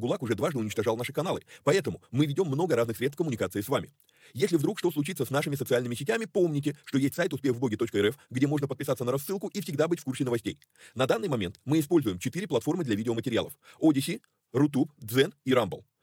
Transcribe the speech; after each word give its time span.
Видео-гулаг 0.00 0.22
уже 0.22 0.34
дважды 0.34 0.58
уничтожал 0.58 0.96
наши 0.96 1.12
каналы. 1.12 1.42
Поэтому 1.62 2.00
мы 2.10 2.24
ведем 2.24 2.46
много 2.46 2.74
разных 2.74 2.96
средств 2.96 3.18
коммуникации 3.18 3.60
с 3.60 3.68
вами. 3.68 3.90
Если 4.32 4.56
вдруг 4.56 4.78
что 4.78 4.90
случится 4.90 5.26
с 5.26 5.30
нашими 5.30 5.56
социальными 5.56 5.94
сетями, 5.94 6.24
помните, 6.24 6.76
что 6.84 6.96
есть 6.96 7.14
сайт 7.14 7.34
успехвбоге.рф, 7.34 8.16
где 8.30 8.46
можно 8.46 8.66
подписаться 8.66 9.04
на 9.04 9.12
рассылку 9.12 9.48
и 9.48 9.60
всегда 9.60 9.88
быть 9.88 10.00
в 10.00 10.04
курсе 10.04 10.24
новостей. 10.24 10.58
На 10.94 11.06
данный 11.06 11.28
момент 11.28 11.60
мы 11.66 11.80
используем 11.80 12.18
четыре 12.18 12.46
платформы 12.46 12.84
для 12.84 12.94
видеоматериалов. 12.94 13.52
Odyssey, 13.80 14.22
Rutube, 14.54 14.88
Zen 15.00 15.34
и 15.44 15.52
Rumble. 15.52 15.84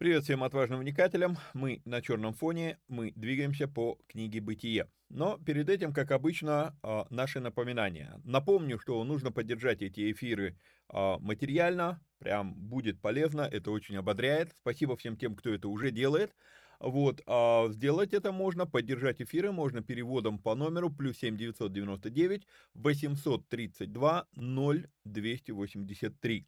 Привет 0.00 0.24
всем 0.24 0.42
отважным 0.42 0.80
вникателям. 0.80 1.36
Мы 1.52 1.82
на 1.84 2.00
черном 2.00 2.32
фоне, 2.32 2.78
мы 2.88 3.12
двигаемся 3.16 3.68
по 3.68 3.98
книге 4.08 4.40
«Бытие». 4.40 4.88
Но 5.10 5.36
перед 5.36 5.68
этим, 5.68 5.92
как 5.92 6.10
обычно, 6.10 6.74
а, 6.82 7.06
наши 7.10 7.38
напоминания. 7.38 8.18
Напомню, 8.24 8.78
что 8.78 9.04
нужно 9.04 9.30
поддержать 9.30 9.82
эти 9.82 10.10
эфиры 10.10 10.58
а, 10.88 11.18
материально, 11.18 12.00
прям 12.18 12.54
будет 12.54 12.98
полезно, 13.02 13.42
это 13.42 13.72
очень 13.72 13.98
ободряет. 13.98 14.54
Спасибо 14.56 14.96
всем 14.96 15.18
тем, 15.18 15.36
кто 15.36 15.50
это 15.50 15.68
уже 15.68 15.90
делает. 15.90 16.34
Вот, 16.78 17.20
а 17.26 17.68
сделать 17.68 18.14
это 18.14 18.32
можно, 18.32 18.64
поддержать 18.64 19.20
эфиры 19.20 19.52
можно 19.52 19.82
переводом 19.82 20.38
по 20.38 20.54
номеру 20.54 20.88
плюс 20.88 21.18
7 21.18 21.36
999 21.36 22.46
832 22.72 24.26
0283. 24.32 26.46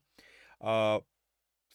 А, 0.61 1.03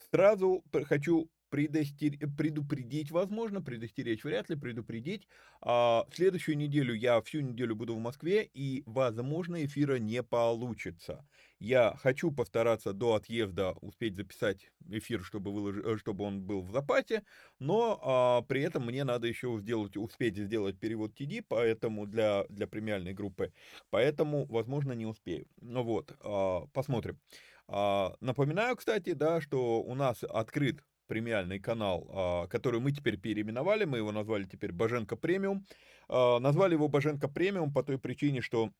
сразу 0.10 0.64
хочу 0.86 1.30
предостер... 1.50 2.14
предупредить, 2.38 3.12
возможно, 3.12 3.62
предостеречь 3.62 4.24
вряд 4.24 4.50
ли, 4.50 4.56
предупредить. 4.56 5.28
А, 5.62 6.06
следующую 6.14 6.58
неделю 6.58 6.94
я 6.94 7.22
всю 7.22 7.42
неделю 7.42 7.76
буду 7.76 7.96
в 7.96 8.00
Москве, 8.00 8.44
и, 8.54 8.84
возможно, 8.86 9.66
эфира 9.66 9.98
не 9.98 10.24
получится. 10.24 11.26
Я 11.60 11.96
хочу 11.98 12.32
постараться 12.32 12.94
до 12.94 13.16
отъезда 13.16 13.72
успеть 13.82 14.16
записать 14.16 14.72
эфир, 14.90 15.24
чтобы, 15.24 15.52
вылож... 15.52 15.78
Э, 15.78 15.98
чтобы 15.98 16.24
он 16.24 16.42
был 16.42 16.62
в 16.62 16.72
запасе, 16.72 17.24
но 17.60 18.00
а, 18.04 18.42
при 18.44 18.62
этом 18.62 18.86
мне 18.86 19.04
надо 19.04 19.28
еще 19.28 19.58
сделать, 19.60 19.98
успеть 19.98 20.38
сделать 20.38 20.80
перевод 20.80 21.20
TD, 21.20 21.44
поэтому 21.48 22.06
для, 22.06 22.46
для 22.50 22.68
премиальной 22.68 23.14
группы, 23.14 23.54
поэтому, 23.90 24.46
возможно, 24.46 24.94
не 24.94 25.06
успею. 25.06 25.48
Ну 25.62 25.84
вот, 25.84 26.16
а, 26.22 26.68
посмотрим. 26.74 27.20
А, 27.68 28.16
напоминаю, 28.22 28.76
кстати, 28.76 29.14
да, 29.14 29.42
что 29.42 29.82
у 29.82 29.94
нас 29.96 30.24
открыт 30.24 30.84
премиальный 31.08 31.60
канал, 31.60 32.08
а, 32.10 32.48
который 32.48 32.80
мы 32.80 32.92
теперь 32.92 33.18
переименовали, 33.18 33.86
мы 33.86 33.98
его 33.98 34.12
назвали 34.12 34.44
теперь 34.44 34.72
Боженко 34.72 35.16
Премиум. 35.16 35.66
А, 36.10 36.40
назвали 36.40 36.74
его 36.74 36.88
Боженко 36.88 37.28
Премиум 37.28 37.74
по 37.74 37.84
той 37.84 37.98
причине, 38.00 38.42
что 38.42 38.72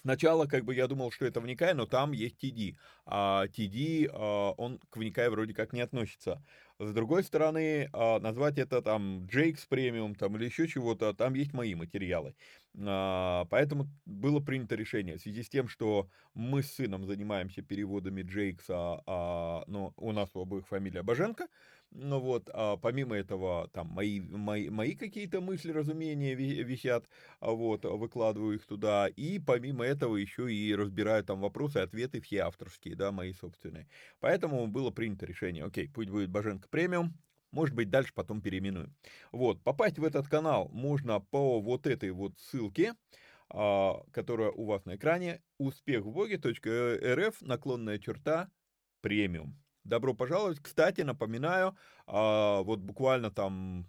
Сначала, 0.00 0.46
как 0.46 0.64
бы, 0.64 0.74
я 0.74 0.86
думал, 0.86 1.10
что 1.10 1.24
это 1.24 1.40
Вникай, 1.40 1.74
но 1.74 1.86
там 1.86 2.12
есть 2.12 2.42
TD, 2.42 2.76
а 3.06 3.46
TD, 3.46 4.08
а, 4.12 4.50
он 4.52 4.78
к 4.90 4.96
Вникай 4.96 5.28
вроде 5.28 5.54
как 5.54 5.72
не 5.72 5.80
относится. 5.80 6.44
С 6.80 6.92
другой 6.92 7.22
стороны, 7.22 7.88
а, 7.92 8.18
назвать 8.18 8.58
это 8.58 8.82
там 8.82 9.26
Джейкс 9.26 9.64
премиум 9.66 10.16
там 10.16 10.36
или 10.36 10.46
еще 10.46 10.66
чего-то, 10.66 11.14
там 11.14 11.34
есть 11.34 11.52
мои 11.52 11.74
материалы. 11.76 12.34
А, 12.76 13.44
поэтому 13.48 13.86
было 14.04 14.40
принято 14.40 14.74
решение 14.74 15.16
в 15.16 15.20
связи 15.20 15.44
с 15.44 15.48
тем, 15.48 15.68
что 15.68 16.10
мы 16.34 16.64
с 16.64 16.72
сыном 16.72 17.06
занимаемся 17.06 17.62
переводами 17.62 18.22
Джейкса, 18.22 19.00
а, 19.06 19.62
но 19.68 19.92
у 19.96 20.10
нас 20.10 20.30
у 20.34 20.40
обоих 20.40 20.66
фамилия 20.66 21.02
Боженко, 21.04 21.46
ну 21.94 22.18
вот, 22.20 22.50
а 22.52 22.76
помимо 22.76 23.16
этого, 23.16 23.68
там, 23.72 23.86
мои, 23.88 24.20
мои, 24.20 24.68
мои 24.68 24.94
какие-то 24.96 25.40
мысли, 25.40 25.70
разумения 25.72 26.34
висят, 26.34 27.08
вот, 27.40 27.84
выкладываю 27.84 28.56
их 28.56 28.66
туда, 28.66 29.08
и 29.08 29.38
помимо 29.38 29.84
этого 29.84 30.16
еще 30.16 30.52
и 30.52 30.74
разбираю 30.74 31.24
там 31.24 31.40
вопросы, 31.40 31.78
ответы 31.78 32.20
все 32.20 32.38
авторские, 32.40 32.96
да, 32.96 33.12
мои 33.12 33.32
собственные. 33.32 33.88
Поэтому 34.20 34.66
было 34.66 34.90
принято 34.90 35.24
решение, 35.26 35.64
окей, 35.64 35.88
пусть 35.88 36.10
будет 36.10 36.30
Боженко 36.30 36.68
премиум, 36.68 37.14
может 37.52 37.74
быть, 37.76 37.90
дальше 37.90 38.12
потом 38.12 38.42
переименуем. 38.42 38.96
Вот, 39.30 39.62
попасть 39.62 39.98
в 39.98 40.04
этот 40.04 40.28
канал 40.28 40.68
можно 40.72 41.20
по 41.20 41.60
вот 41.60 41.86
этой 41.86 42.10
вот 42.10 42.38
ссылке. 42.40 42.94
а, 43.50 44.02
которая 44.12 44.50
у 44.50 44.64
вас 44.64 44.84
на 44.86 44.96
экране, 44.96 45.42
успех 45.58 46.04
в 46.04 46.12
боге.рф, 46.12 47.42
наклонная 47.42 47.98
черта, 47.98 48.50
премиум. 49.02 49.63
Добро 49.84 50.14
пожаловать. 50.14 50.60
Кстати, 50.60 51.02
напоминаю, 51.02 51.76
а, 52.06 52.62
вот 52.62 52.80
буквально 52.80 53.30
там 53.30 53.86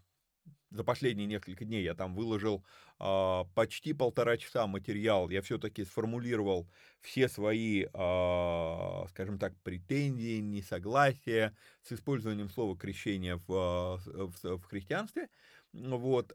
за 0.70 0.84
последние 0.84 1.26
несколько 1.26 1.64
дней 1.64 1.84
я 1.84 1.94
там 1.96 2.16
выложил 2.16 2.66
а, 3.00 3.46
почти 3.56 3.94
полтора 3.94 4.36
часа 4.36 4.68
материал. 4.68 5.30
Я 5.30 5.42
все-таки 5.42 5.86
сформулировал 5.86 6.70
все 7.00 7.30
свои, 7.30 7.86
а, 7.94 9.06
скажем 9.10 9.40
так, 9.40 9.54
претензии, 9.64 10.40
несогласия 10.40 11.56
с 11.82 11.94
использованием 11.94 12.50
слова 12.50 12.78
крещения 12.78 13.38
в, 13.48 14.02
в, 14.06 14.58
в 14.58 14.64
христианстве. 14.66 15.30
Вот, 15.72 16.34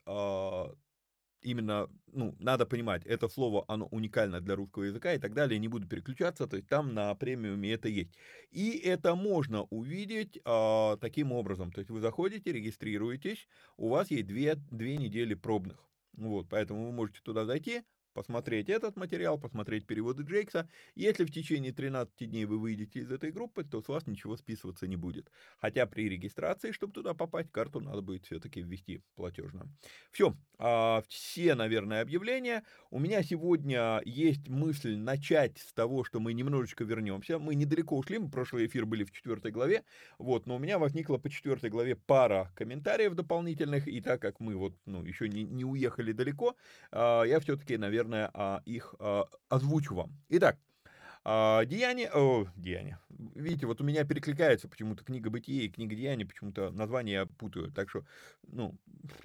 именно, 1.43 1.89
ну, 2.13 2.35
надо 2.39 2.67
понимать, 2.67 3.05
это 3.07 3.29
слово, 3.29 3.65
оно 3.69 3.87
уникально 3.87 4.41
для 4.41 4.57
русского 4.57 4.85
языка 4.85 5.15
и 5.15 5.19
так 5.19 5.35
далее, 5.35 5.59
не 5.59 5.69
буду 5.69 5.87
переключаться, 5.87 6.47
то 6.47 6.57
есть 6.57 6.69
там 6.69 6.95
на 6.95 7.15
премиуме 7.15 7.73
это 7.73 7.89
есть. 7.89 8.11
И 8.51 8.71
это 8.79 9.15
можно 9.15 9.63
увидеть 9.65 10.41
а, 10.45 10.97
таким 10.97 11.33
образом, 11.33 11.73
то 11.73 11.81
есть 11.81 11.91
вы 11.91 12.01
заходите, 12.01 12.53
регистрируетесь, 12.53 13.49
у 13.77 13.89
вас 13.89 14.11
есть 14.11 14.27
две, 14.27 14.55
две 14.71 14.97
недели 14.97 15.35
пробных. 15.35 15.79
Вот, 16.13 16.49
поэтому 16.49 16.87
вы 16.87 16.93
можете 16.93 17.21
туда 17.23 17.45
зайти, 17.45 17.83
посмотреть 18.13 18.69
этот 18.69 18.97
материал, 18.97 19.39
посмотреть 19.39 19.87
переводы 19.87 20.23
Джейкса. 20.23 20.69
Если 20.95 21.25
в 21.25 21.31
течение 21.31 21.73
13 21.73 22.29
дней 22.31 22.45
вы 22.45 22.59
выйдете 22.59 23.01
из 23.01 23.11
этой 23.11 23.31
группы, 23.31 23.65
то 23.65 23.81
с 23.81 23.89
вас 23.89 24.07
ничего 24.07 24.37
списываться 24.37 24.87
не 24.87 24.97
будет. 24.97 25.31
Хотя 25.59 25.87
при 25.87 26.09
регистрации, 26.09 26.73
чтобы 26.73 26.93
туда 26.93 27.15
попасть, 27.15 27.51
карту 27.51 27.81
надо 27.81 28.03
будет 28.03 28.27
все-таки 28.27 28.63
ввести 28.63 29.03
платежно. 29.15 29.69
Все, 30.11 30.37
а, 30.59 31.03
все, 31.09 31.55
наверное, 31.55 32.03
объявления. 32.03 32.65
У 32.91 32.99
меня 32.99 33.23
сегодня 33.23 34.03
есть 34.05 34.49
мысль 34.49 34.97
начать 34.97 35.59
с 35.59 35.73
того, 35.73 36.05
что 36.05 36.21
мы 36.21 36.33
немножечко 36.33 36.85
вернемся. 36.85 37.39
Мы 37.39 37.55
недалеко 37.55 37.97
ушли, 37.97 38.19
мы 38.19 38.31
прошлый 38.31 38.67
эфир 38.67 38.87
были 38.87 39.05
в 39.05 39.11
четвертой 39.11 39.53
главе, 39.53 39.85
вот, 40.19 40.47
но 40.47 40.57
у 40.57 40.59
меня 40.59 40.79
возникла 40.79 41.19
по 41.19 41.31
четвертой 41.31 41.71
главе 41.71 41.97
пара 41.97 42.53
комментариев 42.57 43.15
дополнительных, 43.15 43.89
и 43.89 44.01
так 44.01 44.21
как 44.21 44.41
мы 44.41 44.57
вот, 44.57 44.75
ну, 44.87 45.05
еще 45.05 45.29
не, 45.29 45.45
не 45.45 45.65
уехали 45.65 46.13
далеко, 46.13 46.57
а, 46.91 47.23
я 47.23 47.41
все-таки, 47.41 47.77
наверное, 47.77 48.00
наверное, 48.05 48.31
а, 48.35 48.63
их 48.65 48.95
а, 48.99 49.25
озвучу 49.49 49.95
вам. 49.95 50.13
Итак, 50.29 50.59
а, 51.23 51.65
Деяние, 51.67 52.11
о, 52.11 52.47
деяние. 52.57 52.99
Видите, 53.35 53.67
вот 53.67 53.81
у 53.81 53.85
меня 53.85 54.05
перекликается 54.05 54.69
почему-то 54.69 55.05
книга 55.05 55.29
бытия 55.29 55.65
и 55.65 55.69
книга 55.69 55.95
деяния, 55.95 56.25
почему-то 56.25 56.71
название 56.71 57.15
я 57.15 57.27
путаю. 57.27 57.71
Так 57.73 57.91
что, 57.91 58.05
ну, 58.47 58.75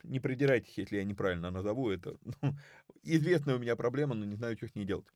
не 0.03 0.19
придирайтесь, 0.19 0.77
если 0.77 0.97
я 0.97 1.03
неправильно 1.03 1.51
назову 1.51 1.89
это. 1.89 2.17
Ну, 2.41 2.55
известная 3.03 3.55
у 3.55 3.59
меня 3.59 3.75
проблема, 3.75 4.15
но 4.15 4.25
не 4.25 4.35
знаю, 4.35 4.57
что 4.57 4.67
с 4.67 4.75
ней 4.75 4.85
делать. 4.85 5.07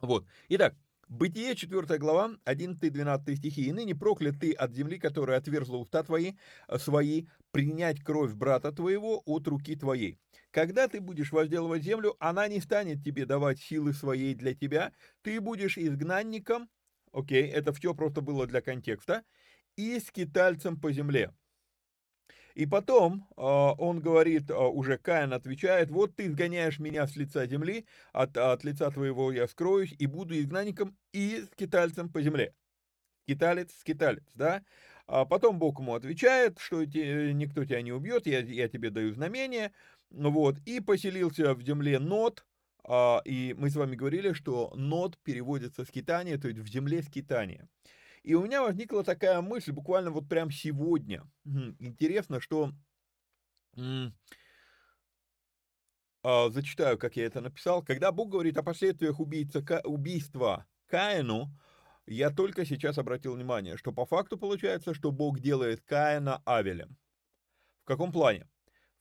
Вот. 0.00 0.26
Итак, 0.48 0.74
Бытие, 1.08 1.54
4 1.54 1.98
глава, 1.98 2.36
11-12 2.46 3.36
стихи. 3.36 3.66
«И 3.66 3.72
ныне 3.72 3.94
проклят 3.94 4.40
ты 4.40 4.52
от 4.52 4.72
земли, 4.72 4.98
которая 4.98 5.38
отверзла 5.38 5.76
уста 5.76 6.02
твои, 6.02 6.32
свои, 6.78 7.26
принять 7.50 8.02
кровь 8.02 8.32
брата 8.32 8.72
твоего 8.72 9.22
от 9.26 9.46
руки 9.46 9.76
твоей. 9.76 10.18
Когда 10.52 10.86
ты 10.86 11.00
будешь 11.00 11.32
возделывать 11.32 11.82
землю, 11.82 12.14
она 12.20 12.46
не 12.46 12.60
станет 12.60 13.02
тебе 13.02 13.24
давать 13.24 13.58
силы 13.58 13.94
своей 13.94 14.34
для 14.34 14.54
тебя, 14.54 14.92
ты 15.22 15.40
будешь 15.40 15.78
изгнанником, 15.78 16.68
окей, 17.10 17.48
это 17.48 17.72
все 17.72 17.94
просто 17.94 18.20
было 18.20 18.46
для 18.46 18.60
контекста, 18.60 19.24
и 19.76 19.98
скитальцем 19.98 20.78
по 20.78 20.92
земле. 20.92 21.32
И 22.54 22.66
потом 22.66 23.26
э, 23.30 23.40
он 23.40 24.00
говорит, 24.00 24.50
э, 24.50 24.54
уже 24.54 24.98
Каин 24.98 25.32
отвечает, 25.32 25.90
вот 25.90 26.16
ты 26.16 26.26
изгоняешь 26.26 26.78
меня 26.78 27.06
с 27.06 27.16
лица 27.16 27.46
земли, 27.46 27.86
от, 28.12 28.36
от 28.36 28.62
лица 28.62 28.90
твоего 28.90 29.32
я 29.32 29.48
скроюсь 29.48 29.94
и 29.98 30.06
буду 30.06 30.38
изгнанником 30.38 30.98
и 31.14 31.46
скитальцем 31.52 32.10
по 32.10 32.20
земле. 32.20 32.54
Скиталец, 33.24 33.70
скиталец, 33.78 34.24
да? 34.34 34.62
А 35.06 35.24
потом 35.24 35.58
Бог 35.58 35.80
ему 35.80 35.94
отвечает, 35.94 36.58
что 36.58 36.84
те, 36.86 37.32
никто 37.32 37.64
тебя 37.64 37.82
не 37.82 37.92
убьет, 37.92 38.26
я, 38.26 38.40
я 38.40 38.68
тебе 38.68 38.90
даю 38.90 39.12
знамение, 39.12 39.72
вот, 40.12 40.58
и 40.66 40.80
поселился 40.80 41.54
в 41.54 41.62
земле 41.62 41.98
Нот, 41.98 42.46
а, 42.84 43.22
и 43.24 43.54
мы 43.56 43.70
с 43.70 43.76
вами 43.76 43.96
говорили, 43.96 44.32
что 44.32 44.72
Нот 44.74 45.18
переводится 45.22 45.84
скитание, 45.84 46.38
то 46.38 46.48
есть 46.48 46.60
в 46.60 46.66
земле 46.66 47.02
скитание. 47.02 47.68
И 48.22 48.34
у 48.34 48.42
меня 48.42 48.62
возникла 48.62 49.02
такая 49.02 49.40
мысль 49.40 49.72
буквально 49.72 50.10
вот 50.10 50.28
прям 50.28 50.50
сегодня. 50.50 51.24
Интересно, 51.78 52.40
что... 52.40 52.72
А, 56.24 56.50
зачитаю, 56.50 56.98
как 56.98 57.16
я 57.16 57.26
это 57.26 57.40
написал. 57.40 57.82
Когда 57.82 58.12
Бог 58.12 58.30
говорит 58.30 58.56
о 58.56 58.62
последствиях 58.62 59.18
убийца, 59.18 59.60
убийства 59.84 60.66
Каину, 60.86 61.50
я 62.06 62.30
только 62.30 62.64
сейчас 62.64 62.98
обратил 62.98 63.34
внимание, 63.34 63.76
что 63.76 63.92
по 63.92 64.06
факту 64.06 64.38
получается, 64.38 64.94
что 64.94 65.10
Бог 65.10 65.40
делает 65.40 65.80
Каина 65.82 66.40
Авелем. 66.44 66.96
В 67.82 67.86
каком 67.86 68.12
плане? 68.12 68.48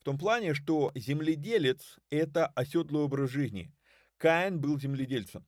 В 0.02 0.04
том 0.04 0.18
плане, 0.18 0.56
что 0.56 0.92
земледелец– 0.96 2.00
это 2.10 2.48
оседлый 2.48 3.04
образ 3.04 3.30
жизни. 3.30 3.72
Каин 4.18 4.60
был 4.60 4.80
земледельцем. 4.80 5.46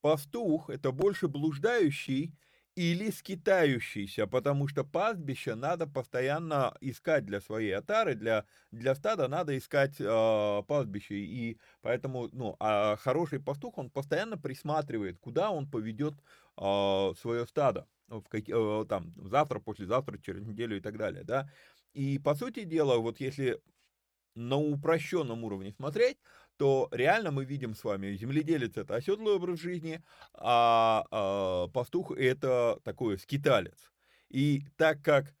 Пастух– 0.00 0.70
это 0.70 0.92
больше 0.92 1.26
блуждающий 1.26 2.32
или 2.76 3.10
скитающийся, 3.10 4.28
потому 4.28 4.68
что 4.68 4.84
пастбище 4.84 5.56
надо 5.56 5.88
постоянно 5.88 6.76
искать 6.80 7.26
для 7.26 7.40
своей 7.40 7.72
отары, 7.72 8.14
для, 8.14 8.44
для 8.70 8.94
стада 8.94 9.26
надо 9.26 9.58
искать 9.58 9.96
э, 9.98 10.62
пастбище, 10.68 11.16
и 11.16 11.58
поэтому, 11.80 12.28
ну, 12.30 12.54
а 12.60 12.94
хороший 12.98 13.40
пастух, 13.40 13.76
он 13.76 13.90
постоянно 13.90 14.38
присматривает, 14.38 15.18
куда 15.18 15.50
он 15.50 15.68
поведет 15.68 16.14
э, 16.58 17.12
свое 17.20 17.44
стадо, 17.48 17.88
в 18.06 18.22
как, 18.28 18.48
э, 18.48 18.84
там, 18.88 19.14
завтра, 19.16 19.58
послезавтра, 19.58 20.16
через 20.18 20.44
неделю 20.44 20.76
и 20.76 20.80
так 20.80 20.96
далее, 20.96 21.24
да, 21.24 21.50
и 21.92 22.20
по 22.20 22.36
сути 22.36 22.62
дела, 22.62 22.98
вот 22.98 23.18
если 23.18 23.60
на 24.36 24.56
упрощенном 24.56 25.42
уровне 25.44 25.72
смотреть, 25.72 26.18
то 26.56 26.88
реально 26.92 27.30
мы 27.30 27.44
видим 27.44 27.74
с 27.74 27.84
вами, 27.84 28.14
земледелец 28.16 28.76
это 28.76 28.94
оседлый 28.94 29.34
образ 29.34 29.58
жизни, 29.60 30.02
а, 30.34 31.04
а 31.10 31.68
пастух 31.68 32.12
это 32.12 32.78
такой 32.84 33.18
скиталец. 33.18 33.92
И 34.28 34.64
так 34.76 35.02
как 35.02 35.34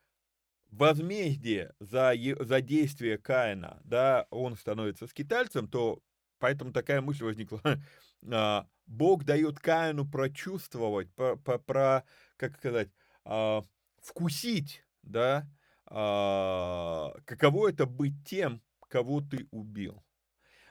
возмездие 0.70 1.74
за, 1.80 2.12
за 2.40 2.60
действие 2.60 3.18
Каина, 3.18 3.80
да, 3.84 4.26
он 4.30 4.56
становится 4.56 5.06
скитальцем, 5.06 5.68
то 5.68 6.00
поэтому 6.38 6.72
такая 6.72 7.00
мысль 7.00 7.24
возникла. 7.24 7.60
А, 8.28 8.66
Бог 8.86 9.24
дает 9.24 9.60
Каину 9.60 10.08
прочувствовать, 10.08 11.12
про, 11.14 11.36
про, 11.36 11.58
про 11.58 12.04
как 12.36 12.56
сказать, 12.56 12.88
а, 13.24 13.62
вкусить, 14.02 14.82
да, 15.02 15.46
каково 15.84 17.68
это 17.68 17.86
быть 17.86 18.14
тем, 18.24 18.60
кого 18.88 19.20
ты 19.20 19.48
убил. 19.50 20.04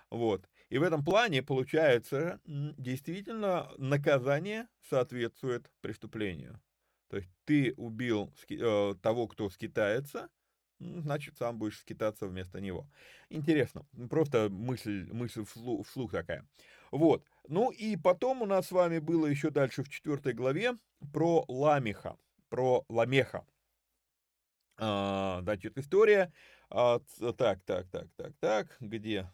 Вот. 0.10 0.50
И 0.70 0.78
в 0.78 0.84
этом 0.84 1.04
плане, 1.04 1.44
получается, 1.44 2.40
действительно 2.46 3.72
наказание 3.78 4.68
соответствует 4.90 5.72
преступлению. 5.82 6.62
То 7.10 7.18
есть 7.18 7.30
ты 7.46 7.74
убил 7.78 8.34
э, 8.50 8.96
того, 9.02 9.28
кто 9.28 9.50
скитается, 9.50 10.30
значит, 10.80 11.38
сам 11.38 11.58
будешь 11.58 11.80
скитаться 11.80 12.28
вместо 12.28 12.60
него. 12.60 12.90
Интересно. 13.30 13.86
Просто 14.10 14.50
мысль, 14.50 15.08
мысль 15.12 15.46
вслух, 15.46 15.88
вслух 15.88 16.12
такая. 16.12 16.48
Вот. 16.92 17.24
Ну 17.48 17.72
и 17.72 17.96
потом 17.96 18.42
у 18.42 18.46
нас 18.46 18.68
с 18.68 18.72
вами 18.72 19.00
было 19.00 19.28
еще 19.28 19.50
дальше 19.50 19.84
в 19.84 19.90
четвертой 19.90 20.34
главе 20.34 20.78
про 21.14 21.46
Ламеха. 21.48 22.18
Про 22.50 22.86
Ламеха. 22.90 23.46
А, 24.78 25.40
значит, 25.42 25.78
история. 25.78 26.34
А, 26.70 27.00
так, 27.38 27.62
так, 27.64 27.90
так, 27.90 28.08
так, 28.16 28.34
так. 28.40 28.78
Где? 28.80 29.32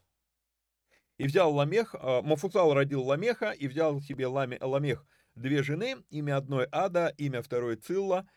И 1.17 1.25
взял 1.25 1.53
Ламех, 1.53 1.95
а, 2.00 2.21
Мафусал 2.21 2.73
родил 2.73 3.03
Ламеха, 3.03 3.51
и 3.51 3.67
взял 3.67 4.01
себе 4.01 4.27
Ламе, 4.27 4.57
Ламех 4.61 5.05
две 5.35 5.63
жены, 5.63 5.97
имя 6.09 6.38
одной 6.38 6.67
Ада, 6.71 7.13
имя 7.17 7.41
второй 7.41 7.75
Цилла. 7.75 8.27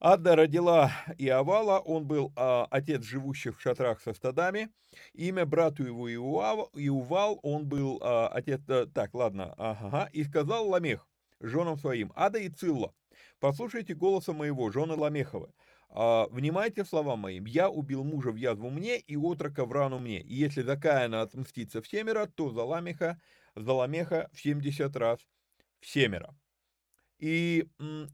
Ада 0.00 0.34
родила 0.34 0.90
Иовала, 1.18 1.78
он 1.78 2.06
был 2.06 2.32
а, 2.36 2.66
отец 2.70 3.02
живущих 3.02 3.58
в 3.58 3.60
шатрах 3.60 4.00
со 4.00 4.14
стадами. 4.14 4.70
Имя 5.12 5.44
брату 5.44 5.84
его 5.84 6.12
Иуав, 6.12 6.70
Иувал, 6.74 7.38
он 7.42 7.68
был 7.68 7.98
а, 8.02 8.28
отец... 8.28 8.62
А, 8.68 8.86
так, 8.86 9.14
ладно, 9.14 9.54
ага. 9.58 10.08
И 10.12 10.24
сказал 10.24 10.68
Ламех 10.68 11.06
женам 11.40 11.78
своим, 11.78 12.12
Ада 12.14 12.38
и 12.38 12.48
Цилла, 12.48 12.94
послушайте 13.40 13.94
голоса 13.94 14.32
моего, 14.32 14.70
жены 14.70 14.94
Ламеховы. 14.94 15.52
А, 15.92 16.26
«Внимайте 16.30 16.84
слова 16.84 17.16
моим, 17.16 17.46
я 17.46 17.68
убил 17.68 18.04
мужа 18.04 18.30
в 18.30 18.36
язву 18.36 18.70
мне 18.70 18.98
и 18.98 19.16
отрока 19.16 19.64
в 19.64 19.72
рану 19.72 19.98
мне, 19.98 20.20
и 20.20 20.34
если 20.34 20.62
за 20.62 20.76
Каина 20.76 21.22
отмстится 21.22 21.82
в 21.82 21.88
семеро, 21.88 22.26
то 22.26 22.50
за 22.50 22.62
Ламеха, 22.62 23.20
за 23.56 23.72
Ламеха 23.72 24.30
в 24.32 24.40
семьдесят 24.40 24.96
раз 24.96 25.18
в 25.80 25.86
семеро». 25.88 26.36
И 27.18 27.66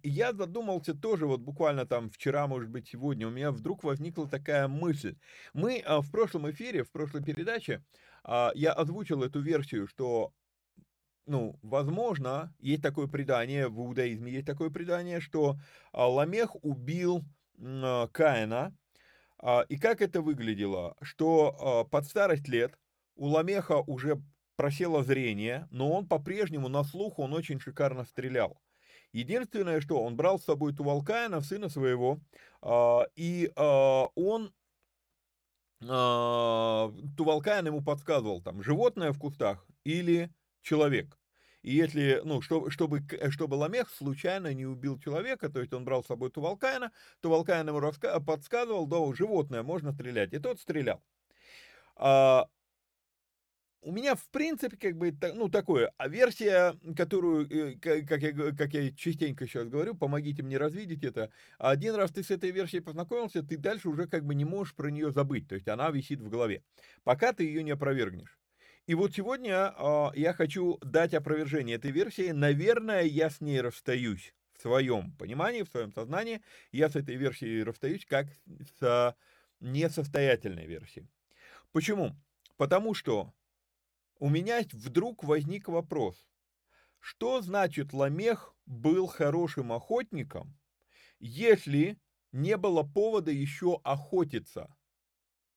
я 0.02 0.32
задумался 0.32 0.94
тоже, 0.94 1.26
вот 1.26 1.40
буквально 1.40 1.86
там 1.86 2.10
вчера, 2.10 2.46
может 2.48 2.70
быть, 2.70 2.88
сегодня, 2.88 3.28
у 3.28 3.30
меня 3.30 3.52
вдруг 3.52 3.84
возникла 3.84 4.28
такая 4.28 4.68
мысль. 4.68 5.16
Мы 5.54 5.80
а, 5.86 6.00
в 6.02 6.10
прошлом 6.10 6.50
эфире, 6.50 6.82
в 6.84 6.90
прошлой 6.90 7.22
передаче, 7.22 7.84
а, 8.24 8.50
я 8.54 8.72
озвучил 8.72 9.22
эту 9.22 9.40
версию, 9.40 9.86
что, 9.86 10.32
ну, 11.26 11.58
возможно, 11.62 12.54
есть 12.58 12.82
такое 12.82 13.08
предание, 13.08 13.68
в 13.68 13.78
иудаизме 13.80 14.32
есть 14.32 14.46
такое 14.46 14.70
предание, 14.70 15.20
что 15.20 15.56
Ламех 15.92 16.56
убил 16.64 17.22
Каина. 18.12 18.76
И 19.68 19.78
как 19.78 20.02
это 20.02 20.22
выглядело? 20.22 20.96
Что 21.02 21.86
под 21.90 22.06
старость 22.06 22.48
лет 22.48 22.78
у 23.16 23.26
Ламеха 23.26 23.78
уже 23.86 24.22
просело 24.56 25.02
зрение, 25.02 25.68
но 25.70 25.92
он 25.92 26.08
по-прежнему 26.08 26.68
на 26.68 26.82
слух, 26.84 27.18
он 27.18 27.32
очень 27.34 27.60
шикарно 27.60 28.04
стрелял. 28.04 28.60
Единственное, 29.12 29.80
что 29.80 30.02
он 30.02 30.16
брал 30.16 30.38
с 30.38 30.44
собой 30.44 30.74
Тувалкаина, 30.74 31.40
сына 31.40 31.68
своего, 31.68 32.18
а, 32.60 33.06
и 33.14 33.50
а, 33.56 34.06
он 34.14 34.52
а, 35.88 36.92
Тувалкаин 37.16 37.66
ему 37.66 37.82
подсказывал, 37.82 38.42
там, 38.42 38.62
животное 38.62 39.12
в 39.12 39.18
кустах 39.18 39.66
или 39.84 40.30
человек. 40.62 41.18
И 41.66 41.72
если, 41.74 42.20
ну, 42.24 42.40
чтобы, 42.40 42.70
чтобы, 42.70 43.02
чтобы 43.30 43.54
Ламех 43.56 43.90
случайно 43.90 44.54
не 44.54 44.66
убил 44.66 45.00
человека, 45.00 45.48
то 45.48 45.58
есть 45.60 45.72
он 45.72 45.84
брал 45.84 46.04
с 46.04 46.06
собой 46.06 46.30
Тувалкаина, 46.30 46.92
Тувалкаин 47.20 47.68
ему 47.68 48.22
подсказывал, 48.24 48.86
да, 48.86 48.98
животное 49.14 49.64
можно 49.64 49.92
стрелять, 49.92 50.32
и 50.32 50.38
тот 50.38 50.60
стрелял 50.60 51.02
у 53.82 53.92
меня, 53.92 54.16
в 54.16 54.28
принципе, 54.30 54.76
как 54.76 54.96
бы, 54.96 55.16
ну, 55.34 55.48
такое, 55.48 55.92
а 55.96 56.08
версия, 56.08 56.74
которую, 56.96 57.48
э, 57.48 57.76
как 57.76 58.20
я, 58.22 58.32
как 58.52 58.74
я 58.74 58.90
частенько 58.92 59.46
сейчас 59.46 59.68
говорю, 59.68 59.94
помогите 59.94 60.42
мне 60.42 60.58
развидеть 60.58 61.04
это, 61.04 61.30
один 61.58 61.94
раз 61.94 62.10
ты 62.10 62.24
с 62.24 62.30
этой 62.32 62.50
версией 62.50 62.82
познакомился, 62.82 63.44
ты 63.44 63.56
дальше 63.56 63.88
уже 63.88 64.08
как 64.08 64.24
бы 64.24 64.34
не 64.34 64.44
можешь 64.44 64.74
про 64.74 64.90
нее 64.90 65.12
забыть, 65.12 65.48
то 65.48 65.54
есть 65.54 65.68
она 65.68 65.90
висит 65.90 66.20
в 66.20 66.28
голове, 66.28 66.64
пока 67.04 67.32
ты 67.32 67.44
ее 67.44 67.62
не 67.62 67.70
опровергнешь. 67.70 68.38
И 68.86 68.94
вот 68.94 69.14
сегодня 69.14 69.74
э, 69.76 70.10
я 70.14 70.32
хочу 70.32 70.78
дать 70.80 71.12
опровержение 71.12 71.76
этой 71.76 71.90
версии, 71.90 72.30
наверное, 72.30 73.02
я 73.02 73.30
с 73.30 73.40
ней 73.40 73.60
расстаюсь 73.60 74.32
в 74.56 74.62
своем 74.62 75.12
понимании, 75.16 75.62
в 75.62 75.68
своем 75.68 75.92
сознании, 75.92 76.40
я 76.70 76.88
с 76.88 76.94
этой 76.94 77.16
версией 77.16 77.64
расстаюсь 77.64 78.06
как 78.06 78.28
с 78.78 79.16
несостоятельной 79.58 80.66
версией. 80.66 81.08
Почему? 81.72 82.16
Потому 82.56 82.94
что 82.94 83.34
у 84.18 84.30
меня 84.30 84.62
вдруг 84.72 85.24
возник 85.24 85.68
вопрос. 85.68 86.28
Что 87.00 87.40
значит 87.42 87.92
Ламех 87.92 88.54
был 88.66 89.08
хорошим 89.08 89.72
охотником, 89.72 90.56
если 91.18 91.98
не 92.30 92.56
было 92.56 92.84
повода 92.84 93.32
еще 93.32 93.80
охотиться? 93.82 94.74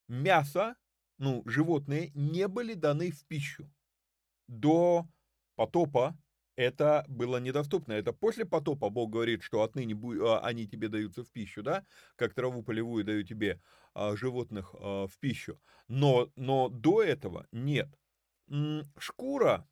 Мясо, 0.07 0.75
ну, 1.19 1.43
животные 1.45 2.11
не 2.15 2.47
были 2.47 2.73
даны 2.73 3.11
в 3.11 3.25
пищу. 3.25 3.69
До 4.47 5.05
потопа 5.55 6.17
это 6.55 7.05
было 7.07 7.37
недоступно. 7.37 7.93
Это 7.93 8.11
после 8.11 8.45
потопа 8.45 8.89
Бог 8.89 9.11
говорит, 9.11 9.43
что 9.43 9.61
отныне 9.61 9.95
а, 10.21 10.39
они 10.39 10.67
тебе 10.67 10.89
даются 10.89 11.23
в 11.23 11.31
пищу, 11.31 11.63
да, 11.63 11.85
как 12.15 12.33
траву 12.33 12.63
полевую 12.63 13.05
даю 13.05 13.23
тебе 13.23 13.61
а, 13.93 14.15
животных 14.15 14.73
а, 14.73 15.07
в 15.07 15.17
пищу. 15.19 15.61
Но, 15.87 16.29
но 16.35 16.69
до 16.69 17.03
этого 17.03 17.47
нет. 17.51 17.87
Шкура, 18.97 19.67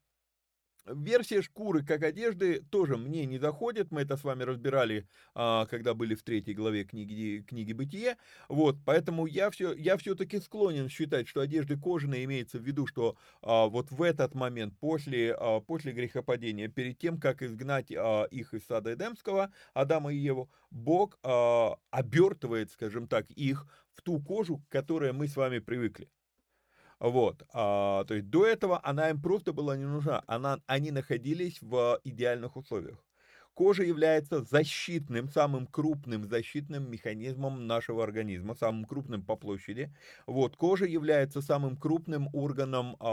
версия 0.90 1.42
шкуры 1.42 1.84
как 1.84 2.04
одежды 2.04 2.62
тоже 2.70 2.98
мне 2.98 3.26
не 3.26 3.38
заходит. 3.38 3.92
Мы 3.92 4.02
это 4.02 4.18
с 4.18 4.24
вами 4.24 4.44
разбирали, 4.44 5.08
а, 5.36 5.66
когда 5.66 5.94
были 5.94 6.16
в 6.16 6.24
третьей 6.24 6.54
главе 6.54 6.84
книги, 6.84 7.44
книги 7.48 7.74
«Бытие». 7.74 8.18
Вот, 8.50 8.78
поэтому 8.86 9.26
я, 9.26 9.50
все, 9.50 9.74
я 9.74 9.98
все-таки 9.98 10.40
склонен 10.40 10.90
считать, 10.90 11.28
что 11.28 11.42
одежды 11.42 11.78
кожаные 11.78 12.24
имеется 12.26 12.60
в 12.60 12.64
виду, 12.64 12.88
что 12.88 13.18
а, 13.42 13.68
вот 13.68 13.92
в 13.92 14.02
этот 14.02 14.36
момент, 14.36 14.78
после, 14.80 15.34
а, 15.34 15.60
после 15.60 15.92
грехопадения, 15.92 16.68
перед 16.68 16.98
тем, 16.98 17.20
как 17.20 17.42
изгнать 17.42 17.92
их 17.92 18.54
из 18.54 18.66
сада 18.66 18.94
Эдемского, 18.94 19.52
Адама 19.74 20.14
и 20.14 20.18
Еву, 20.18 20.50
Бог 20.72 21.18
обертывает, 21.92 22.72
скажем 22.72 23.08
так, 23.08 23.30
их 23.32 23.66
в 23.94 24.02
ту 24.02 24.20
кожу, 24.20 24.58
к 24.58 24.70
которой 24.70 25.14
мы 25.14 25.28
с 25.28 25.36
вами 25.36 25.60
привыкли. 25.60 26.10
Вот, 27.00 27.44
а, 27.54 28.06
то 28.06 28.16
есть 28.16 28.30
до 28.30 28.46
этого 28.46 28.80
она 28.84 29.10
им 29.12 29.22
просто 29.22 29.54
была 29.54 29.78
не 29.78 29.86
нужна, 29.86 30.24
она, 30.28 30.60
они 30.66 30.92
находились 30.92 31.62
в 31.62 32.00
идеальных 32.04 32.56
условиях. 32.58 33.07
Кожа 33.58 33.82
является 33.82 34.44
защитным, 34.44 35.30
самым 35.30 35.66
крупным 35.66 36.30
защитным 36.30 36.92
механизмом 36.92 37.66
нашего 37.66 38.04
организма, 38.04 38.54
самым 38.54 38.86
крупным 38.86 39.24
по 39.24 39.36
площади. 39.36 39.92
Вот, 40.28 40.56
кожа 40.56 40.86
является 40.86 41.42
самым 41.42 41.76
крупным 41.76 42.30
органом 42.34 42.96
э, 43.00 43.06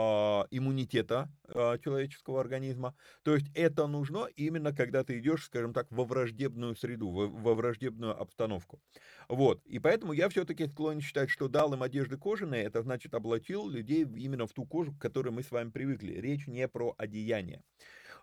иммунитета 0.51 1.31
э, 1.49 1.79
человеческого 1.83 2.43
организма. 2.43 2.95
То 3.23 3.35
есть 3.35 3.47
это 3.55 3.87
нужно 3.87 4.27
именно 4.37 4.75
когда 4.77 5.03
ты 5.03 5.19
идешь, 5.19 5.47
скажем 5.47 5.73
так, 5.73 5.87
во 5.91 6.05
враждебную 6.05 6.77
среду, 6.77 7.09
во, 7.09 7.27
во 7.27 7.55
враждебную 7.55 8.21
обстановку. 8.21 8.83
Вот, 9.31 9.63
и 9.65 9.79
поэтому 9.79 10.13
я 10.13 10.29
все-таки 10.29 10.67
склонен 10.67 11.01
считать, 11.01 11.31
что 11.31 11.49
дал 11.49 11.73
им 11.73 11.83
одежды 11.83 12.19
кожаные, 12.19 12.65
это 12.65 12.83
значит 12.83 13.15
облачил 13.15 13.67
людей 13.67 14.03
именно 14.03 14.47
в 14.47 14.53
ту 14.53 14.67
кожу, 14.67 14.93
к 14.93 15.01
которой 15.01 15.31
мы 15.31 15.43
с 15.43 15.51
вами 15.51 15.71
привыкли. 15.71 16.21
Речь 16.21 16.47
не 16.47 16.69
про 16.69 16.95
одеяние. 16.99 17.63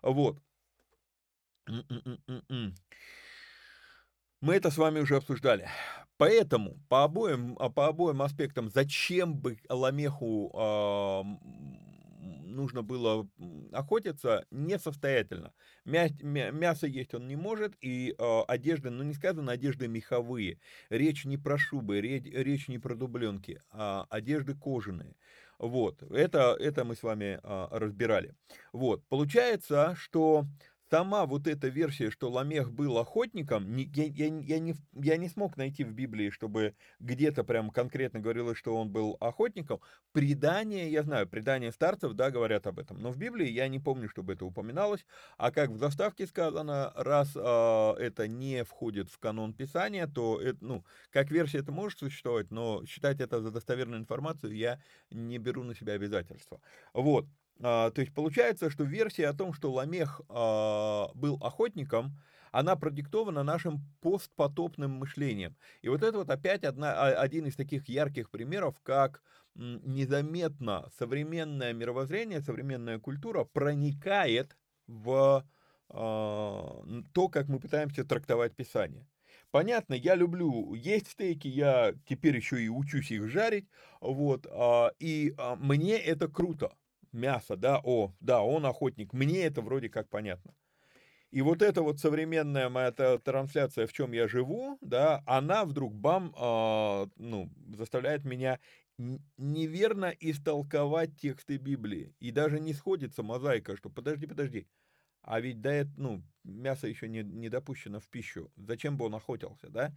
Вот. 0.02 0.38
Мы 4.40 4.54
это 4.54 4.70
с 4.70 4.76
вами 4.76 5.00
уже 5.00 5.16
обсуждали. 5.16 5.68
Поэтому 6.16 6.78
по 6.88 7.04
обоим, 7.04 7.56
а, 7.58 7.70
по 7.70 7.86
обоим 7.86 8.22
аспектам, 8.22 8.70
зачем 8.70 9.36
бы 9.36 9.58
Ламеху 9.68 10.50
э, 10.54 11.22
нужно 12.52 12.82
было 12.82 13.28
охотиться, 13.72 14.44
несостоятельно. 14.50 15.52
Мя, 15.84 16.08
мя, 16.22 16.50
мясо 16.50 16.86
есть 16.86 17.14
он 17.14 17.26
не 17.26 17.36
может, 17.36 17.74
и 17.80 18.14
э, 18.16 18.40
одежды, 18.48 18.90
ну 18.90 19.02
не 19.02 19.14
сказано 19.14 19.52
одежды 19.52 19.88
меховые. 19.88 20.58
Речь 20.90 21.24
не 21.24 21.38
про 21.38 21.58
шубы, 21.58 22.00
речь, 22.00 22.24
речь 22.24 22.68
не 22.68 22.78
про 22.78 22.94
дубленки, 22.94 23.62
а 23.70 24.06
одежды 24.10 24.54
кожаные. 24.54 25.16
Вот, 25.58 26.02
это, 26.02 26.56
это 26.58 26.84
мы 26.84 26.96
с 26.96 27.02
вами 27.02 27.38
э, 27.42 27.68
разбирали. 27.70 28.34
Вот, 28.72 29.04
получается, 29.08 29.94
что 29.96 30.46
сама 30.92 31.24
вот 31.24 31.46
эта 31.46 31.68
версия, 31.68 32.10
что 32.10 32.28
Ламех 32.30 32.70
был 32.70 32.98
охотником, 32.98 33.74
не, 33.74 33.84
я, 33.94 34.04
я, 34.04 34.26
я, 34.26 34.58
не, 34.58 34.74
я 34.92 35.16
не 35.16 35.30
смог 35.30 35.56
найти 35.56 35.84
в 35.84 35.92
Библии, 35.92 36.28
чтобы 36.28 36.74
где-то 37.00 37.44
прям 37.44 37.70
конкретно 37.70 38.20
говорилось, 38.20 38.58
что 38.58 38.76
он 38.76 38.90
был 38.90 39.16
охотником. 39.18 39.80
Предания, 40.12 40.90
я 40.90 41.02
знаю, 41.02 41.26
предания 41.26 41.72
старцев, 41.72 42.12
да, 42.12 42.30
говорят 42.30 42.66
об 42.66 42.78
этом, 42.78 43.00
но 43.00 43.10
в 43.10 43.16
Библии 43.16 43.48
я 43.48 43.68
не 43.68 43.78
помню, 43.78 44.06
чтобы 44.10 44.34
это 44.34 44.44
упоминалось. 44.44 45.06
А 45.38 45.50
как 45.50 45.70
в 45.70 45.78
заставке 45.78 46.26
сказано, 46.26 46.92
раз 46.94 47.30
э, 47.36 47.40
это 47.98 48.28
не 48.28 48.62
входит 48.62 49.08
в 49.08 49.18
канон 49.18 49.54
Писания, 49.54 50.06
то, 50.06 50.38
это, 50.42 50.58
ну, 50.60 50.84
как 51.10 51.30
версия 51.30 51.60
это 51.60 51.72
может 51.72 52.00
существовать, 52.00 52.50
но 52.50 52.84
считать 52.84 53.18
это 53.22 53.40
за 53.40 53.50
достоверную 53.50 53.98
информацию 53.98 54.54
я 54.54 54.78
не 55.10 55.38
беру 55.38 55.62
на 55.62 55.74
себя 55.74 55.94
обязательства. 55.94 56.60
Вот. 56.92 57.24
А, 57.60 57.90
то 57.90 58.00
есть 58.00 58.14
получается, 58.14 58.70
что 58.70 58.84
версия 58.84 59.28
о 59.28 59.34
том, 59.34 59.52
что 59.52 59.72
Ламех 59.72 60.20
а, 60.28 61.08
был 61.14 61.38
охотником, 61.40 62.18
она 62.50 62.76
продиктована 62.76 63.42
нашим 63.42 63.80
постпотопным 64.00 64.92
мышлением. 64.92 65.56
И 65.80 65.88
вот 65.88 66.02
это 66.02 66.18
вот 66.18 66.30
опять 66.30 66.64
одна, 66.64 66.92
а, 66.92 67.08
один 67.20 67.46
из 67.46 67.56
таких 67.56 67.88
ярких 67.88 68.30
примеров, 68.30 68.76
как 68.82 69.22
незаметно 69.54 70.88
современное 70.98 71.72
мировоззрение, 71.74 72.40
современная 72.40 72.98
культура 72.98 73.44
проникает 73.44 74.56
в 74.86 75.46
то, 75.88 77.28
как 77.30 77.48
мы 77.48 77.60
пытаемся 77.60 78.02
трактовать 78.04 78.56
Писание. 78.56 79.06
Понятно, 79.50 79.92
я 79.92 80.14
люблю 80.14 80.72
есть 80.72 81.08
стейки, 81.10 81.48
я 81.48 81.92
теперь 82.06 82.34
еще 82.34 82.62
и 82.62 82.70
учусь 82.70 83.10
их 83.10 83.28
жарить, 83.28 83.68
вот, 84.00 84.46
и 84.98 85.34
мне 85.58 85.98
это 85.98 86.28
круто 86.28 86.72
мясо, 87.12 87.56
да, 87.56 87.80
о, 87.82 88.14
да, 88.20 88.42
он 88.42 88.66
охотник, 88.66 89.12
мне 89.12 89.42
это 89.44 89.62
вроде 89.62 89.88
как 89.88 90.08
понятно. 90.08 90.54
И 91.30 91.40
вот 91.42 91.62
эта 91.62 91.82
вот 91.82 91.98
современная 91.98 92.68
моя 92.68 92.92
трансляция, 92.92 93.86
в 93.86 93.92
чем 93.92 94.12
я 94.12 94.28
живу, 94.28 94.78
да, 94.82 95.22
она 95.26 95.64
вдруг 95.64 95.94
бам, 95.94 96.34
э, 96.38 97.06
ну, 97.16 97.50
заставляет 97.74 98.24
меня 98.24 98.60
неверно 99.38 100.12
истолковать 100.20 101.16
тексты 101.16 101.56
Библии. 101.56 102.14
И 102.20 102.30
даже 102.30 102.60
не 102.60 102.74
сходится 102.74 103.22
мозаика, 103.22 103.76
что 103.76 103.88
подожди, 103.90 104.26
подожди, 104.26 104.68
а 105.22 105.40
ведь 105.40 105.60
да, 105.60 105.84
ну, 105.96 106.22
мясо 106.44 106.88
еще 106.88 107.08
не, 107.08 107.22
не 107.22 107.48
допущено 107.50 108.00
в 108.00 108.08
пищу, 108.08 108.52
зачем 108.56 108.96
бы 108.98 109.06
он 109.06 109.14
охотился, 109.14 109.68
да? 109.70 109.94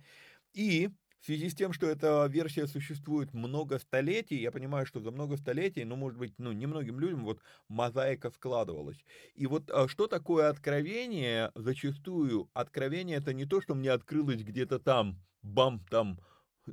И 0.53 0.89
В 1.19 1.25
связи 1.25 1.50
с 1.50 1.55
тем, 1.55 1.74
что 1.74 1.88
эта 1.88 2.25
версия 2.27 2.67
существует 2.67 3.34
много 3.34 3.79
столетий, 3.79 4.38
я 4.39 4.51
понимаю, 4.51 4.86
что 4.86 5.00
за 5.00 5.12
много 5.12 5.38
столетий, 5.38 5.84
ну, 5.84 5.95
может 5.95 6.19
быть, 6.19 6.36
ну, 6.38 6.51
немногим 6.51 7.00
людям 7.00 7.24
вот 7.25 7.39
мозаика 7.67 8.29
складывалась. 8.29 9.03
И 9.34 9.48
вот 9.48 9.72
а, 9.72 9.88
что 9.88 10.07
такое 10.07 10.50
откровение? 10.50 11.51
Зачастую 11.55 12.50
откровение 12.53 13.17
это 13.17 13.34
не 13.34 13.45
то, 13.45 13.60
что 13.62 13.74
мне 13.75 13.91
открылось 13.91 14.43
где-то 14.43 14.79
там, 14.79 15.25
бам, 15.41 15.84
там, 15.89 16.19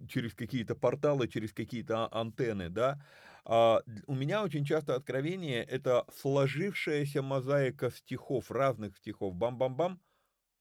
через 0.08 0.34
какие-то 0.34 0.74
порталы, 0.74 1.28
через 1.28 1.52
какие-то 1.52 2.08
антенны, 2.12 2.68
да. 2.68 3.04
А, 3.44 3.82
у 4.06 4.14
меня 4.14 4.42
очень 4.44 4.64
часто 4.64 4.94
откровение 4.94 5.62
это 5.64 6.04
сложившаяся 6.12 7.22
мозаика 7.22 7.90
стихов, 7.90 8.50
разных 8.50 8.96
стихов, 8.98 9.34
бам-бам-бам, 9.34 10.00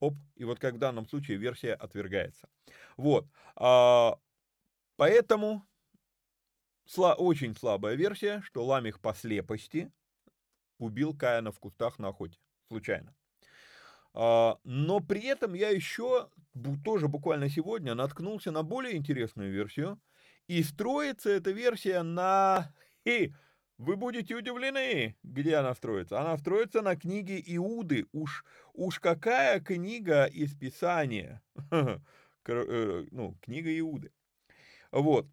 оп, 0.01 0.15
и 0.35 0.43
вот 0.43 0.59
как 0.59 0.73
в 0.73 0.77
данном 0.79 1.07
случае 1.07 1.37
версия 1.37 1.73
отвергается. 1.73 2.49
Вот, 2.97 3.25
а, 3.55 4.19
поэтому 4.97 5.65
сла, 6.85 7.13
очень 7.13 7.55
слабая 7.55 7.95
версия, 7.95 8.41
что 8.41 8.65
Ламих 8.65 8.99
по 8.99 9.13
слепости 9.13 9.91
убил 10.77 11.15
Каина 11.15 11.51
в 11.51 11.59
кустах 11.59 11.99
на 11.99 12.09
охоте, 12.09 12.37
случайно. 12.67 13.15
А, 14.13 14.57
но 14.63 14.99
при 14.99 15.23
этом 15.25 15.53
я 15.53 15.69
еще 15.69 16.29
тоже 16.83 17.07
буквально 17.07 17.49
сегодня 17.49 17.95
наткнулся 17.95 18.51
на 18.51 18.63
более 18.63 18.97
интересную 18.97 19.51
версию, 19.51 20.01
и 20.47 20.63
строится 20.63 21.29
эта 21.29 21.51
версия 21.51 22.01
на... 22.01 22.73
И 23.05 23.33
вы 23.81 23.95
будете 23.95 24.35
удивлены, 24.35 25.15
где 25.23 25.55
она 25.55 25.73
строится. 25.73 26.21
Она 26.21 26.37
строится 26.37 26.83
на 26.83 26.95
книге 26.95 27.41
Иуды. 27.55 28.05
Уж, 28.11 28.45
уж 28.73 28.99
какая 28.99 29.59
книга 29.59 30.25
из 30.25 30.55
Писания. 30.55 31.41
Э, 32.47 33.05
ну, 33.11 33.37
книга 33.39 33.69
Иуды. 33.79 34.11
Вот. 34.91 35.27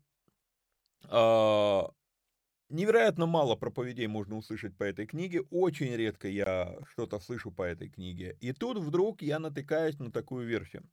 Невероятно 2.70 3.24
мало 3.24 3.56
проповедей 3.56 4.06
можно 4.08 4.36
услышать 4.36 4.76
по 4.76 4.84
этой 4.84 5.06
книге. 5.06 5.40
Очень 5.50 5.96
редко 5.96 6.28
я 6.28 6.76
что-то 6.92 7.18
слышу 7.18 7.50
по 7.50 7.62
этой 7.62 7.88
книге. 7.88 8.36
И 8.40 8.52
тут 8.52 8.76
вдруг 8.76 9.22
я 9.22 9.38
натыкаюсь 9.38 9.98
на 9.98 10.12
такую 10.12 10.46
версию. 10.46 10.84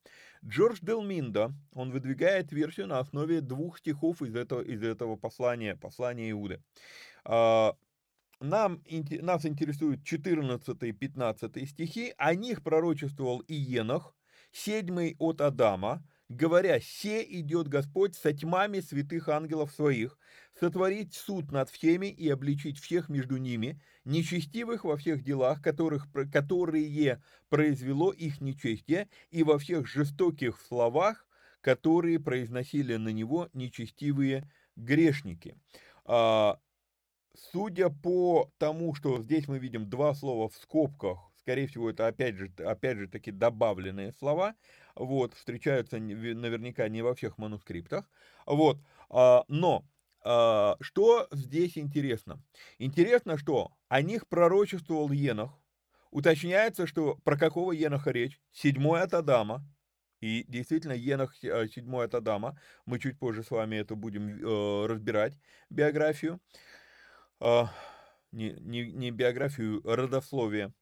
Джордж 0.44 0.77
Делминда, 0.82 1.51
он 1.74 1.91
выдвигает 1.91 2.53
версию 2.53 2.88
на 2.88 3.00
основе 3.00 3.41
двух 3.41 3.79
стихов 3.79 4.22
из 4.22 4.36
этого, 4.36 4.62
из 4.62 4.84
этого 4.84 5.17
послания, 5.17 5.75
послания 5.75 6.32
Иуды. 6.32 6.63
А, 7.25 7.75
нам, 8.39 8.82
нас 9.22 9.46
интересуют 9.46 10.05
14 10.05 10.82
и 10.82 10.91
15 10.94 11.70
стихи, 11.70 12.13
о 12.17 12.36
них 12.36 12.63
пророчествовал 12.63 13.44
Иенах, 13.50 14.15
седьмый 14.53 15.17
от 15.20 15.41
Адама, 15.41 16.01
говоря, 16.29 16.79
«Се 16.79 17.24
идет 17.24 17.67
Господь 17.67 18.15
со 18.15 18.34
тьмами 18.34 18.79
святых 18.79 19.29
ангелов 19.29 19.72
своих, 19.72 20.17
сотворить 20.60 21.14
суд 21.14 21.52
над 21.52 21.70
всеми 21.70 22.08
и 22.08 22.30
обличить 22.30 22.80
всех 22.80 23.10
между 23.10 23.38
ними, 23.38 23.82
нечестивых 24.06 24.84
во 24.86 24.98
всех 24.98 25.24
делах, 25.24 25.62
которых, 25.62 26.08
которые 26.32 27.22
произвело 27.50 28.12
их 28.12 28.42
нечестие, 28.42 29.10
и 29.32 29.44
во 29.44 29.58
всех 29.60 29.88
жестоких 29.88 30.60
словах, 30.62 31.28
которые 31.62 32.20
произносили 32.20 32.96
на 32.96 33.10
него 33.10 33.50
нечестивые 33.54 34.50
грешники». 34.76 35.58
А, 36.06 36.60
Судя 37.34 37.90
по 37.90 38.52
тому, 38.58 38.96
что 38.96 39.22
здесь 39.22 39.48
мы 39.48 39.60
видим 39.60 39.90
два 39.90 40.14
слова 40.14 40.48
в 40.48 40.56
скобках, 40.56 41.32
скорее 41.38 41.68
всего, 41.68 41.90
это 41.90 42.08
опять 42.08 42.36
же, 42.36 42.52
опять 42.60 42.98
же 42.98 43.08
таки 43.10 43.32
добавленные 43.32 44.14
слова, 44.14 44.56
вот, 44.96 45.34
встречаются 45.34 46.00
наверняка 46.00 46.88
не 46.88 47.02
во 47.02 47.14
всех 47.14 47.38
манускриптах, 47.38 48.10
вот, 48.46 48.78
а, 49.10 49.44
но 49.50 49.86
что 50.82 51.27
здесь 51.32 51.77
интересно? 51.77 52.41
Интересно, 52.79 53.38
что 53.38 53.72
о 53.89 54.01
них 54.01 54.27
пророчествовал 54.27 55.12
Енох, 55.12 55.51
уточняется, 56.10 56.88
что 56.88 57.15
про 57.24 57.38
какого 57.38 57.74
Еноха 57.74 58.12
речь, 58.12 58.41
седьмой 58.51 59.01
от 59.01 59.13
Адама, 59.13 59.63
и 60.22 60.44
действительно, 60.48 60.94
Енох 60.94 61.36
э, 61.44 61.67
седьмой 61.67 62.05
от 62.05 62.15
Адама, 62.15 62.60
мы 62.86 62.98
чуть 63.00 63.20
позже 63.20 63.44
с 63.44 63.51
вами 63.51 63.75
это 63.75 63.96
будем 63.96 64.29
э, 64.29 64.86
разбирать, 64.88 65.38
биографию, 65.70 66.40
не, 67.40 68.55
не, 68.59 68.92
не 68.92 69.11
биографию, 69.11 69.81
родословие 69.83 70.74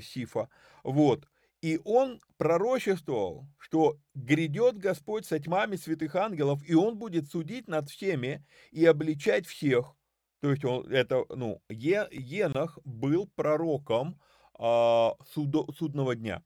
Сифа. 0.00 0.48
Вот. 0.82 1.28
И 1.62 1.78
он 1.84 2.20
пророчествовал, 2.38 3.46
что 3.58 3.98
грядет 4.14 4.78
Господь 4.78 5.26
со 5.26 5.38
тьмами 5.38 5.76
святых 5.76 6.14
ангелов, 6.14 6.62
и 6.66 6.74
он 6.74 6.96
будет 6.96 7.28
судить 7.28 7.68
над 7.68 7.90
всеми 7.90 8.46
и 8.70 8.84
обличать 8.86 9.46
всех. 9.46 9.94
То 10.40 10.50
есть 10.50 10.64
он, 10.64 10.90
это, 10.90 11.24
ну, 11.28 11.60
е, 11.68 12.08
Енах 12.10 12.78
был 12.84 13.30
пророком 13.36 14.18
а, 14.54 15.14
судо, 15.30 15.70
судного 15.72 16.16
дня. 16.16 16.42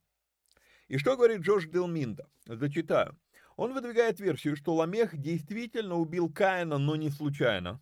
И 0.88 0.98
что 0.98 1.16
говорит 1.16 1.40
Джордж 1.40 1.68
Делминда? 1.68 2.28
Зачитаю. 2.46 3.16
Он 3.56 3.72
выдвигает 3.72 4.18
версию, 4.18 4.56
что 4.56 4.74
Ламех 4.74 5.16
действительно 5.16 5.94
убил 5.94 6.32
Каина, 6.32 6.78
но 6.78 6.96
не 6.96 7.10
случайно. 7.10 7.80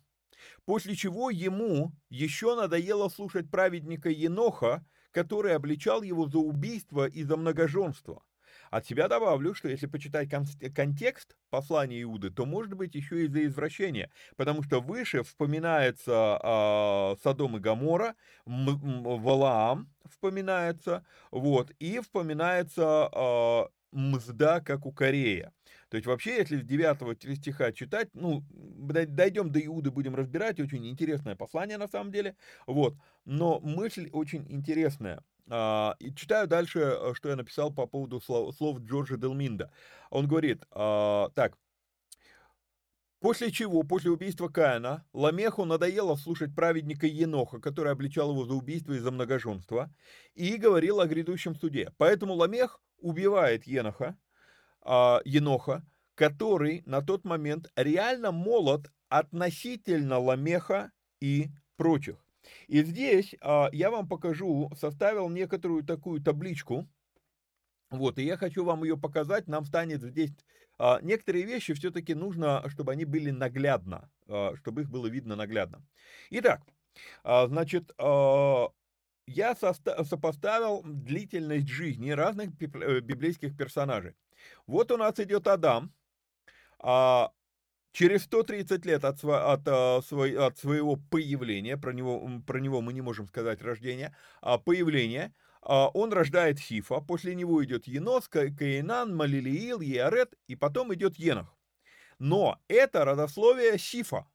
После 0.65 0.95
чего 0.95 1.29
ему 1.29 1.91
еще 2.09 2.55
надоело 2.55 3.09
слушать 3.09 3.49
праведника 3.49 4.09
Еноха, 4.09 4.85
который 5.11 5.55
обличал 5.55 6.01
его 6.01 6.27
за 6.27 6.39
убийство 6.39 7.07
и 7.07 7.23
за 7.23 7.37
многоженство. 7.37 8.23
От 8.71 8.87
себя 8.87 9.07
добавлю, 9.07 9.53
что 9.53 9.67
если 9.67 9.85
почитать 9.85 10.29
контекст 10.73 11.37
послания 11.51 12.01
Иуды, 12.01 12.31
то 12.31 12.47
может 12.47 12.73
быть 12.73 12.95
еще 12.95 13.25
и 13.25 13.27
за 13.27 13.45
извращение, 13.45 14.09
потому 14.35 14.63
что 14.63 14.81
выше 14.81 15.21
вспоминается 15.21 16.39
э, 16.43 17.15
Содом 17.21 17.57
и 17.57 17.59
Гамора, 17.59 18.15
Валаам 18.45 19.91
вспоминается, 20.09 21.05
вот, 21.29 21.69
и 21.77 21.99
вспоминается 21.99 23.09
э, 23.13 23.63
мзда, 23.93 24.59
как 24.61 24.85
у 24.85 24.91
Корея. 24.91 25.53
То 25.89 25.97
есть 25.97 26.07
вообще, 26.07 26.37
если 26.37 26.57
с 26.57 26.63
9 26.63 27.37
стиха 27.37 27.71
читать, 27.71 28.09
ну, 28.13 28.43
дойдем 28.51 29.51
до 29.51 29.63
Иуды, 29.65 29.91
будем 29.91 30.15
разбирать, 30.15 30.59
очень 30.59 30.87
интересное 30.87 31.35
послание 31.35 31.77
на 31.77 31.87
самом 31.87 32.11
деле, 32.11 32.35
вот, 32.65 32.95
но 33.25 33.59
мысль 33.59 34.09
очень 34.11 34.45
интересная. 34.49 35.23
А, 35.49 35.95
и 35.99 36.13
читаю 36.13 36.47
дальше, 36.47 36.79
э, 36.79 37.13
что 37.13 37.29
я 37.29 37.35
написал 37.35 37.73
по 37.73 37.85
поводу 37.85 38.21
слов, 38.21 38.55
слов 38.55 38.79
Джорджа 38.79 39.17
Делминда. 39.17 39.71
Он 40.09 40.27
говорит, 40.27 40.63
а, 40.71 41.29
так, 41.35 41.57
После 43.23 43.53
чего, 43.53 43.83
после 43.83 44.11
убийства 44.11 44.49
Каина, 44.49 45.05
Ламеху 45.13 45.63
надоело 45.63 46.17
слушать 46.17 46.53
праведника 46.53 47.07
Еноха, 47.07 47.61
который 47.61 47.93
обличал 47.93 48.31
его 48.31 48.43
за 48.43 48.53
убийство 48.53 48.91
и 48.91 48.99
за 48.99 49.11
многоженство, 49.11 49.95
и 50.35 50.57
говорил 50.57 50.99
о 50.99 51.07
грядущем 51.07 51.55
суде. 51.55 51.93
Поэтому 51.95 52.33
Ламех 52.33 52.81
убивает 53.03 53.65
Еноха, 53.67 54.17
э, 54.85 55.19
Еноха, 55.25 55.85
который 56.15 56.83
на 56.85 57.01
тот 57.01 57.25
момент 57.25 57.71
реально 57.75 58.31
молод 58.31 58.91
относительно 59.09 60.17
Ламеха 60.19 60.91
и 61.19 61.49
прочих. 61.77 62.25
И 62.67 62.83
здесь 62.83 63.35
э, 63.39 63.65
я 63.71 63.91
вам 63.91 64.07
покажу, 64.07 64.71
составил 64.75 65.29
некоторую 65.29 65.83
такую 65.83 66.21
табличку, 66.21 66.87
вот, 67.89 68.17
и 68.17 68.23
я 68.23 68.37
хочу 68.37 68.65
вам 68.65 68.83
ее 68.83 68.97
показать, 68.97 69.47
нам 69.47 69.65
станет 69.65 70.01
здесь 70.01 70.31
а, 70.79 70.99
некоторые 71.01 71.45
вещи 71.45 71.73
все-таки 71.73 72.13
нужно, 72.15 72.67
чтобы 72.69 72.91
они 72.91 73.05
были 73.05 73.29
наглядно, 73.29 74.09
а, 74.27 74.55
чтобы 74.55 74.81
их 74.81 74.89
было 74.89 75.07
видно 75.07 75.35
наглядно. 75.35 75.85
Итак, 76.31 76.61
а, 77.23 77.47
значит, 77.47 77.91
я 79.27 79.55
сопоставил 79.55 80.81
длительность 80.83 81.67
жизни 81.67 82.11
разных 82.11 82.49
э, 82.61 82.99
библейских 82.99 83.57
персонажей. 83.57 84.15
Вот 84.67 84.91
у 84.91 84.97
нас 84.97 85.19
идет 85.19 85.47
Адам, 85.47 85.93
через 87.93 88.23
130 88.23 88.85
лет 88.85 89.05
от, 89.05 89.23
от, 89.23 89.67
от 89.67 90.57
своего 90.57 90.97
появления, 90.97 91.77
про 91.77 91.93
него, 91.93 92.41
про 92.45 92.59
него 92.59 92.81
мы 92.81 92.93
не 92.93 93.01
можем 93.01 93.27
сказать 93.27 93.61
рождение, 93.61 94.15
а 94.41 94.57
появление– 94.57 95.33
а, 95.65 95.87
он 95.89 96.11
рождает 96.11 96.59
Сифа, 96.59 96.99
после 96.99 97.35
него 97.35 97.63
идет 97.63 97.87
Енос, 97.87 98.27
Каинан, 98.27 99.15
Малилиил, 99.15 99.79
Еарет, 99.79 100.33
и 100.47 100.55
потом 100.55 100.93
идет 100.93 101.15
Енах. 101.17 101.55
Но 102.19 102.59
это 102.67 103.05
родословие 103.05 103.77
Сифа. 103.77 104.27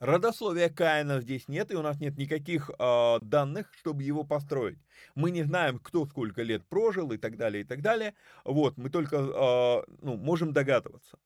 Родословия 0.00 0.70
Каина 0.70 1.20
здесь 1.20 1.46
нет, 1.46 1.70
и 1.70 1.76
у 1.76 1.82
нас 1.82 2.00
нет 2.00 2.16
никаких 2.16 2.70
э, 2.70 3.18
данных, 3.20 3.70
чтобы 3.78 4.02
его 4.02 4.24
построить. 4.24 4.78
Мы 5.14 5.30
не 5.30 5.42
знаем, 5.42 5.78
кто 5.78 6.06
сколько 6.06 6.42
лет 6.42 6.66
прожил 6.66 7.12
и 7.12 7.18
так 7.18 7.36
далее, 7.36 7.64
и 7.64 7.66
так 7.66 7.82
далее. 7.82 8.14
Вот, 8.46 8.78
мы 8.78 8.88
только 8.88 9.16
э, 9.16 9.92
ну, 10.00 10.16
можем 10.16 10.54
догадываться. 10.54 11.18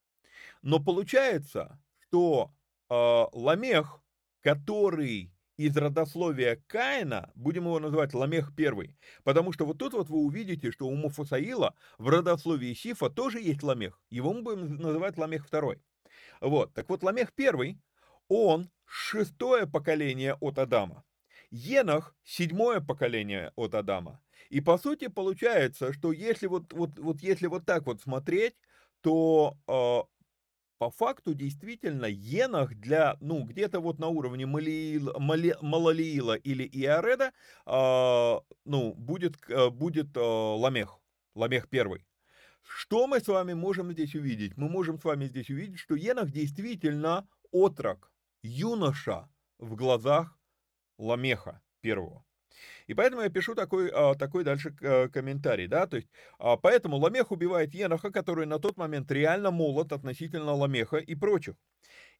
Но 0.62 0.80
получается, 0.80 1.78
что 2.00 2.50
э, 2.90 2.94
Ламех, 3.32 4.00
который 4.42 5.32
из 5.56 5.76
родословия 5.76 6.60
Каина, 6.66 7.30
будем 7.36 7.66
его 7.66 7.78
называть 7.78 8.12
Ламех 8.12 8.56
первый, 8.56 8.96
потому 9.22 9.52
что 9.52 9.66
вот 9.66 9.78
тут 9.78 9.92
вот 9.92 10.08
вы 10.08 10.18
увидите, 10.18 10.72
что 10.72 10.88
у 10.88 10.96
Муфасаила 10.96 11.76
в 11.98 12.08
родословии 12.08 12.74
Сифа 12.74 13.08
тоже 13.08 13.38
есть 13.38 13.62
Ламех, 13.62 14.00
его 14.10 14.32
мы 14.32 14.42
будем 14.42 14.78
называть 14.78 15.16
Ламех 15.16 15.46
второй. 15.46 15.80
Вот, 16.40 16.74
так 16.74 16.88
вот 16.88 17.04
Ламех 17.04 17.32
первый, 17.32 17.78
он 18.28 18.70
шестое 18.84 19.66
поколение 19.66 20.34
от 20.40 20.58
Адама. 20.58 21.04
Енах– 21.50 22.16
седьмое 22.24 22.80
поколение 22.80 23.52
от 23.56 23.74
Адама. 23.74 24.20
И 24.50 24.60
по 24.60 24.78
сути 24.78 25.08
получается, 25.08 25.92
что 25.92 26.12
если 26.12 26.46
вот, 26.46 26.72
вот, 26.72 26.98
вот, 26.98 27.20
если 27.20 27.46
вот 27.46 27.64
так 27.64 27.86
вот 27.86 28.00
смотреть, 28.00 28.54
то 29.00 29.56
э, 29.66 30.02
по 30.78 30.90
факту 30.90 31.34
действительно 31.34 32.06
Енах 32.06 32.74
для, 32.74 33.16
ну, 33.20 33.44
где-то 33.44 33.80
вот 33.80 33.98
на 33.98 34.08
уровне 34.08 34.46
Малиила, 34.46 35.18
Мали, 35.18 35.56
Малалиила 35.60 36.34
или 36.34 36.64
Иореда, 36.64 37.32
э, 37.66 38.40
ну, 38.64 38.94
будет, 38.94 39.36
э, 39.48 39.70
будет 39.70 40.16
э, 40.16 40.20
Ламех, 40.20 40.98
Ламех 41.34 41.68
первый. 41.68 42.04
Что 42.62 43.06
мы 43.06 43.20
с 43.20 43.28
вами 43.28 43.52
можем 43.52 43.92
здесь 43.92 44.14
увидеть? 44.14 44.56
Мы 44.56 44.68
можем 44.68 44.98
с 44.98 45.04
вами 45.04 45.26
здесь 45.26 45.50
увидеть, 45.50 45.78
что 45.78 45.94
Енах 45.94 46.30
действительно 46.30 47.28
отрок, 47.50 48.10
юноша 48.44 49.28
в 49.58 49.74
глазах 49.74 50.38
Ламеха 50.98 51.62
первого. 51.80 52.24
И 52.86 52.94
поэтому 52.94 53.22
я 53.22 53.30
пишу 53.30 53.54
такой, 53.54 53.90
а, 53.92 54.14
такой 54.14 54.44
дальше 54.44 54.76
э, 54.80 55.08
комментарий, 55.08 55.66
да, 55.66 55.86
то 55.86 55.96
есть, 55.96 56.08
а, 56.38 56.56
поэтому 56.56 56.98
Ламех 56.98 57.32
убивает 57.32 57.74
Еноха, 57.74 58.10
который 58.10 58.46
на 58.46 58.58
тот 58.58 58.76
момент 58.76 59.10
реально 59.10 59.50
молод 59.50 59.92
относительно 59.92 60.52
Ламеха 60.52 60.98
и 60.98 61.14
прочих. 61.14 61.54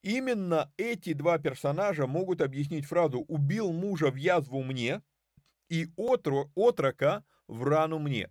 Именно 0.02 0.72
эти 0.76 1.12
два 1.12 1.38
персонажа 1.38 2.06
могут 2.06 2.40
объяснить 2.40 2.86
фразу 2.86 3.20
«убил 3.28 3.72
мужа 3.72 4.10
в 4.10 4.16
язву 4.16 4.62
мне» 4.62 5.02
и 5.68 5.88
отро, 5.96 6.50
«отрока 6.54 7.24
в 7.46 7.64
рану 7.64 7.98
мне». 7.98 8.30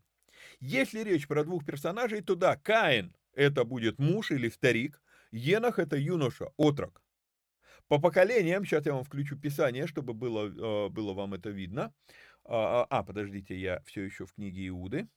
Если 0.60 1.04
речь 1.04 1.28
про 1.28 1.44
двух 1.44 1.66
персонажей, 1.66 2.22
то 2.22 2.36
да, 2.36 2.58
Каин– 2.58 3.16
это 3.34 3.64
будет 3.64 4.00
муж 4.00 4.32
или 4.32 4.50
старик, 4.50 5.02
Енах– 5.32 5.78
это 5.80 5.96
юноша, 5.96 6.52
отрок. 6.58 7.03
По 7.94 8.00
поколениям, 8.00 8.66
сейчас 8.66 8.88
я 8.88 8.94
вам 8.96 9.04
включу 9.04 9.38
Писание, 9.38 9.86
чтобы 9.86 10.16
было, 10.16 10.48
э, 10.48 10.90
было 10.90 11.14
вам 11.14 11.36
это 11.36 11.52
видно. 11.52 11.94
А, 12.44 12.82
а, 12.82 12.88
а, 12.90 13.04
подождите, 13.04 13.56
я 13.56 13.82
все 13.82 14.02
еще 14.02 14.26
в 14.26 14.34
книге 14.34 14.70
Иуды. 14.70 15.08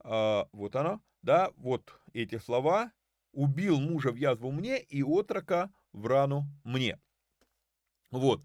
А, 0.00 0.48
вот 0.50 0.74
оно, 0.74 1.00
да, 1.22 1.52
вот 1.54 1.96
эти 2.12 2.38
слова. 2.38 2.90
«Убил 3.30 3.80
мужа 3.80 4.10
в 4.10 4.16
язву 4.16 4.50
мне 4.50 4.80
и 4.82 5.04
отрока 5.04 5.72
в 5.92 6.08
рану 6.08 6.46
мне». 6.64 6.98
Вот. 8.10 8.42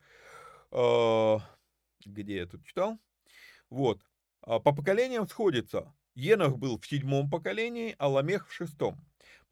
Где 2.06 2.36
я 2.36 2.46
тут 2.46 2.64
читал? 2.64 3.00
Вот. 3.72 4.04
По 4.42 4.60
поколениям 4.60 5.28
сходится. 5.28 5.92
Енах 6.14 6.60
был 6.60 6.80
в 6.80 6.86
седьмом 6.86 7.28
поколении, 7.28 7.96
а 7.98 8.08
Ламех 8.08 8.48
в 8.48 8.54
шестом. 8.54 9.00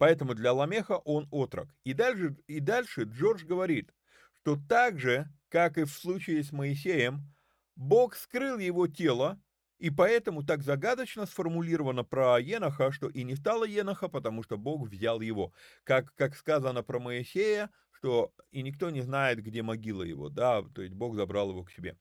Поэтому 0.00 0.32
для 0.32 0.54
Ламеха 0.54 0.96
он 0.96 1.28
отрок. 1.30 1.68
И 1.84 1.92
дальше, 1.92 2.34
и 2.46 2.58
дальше 2.58 3.02
Джордж 3.02 3.44
говорит, 3.44 3.92
что 4.32 4.56
так 4.56 4.98
же, 4.98 5.26
как 5.50 5.76
и 5.76 5.84
в 5.84 5.90
случае 5.90 6.42
с 6.42 6.52
Моисеем, 6.52 7.30
Бог 7.76 8.16
скрыл 8.16 8.56
его 8.56 8.86
тело, 8.86 9.38
и 9.78 9.90
поэтому 9.90 10.42
так 10.42 10.62
загадочно 10.62 11.26
сформулировано 11.26 12.02
про 12.02 12.40
Еноха, 12.40 12.92
что 12.92 13.10
и 13.10 13.24
не 13.24 13.36
стало 13.36 13.64
Еноха, 13.64 14.08
потому 14.08 14.42
что 14.42 14.56
Бог 14.56 14.88
взял 14.88 15.20
его. 15.20 15.52
Как, 15.84 16.14
как 16.14 16.34
сказано 16.34 16.82
про 16.82 16.98
Моисея, 16.98 17.68
что 17.90 18.32
и 18.52 18.62
никто 18.62 18.88
не 18.88 19.02
знает, 19.02 19.42
где 19.42 19.60
могила 19.60 20.02
его, 20.02 20.30
да, 20.30 20.62
то 20.62 20.80
есть 20.80 20.94
Бог 20.94 21.14
забрал 21.14 21.50
его 21.50 21.62
к 21.62 21.70
себе. 21.70 21.98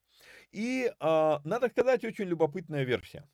И, 0.54 0.90
а, 1.02 1.42
надо 1.44 1.68
сказать, 1.68 2.06
очень 2.06 2.26
любопытная 2.30 2.86
версия. 2.86 3.28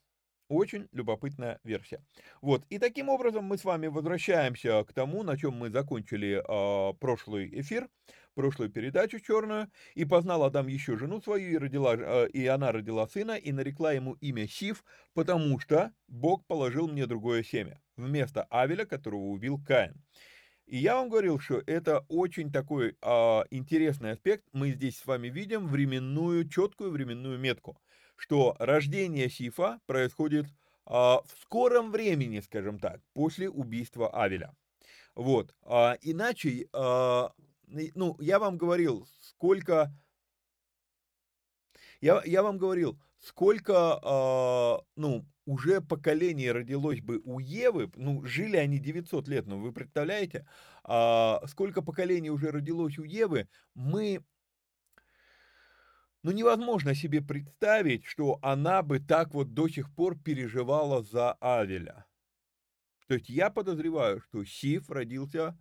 Очень 0.47 0.87
любопытная 0.91 1.59
версия. 1.63 2.03
Вот, 2.41 2.63
и 2.69 2.77
таким 2.77 3.09
образом 3.09 3.45
мы 3.45 3.57
с 3.57 3.65
вами 3.65 3.87
возвращаемся 3.87 4.83
к 4.83 4.93
тому, 4.93 5.23
на 5.23 5.37
чем 5.37 5.55
мы 5.55 5.71
закончили 5.71 6.37
э, 6.37 6.93
прошлый 6.99 7.49
эфир, 7.61 7.89
прошлую 8.35 8.69
передачу 8.69 9.19
черную. 9.19 9.71
«И 9.95 10.05
познал 10.05 10.43
Адам 10.43 10.67
еще 10.67 10.97
жену 10.97 11.19
свою, 11.19 11.51
и, 11.51 11.57
родила, 11.57 11.95
э, 11.97 12.29
и 12.29 12.45
она 12.45 12.71
родила 12.71 13.07
сына, 13.07 13.31
и 13.31 13.51
нарекла 13.51 13.93
ему 13.93 14.13
имя 14.21 14.47
Сив, 14.47 14.83
потому 15.15 15.59
что 15.59 15.91
Бог 16.07 16.45
положил 16.45 16.87
мне 16.87 17.07
другое 17.07 17.41
семя, 17.41 17.81
вместо 17.97 18.43
Авеля, 18.51 18.85
которого 18.85 19.23
убил 19.29 19.59
Каин». 19.65 20.03
И 20.67 20.77
я 20.77 20.95
вам 20.95 21.09
говорил, 21.09 21.39
что 21.39 21.61
это 21.65 22.05
очень 22.07 22.51
такой 22.51 22.97
э, 23.01 23.43
интересный 23.51 24.11
аспект. 24.11 24.45
Мы 24.51 24.71
здесь 24.71 24.97
с 24.97 25.05
вами 25.05 25.27
видим 25.27 25.67
временную, 25.67 26.47
четкую 26.47 26.91
временную 26.91 27.39
метку 27.39 27.79
что 28.15 28.55
рождение 28.59 29.29
Сифа 29.29 29.79
происходит 29.85 30.47
а, 30.85 31.21
в 31.21 31.41
скором 31.41 31.91
времени, 31.91 32.39
скажем 32.39 32.79
так, 32.79 33.01
после 33.13 33.49
убийства 33.49 34.09
Авеля. 34.09 34.55
Вот. 35.15 35.53
А, 35.63 35.97
иначе, 36.01 36.67
а, 36.73 37.31
ну, 37.67 38.17
я 38.19 38.39
вам 38.39 38.57
говорил, 38.57 39.07
сколько... 39.19 39.93
Я, 42.01 42.21
я 42.25 42.43
вам 42.43 42.57
говорил, 42.57 42.99
сколько, 43.19 43.99
а, 44.01 44.81
ну, 44.95 45.25
уже 45.45 45.81
поколений 45.81 46.51
родилось 46.51 47.01
бы 47.01 47.21
у 47.23 47.39
Евы, 47.39 47.91
ну, 47.95 48.23
жили 48.25 48.57
они 48.57 48.79
900 48.79 49.27
лет, 49.27 49.47
ну, 49.47 49.59
вы 49.59 49.71
представляете, 49.71 50.47
а, 50.83 51.41
сколько 51.47 51.81
поколений 51.81 52.29
уже 52.29 52.51
родилось 52.51 52.97
у 52.97 53.03
Евы, 53.03 53.47
мы 53.73 54.23
ну, 56.25 56.31
невозможно 56.31 56.95
себе 56.95 57.21
представить, 57.21 58.03
что 58.05 58.39
она 58.41 58.81
бы 58.81 58.99
так 58.99 59.35
вот 59.35 59.53
до 59.53 59.67
сих 59.67 59.93
пор 59.93 60.17
переживала 60.17 61.03
за 61.03 61.33
Авеля. 61.33 62.07
То 63.07 63.13
есть 63.13 63.29
я 63.29 63.51
подозреваю, 63.51 64.21
что 64.21 64.43
Сиф 64.43 64.89
родился, 64.89 65.55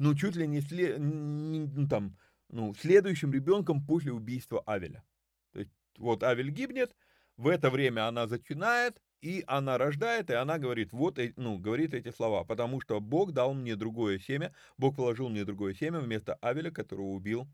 ну, 0.00 0.16
чуть 0.16 0.34
ли 0.34 0.48
не, 0.48 0.60
след, 0.60 0.98
ну, 0.98 1.86
там, 1.86 2.18
ну, 2.48 2.74
следующим 2.74 3.32
ребенком 3.32 3.86
после 3.86 4.12
убийства 4.12 4.60
Авеля. 4.66 5.04
То 5.52 5.60
есть 5.60 5.70
вот 5.98 6.24
Авель 6.24 6.50
гибнет, 6.50 6.96
в 7.36 7.46
это 7.46 7.70
время 7.70 8.08
она 8.08 8.26
зачинает, 8.26 9.00
и 9.20 9.44
она 9.46 9.78
рождает, 9.78 10.30
и 10.30 10.34
она 10.34 10.58
говорит, 10.58 10.92
вот, 10.92 11.20
ну, 11.36 11.58
говорит 11.58 11.94
эти 11.94 12.10
слова, 12.10 12.42
потому 12.42 12.80
что 12.80 12.98
Бог 12.98 13.30
дал 13.30 13.54
мне 13.54 13.76
другое 13.76 14.18
семя, 14.18 14.52
Бог 14.76 14.96
положил 14.96 15.28
мне 15.28 15.44
другое 15.44 15.74
семя 15.74 16.00
вместо 16.00 16.34
Авеля, 16.42 16.72
которого 16.72 17.10
убил 17.10 17.46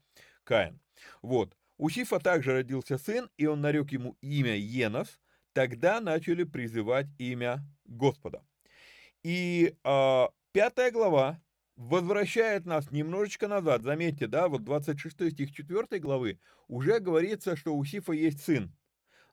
Каин. 0.45 0.81
Вот. 1.21 1.55
У 1.79 1.89
Сифа 1.91 2.19
также 2.19 2.53
родился 2.53 2.99
сын, 2.99 3.31
и 3.37 3.47
он 3.47 3.61
нарек 3.61 3.93
ему 3.93 4.17
имя 4.21 4.57
Енос. 4.57 5.21
Тогда 5.53 6.01
начали 6.01 6.43
призывать 6.43 7.07
имя 7.19 7.65
Господа. 7.85 8.45
И 9.23 9.75
э, 9.83 10.27
пятая 10.53 10.91
глава 10.91 11.41
возвращает 11.77 12.67
нас 12.67 12.91
немножечко 12.91 13.47
назад. 13.47 13.83
Заметьте, 13.83 14.27
да, 14.27 14.49
вот 14.49 14.65
26 14.65 15.33
стих 15.33 15.53
4 15.53 16.01
главы 16.01 16.41
уже 16.67 16.99
говорится, 16.99 17.57
что 17.57 17.77
у 17.77 17.85
Сифа 17.85 18.13
есть 18.13 18.43
сын. 18.43 18.77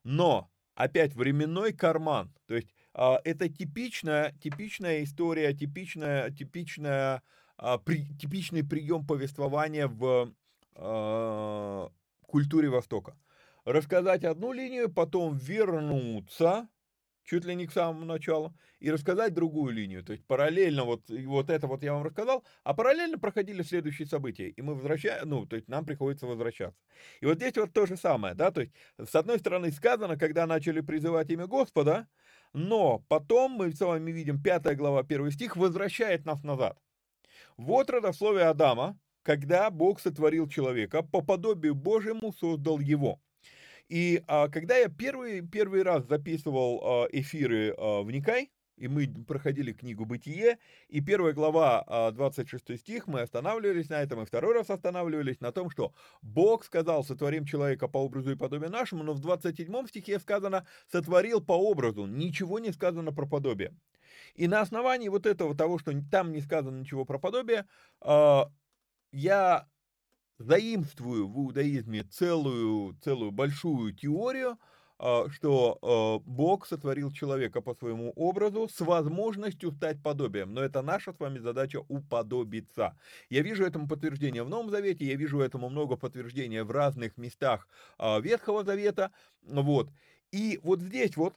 Но 0.04 0.48
опять 0.76 1.14
временной 1.14 1.72
карман. 1.72 2.32
То 2.46 2.54
есть 2.54 2.68
э, 2.94 3.14
это 3.24 3.48
типичная, 3.48 4.32
типичная 4.40 5.02
история, 5.02 5.52
типичная, 5.52 6.30
типичная, 6.30 7.22
э, 7.58 7.78
при, 7.84 8.06
типичный 8.16 8.62
прием 8.62 9.04
повествования 9.04 9.88
в 9.88 10.32
э, 10.76 11.88
культуре 12.26 12.68
Востока. 12.68 13.16
Рассказать 13.64 14.24
одну 14.24 14.52
линию, 14.52 14.92
потом 14.92 15.36
вернуться, 15.36 16.68
чуть 17.24 17.44
ли 17.44 17.54
не 17.54 17.66
к 17.66 17.72
самому 17.72 18.04
началу, 18.04 18.54
и 18.78 18.90
рассказать 18.90 19.34
другую 19.34 19.72
линию. 19.72 20.04
То 20.04 20.12
есть 20.12 20.24
параллельно 20.26 20.84
вот, 20.84 21.10
вот 21.10 21.50
это 21.50 21.66
вот 21.66 21.82
я 21.82 21.92
вам 21.94 22.04
рассказал, 22.04 22.44
а 22.62 22.74
параллельно 22.74 23.18
проходили 23.18 23.62
следующие 23.62 24.06
события, 24.06 24.48
и 24.48 24.62
мы 24.62 24.74
возвращаем, 24.74 25.28
ну, 25.28 25.46
то 25.46 25.56
есть 25.56 25.68
нам 25.68 25.84
приходится 25.84 26.26
возвращаться. 26.26 26.80
И 27.20 27.26
вот 27.26 27.36
здесь 27.36 27.56
вот 27.56 27.72
то 27.72 27.86
же 27.86 27.96
самое, 27.96 28.34
да, 28.34 28.50
то 28.50 28.60
есть 28.60 28.72
с 28.98 29.14
одной 29.14 29.38
стороны 29.38 29.70
сказано, 29.72 30.16
когда 30.16 30.46
начали 30.46 30.80
призывать 30.80 31.30
имя 31.30 31.46
Господа, 31.46 32.06
но 32.52 33.04
потом 33.08 33.52
мы 33.52 33.72
с 33.72 33.80
вами 33.80 34.12
видим 34.12 34.40
5 34.42 34.76
глава 34.76 35.00
1 35.00 35.30
стих 35.32 35.56
возвращает 35.56 36.24
нас 36.24 36.42
назад. 36.44 36.78
Вот 37.56 37.90
родословие 37.90 38.44
Адама, 38.44 38.98
когда 39.26 39.70
Бог 39.70 39.98
сотворил 40.00 40.48
человека, 40.48 41.02
по 41.02 41.20
подобию 41.20 41.74
Божьему 41.74 42.32
создал 42.32 42.78
его. 42.78 43.20
И 43.88 44.22
а, 44.28 44.48
когда 44.48 44.76
я 44.76 44.88
первый, 44.88 45.40
первый 45.40 45.82
раз 45.82 46.06
записывал 46.06 46.80
а, 46.80 47.08
эфиры 47.10 47.74
а, 47.76 48.02
в 48.02 48.10
Никай, 48.12 48.52
и 48.76 48.86
мы 48.86 49.08
проходили 49.26 49.72
книгу 49.72 50.04
«Бытие», 50.04 50.58
и 50.88 51.00
первая 51.00 51.32
глава, 51.32 52.12
26 52.12 52.70
а, 52.70 52.76
стих, 52.76 53.08
мы 53.08 53.22
останавливались 53.22 53.88
на 53.88 54.00
этом, 54.00 54.22
и 54.22 54.26
второй 54.26 54.54
раз 54.54 54.70
останавливались 54.70 55.40
на 55.40 55.50
том, 55.50 55.70
что 55.70 55.92
Бог 56.22 56.64
сказал, 56.64 57.02
сотворим 57.02 57.46
человека 57.46 57.88
по 57.88 57.98
образу 57.98 58.30
и 58.30 58.36
подобию 58.36 58.70
нашему, 58.70 59.02
но 59.02 59.12
в 59.12 59.18
27 59.18 59.88
стихе 59.88 60.20
сказано, 60.20 60.68
сотворил 60.86 61.40
по 61.40 61.54
образу, 61.54 62.06
ничего 62.06 62.60
не 62.60 62.70
сказано 62.70 63.12
про 63.12 63.26
подобие. 63.26 63.74
И 64.36 64.46
на 64.46 64.60
основании 64.60 65.08
вот 65.08 65.26
этого 65.26 65.56
того, 65.56 65.78
что 65.80 65.92
там 66.12 66.30
не 66.30 66.40
сказано 66.40 66.78
ничего 66.78 67.04
про 67.04 67.18
подобие, 67.18 67.66
а, 68.00 68.52
я 69.12 69.68
заимствую 70.38 71.28
в 71.28 71.38
иудаизме 71.38 72.04
целую, 72.04 72.96
целую 73.02 73.30
большую 73.30 73.94
теорию, 73.94 74.58
а, 74.98 75.28
что 75.30 75.78
а, 75.82 76.18
Бог 76.28 76.66
сотворил 76.66 77.12
человека 77.12 77.60
по 77.60 77.74
своему 77.74 78.12
образу 78.16 78.68
с 78.68 78.80
возможностью 78.80 79.72
стать 79.72 80.02
подобием. 80.02 80.54
Но 80.54 80.62
это 80.62 80.82
наша 80.82 81.12
с 81.12 81.18
вами 81.18 81.38
задача 81.38 81.82
уподобиться. 81.88 82.98
Я 83.28 83.42
вижу 83.42 83.64
этому 83.64 83.88
подтверждение 83.88 84.42
в 84.42 84.48
Новом 84.48 84.70
Завете, 84.70 85.04
я 85.04 85.16
вижу 85.16 85.40
этому 85.40 85.68
много 85.68 85.96
подтверждения 85.96 86.64
в 86.64 86.70
разных 86.70 87.16
местах 87.16 87.68
а, 87.98 88.20
Ветхого 88.20 88.64
Завета. 88.64 89.12
Вот. 89.42 89.90
И 90.32 90.58
вот 90.62 90.80
здесь 90.80 91.16
вот 91.16 91.34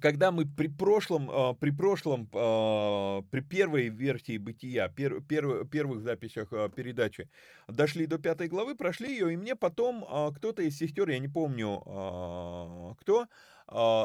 когда 0.00 0.32
мы 0.32 0.46
при 0.46 0.66
прошлом, 0.66 1.30
а, 1.30 1.54
при 1.54 1.70
прошлом, 1.70 2.28
а, 2.32 3.22
при 3.30 3.40
первой 3.40 3.88
версии 3.88 4.36
бытия, 4.36 4.88
пер, 4.88 5.20
пер, 5.20 5.64
первых 5.66 6.02
записях 6.02 6.50
передачи 6.74 7.30
дошли 7.68 8.06
до 8.06 8.18
пятой 8.18 8.48
главы, 8.48 8.74
прошли 8.74 9.10
ее, 9.10 9.32
и 9.32 9.36
мне 9.36 9.54
потом 9.54 10.04
кто-то 10.34 10.62
из 10.62 10.76
сестер, 10.76 11.08
я 11.08 11.20
не 11.20 11.28
помню 11.28 12.96
кто, 13.00 13.26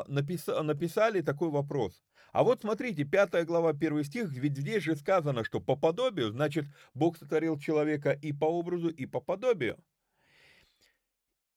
написали, 0.08 0.64
написали 0.64 1.22
такой 1.22 1.50
вопрос. 1.50 2.04
А 2.32 2.44
вот 2.44 2.62
смотрите, 2.62 3.04
пятая 3.04 3.44
глава, 3.44 3.74
первый 3.74 4.04
стих, 4.04 4.30
ведь 4.30 4.58
здесь 4.58 4.84
же 4.84 4.96
сказано, 4.96 5.44
что 5.44 5.60
по 5.60 5.76
подобию, 5.76 6.32
значит, 6.32 6.66
Бог 6.94 7.18
сотворил 7.18 7.60
человека 7.60 8.12
и 8.12 8.32
по 8.32 8.46
образу, 8.46 8.90
и 8.90 9.06
по 9.06 9.20
подобию. 9.20 9.78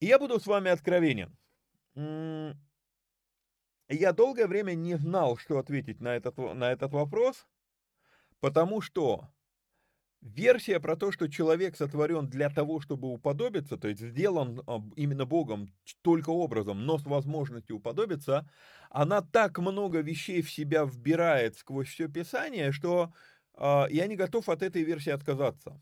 И 0.01 0.07
я 0.07 0.19
буду 0.19 0.41
с 0.41 0.47
вами 0.47 0.71
откровенен 0.71 1.37
я 3.89 4.13
долгое 4.13 4.47
время 4.47 4.75
не 4.75 4.97
знал, 4.97 5.37
что 5.37 5.59
ответить 5.59 6.01
на 6.01 6.17
этот, 6.17 6.37
на 6.37 6.73
этот 6.73 6.93
вопрос, 6.93 7.47
потому 8.41 8.81
что 8.81 9.29
версия 10.25 10.81
про 10.81 10.97
то, 10.97 11.13
что 11.13 11.29
человек 11.29 11.77
сотворен 11.77 12.29
для 12.29 12.49
того, 12.49 12.81
чтобы 12.81 13.13
уподобиться, 13.13 13.77
то 13.77 13.89
есть 13.89 14.01
сделан 14.01 14.63
а, 14.67 14.81
именно 14.97 15.27
Богом 15.27 15.69
только 16.03 16.31
образом, 16.31 16.87
но 16.87 16.99
с 16.99 17.05
возможностью 17.05 17.77
уподобиться, 17.77 18.49
она 18.91 19.21
так 19.21 19.59
много 19.59 20.01
вещей 20.01 20.41
в 20.43 20.51
себя 20.51 20.85
вбирает 20.85 21.57
сквозь 21.57 21.89
все 21.89 22.09
Писание, 22.09 22.73
что 22.73 23.13
э, 23.57 23.85
я 23.91 24.07
не 24.07 24.17
готов 24.17 24.49
от 24.49 24.63
этой 24.63 24.83
версии 24.83 25.11
отказаться. 25.11 25.81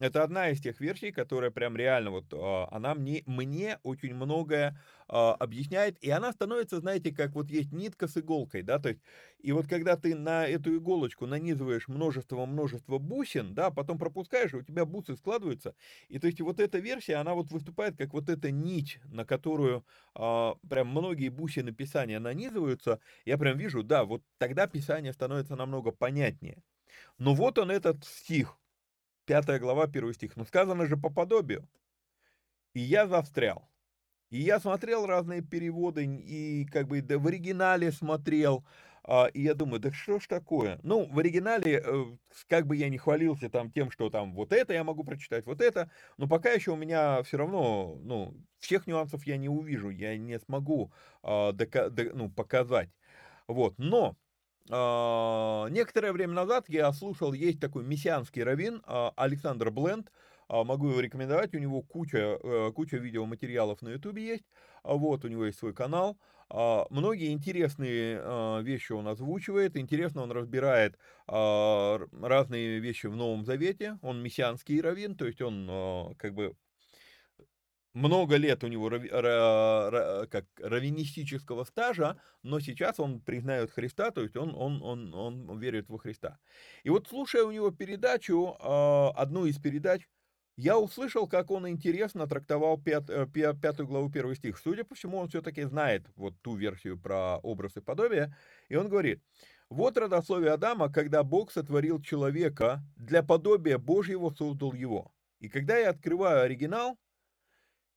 Это 0.00 0.22
одна 0.22 0.48
из 0.48 0.60
тех 0.62 0.80
версий, 0.80 1.12
которая 1.12 1.50
прям 1.50 1.76
реально 1.76 2.10
вот, 2.10 2.24
а, 2.32 2.68
она 2.72 2.94
мне, 2.94 3.22
мне 3.26 3.78
очень 3.82 4.14
многое 4.14 4.80
а, 5.08 5.34
объясняет, 5.34 6.02
и 6.02 6.08
она 6.10 6.32
становится, 6.32 6.80
знаете, 6.80 7.12
как 7.12 7.32
вот 7.34 7.50
есть 7.50 7.70
нитка 7.72 8.08
с 8.08 8.16
иголкой, 8.16 8.62
да, 8.62 8.78
то 8.78 8.88
есть, 8.88 9.02
и 9.40 9.52
вот 9.52 9.66
когда 9.68 9.96
ты 9.96 10.14
на 10.14 10.46
эту 10.46 10.74
иголочку 10.74 11.26
нанизываешь 11.26 11.86
множество-множество 11.86 12.96
бусин, 12.96 13.54
да, 13.54 13.70
потом 13.70 13.98
пропускаешь, 13.98 14.54
и 14.54 14.56
у 14.56 14.62
тебя 14.62 14.86
бусы 14.86 15.16
складываются, 15.16 15.74
и 16.08 16.18
то 16.18 16.26
есть 16.28 16.40
вот 16.40 16.60
эта 16.60 16.78
версия, 16.78 17.16
она 17.16 17.34
вот 17.34 17.50
выступает 17.52 17.98
как 17.98 18.14
вот 18.14 18.30
эта 18.30 18.50
нить, 18.50 19.00
на 19.04 19.26
которую 19.26 19.84
а, 20.14 20.54
прям 20.68 20.88
многие 20.88 21.28
бусины 21.28 21.72
Писания 21.72 22.20
нанизываются, 22.20 23.00
я 23.26 23.36
прям 23.36 23.58
вижу, 23.58 23.82
да, 23.82 24.04
вот 24.04 24.22
тогда 24.38 24.66
Писание 24.66 25.12
становится 25.12 25.56
намного 25.56 25.90
понятнее. 25.92 26.62
Но 27.18 27.34
вот 27.34 27.58
он 27.58 27.70
этот 27.70 28.04
стих, 28.04 28.58
Пятая 29.30 29.60
глава, 29.60 29.86
первый 29.86 30.12
стих. 30.14 30.34
Но 30.34 30.44
сказано 30.44 30.86
же 30.86 30.96
по 30.96 31.08
подобию. 31.08 31.68
И 32.74 32.80
я 32.80 33.06
застрял. 33.06 33.70
И 34.30 34.40
я 34.40 34.58
смотрел 34.58 35.06
разные 35.06 35.40
переводы, 35.40 36.04
и 36.04 36.64
как 36.64 36.88
бы 36.88 37.00
да, 37.00 37.16
в 37.16 37.28
оригинале 37.28 37.92
смотрел, 37.92 38.64
а, 39.04 39.26
и 39.26 39.42
я 39.42 39.54
думаю, 39.54 39.78
да 39.78 39.92
что 39.92 40.18
ж 40.18 40.26
такое? 40.26 40.80
Ну, 40.82 41.06
в 41.06 41.16
оригинале, 41.20 41.80
э, 41.80 42.04
как 42.48 42.66
бы 42.66 42.74
я 42.74 42.88
не 42.88 42.98
хвалился 42.98 43.48
там 43.48 43.70
тем, 43.70 43.92
что 43.92 44.10
там 44.10 44.34
вот 44.34 44.52
это 44.52 44.72
я 44.72 44.82
могу 44.82 45.04
прочитать, 45.04 45.46
вот 45.46 45.60
это, 45.60 45.92
но 46.16 46.26
пока 46.26 46.50
еще 46.50 46.72
у 46.72 46.76
меня 46.76 47.22
все 47.22 47.36
равно, 47.36 48.00
ну, 48.02 48.34
всех 48.58 48.88
нюансов 48.88 49.24
я 49.28 49.36
не 49.36 49.48
увижу, 49.48 49.90
я 49.90 50.18
не 50.18 50.40
смогу 50.40 50.92
а, 51.22 51.52
дока- 51.52 51.88
до, 51.88 52.16
ну, 52.16 52.28
показать. 52.32 52.90
Вот, 53.46 53.78
но 53.78 54.16
некоторое 54.68 56.12
время 56.12 56.34
назад 56.34 56.66
я 56.68 56.92
слушал, 56.92 57.32
есть 57.32 57.60
такой 57.60 57.84
мессианский 57.84 58.42
раввин 58.42 58.82
а, 58.86 59.12
Александр 59.16 59.70
Бленд, 59.70 60.12
а, 60.48 60.64
могу 60.64 60.88
его 60.90 61.00
рекомендовать, 61.00 61.54
у 61.54 61.58
него 61.58 61.82
куча, 61.82 62.38
э, 62.42 62.72
куча 62.74 62.96
видеоматериалов 62.98 63.82
на 63.82 63.90
ютубе 63.90 64.24
есть, 64.24 64.44
вот, 64.84 65.24
у 65.24 65.28
него 65.28 65.44
есть 65.46 65.58
свой 65.58 65.74
канал, 65.74 66.18
многие 66.50 67.32
интересные 67.32 68.62
вещи 68.64 68.90
он 68.90 69.06
озвучивает, 69.06 69.76
интересно 69.76 70.22
он 70.22 70.32
разбирает 70.32 70.98
разные 71.28 72.80
вещи 72.80 73.06
в 73.06 73.14
Новом 73.14 73.44
Завете, 73.44 73.98
он 74.02 74.20
мессианский 74.20 74.80
раввин, 74.80 75.14
то 75.14 75.26
есть 75.26 75.40
он 75.40 76.14
как 76.18 76.34
бы 76.34 76.56
много 77.94 78.36
лет 78.36 78.62
у 78.64 78.68
него 78.68 78.88
рави, 78.88 79.08
ра, 79.10 80.26
как 80.30 80.44
раввинистического 80.58 81.64
стажа, 81.64 82.20
но 82.42 82.60
сейчас 82.60 83.00
он 83.00 83.20
признает 83.20 83.70
Христа, 83.70 84.10
то 84.10 84.22
есть 84.22 84.36
он, 84.36 84.54
он, 84.54 84.82
он, 84.82 85.14
он 85.14 85.58
верит 85.58 85.88
во 85.88 85.98
Христа. 85.98 86.38
И 86.84 86.90
вот 86.90 87.08
слушая 87.08 87.44
у 87.44 87.50
него 87.50 87.70
передачу, 87.70 88.56
а, 88.60 89.10
одну 89.16 89.46
из 89.46 89.58
передач, 89.58 90.08
я 90.56 90.78
услышал, 90.78 91.26
как 91.26 91.50
он 91.50 91.66
интересно 91.68 92.26
трактовал 92.26 92.78
пят, 92.78 93.08
э, 93.08 93.26
пятую 93.32 93.86
главу 93.86 94.10
первый 94.10 94.36
стих. 94.36 94.58
Судя 94.58 94.84
по 94.84 94.94
всему, 94.94 95.16
он 95.16 95.28
все-таки 95.28 95.62
знает 95.62 96.04
вот 96.16 96.34
ту 96.42 96.54
версию 96.54 96.98
про 97.00 97.38
образ 97.38 97.78
и 97.78 97.80
подобие. 97.80 98.36
И 98.68 98.76
он 98.76 98.90
говорит, 98.90 99.22
вот 99.70 99.96
родословие 99.96 100.50
Адама, 100.50 100.92
когда 100.92 101.22
Бог 101.22 101.50
сотворил 101.50 102.02
человека, 102.02 102.82
для 102.96 103.22
подобия 103.22 103.78
Божьего 103.78 104.30
создал 104.30 104.74
его. 104.74 105.12
И 105.38 105.48
когда 105.48 105.78
я 105.78 105.90
открываю 105.90 106.42
оригинал, 106.42 106.98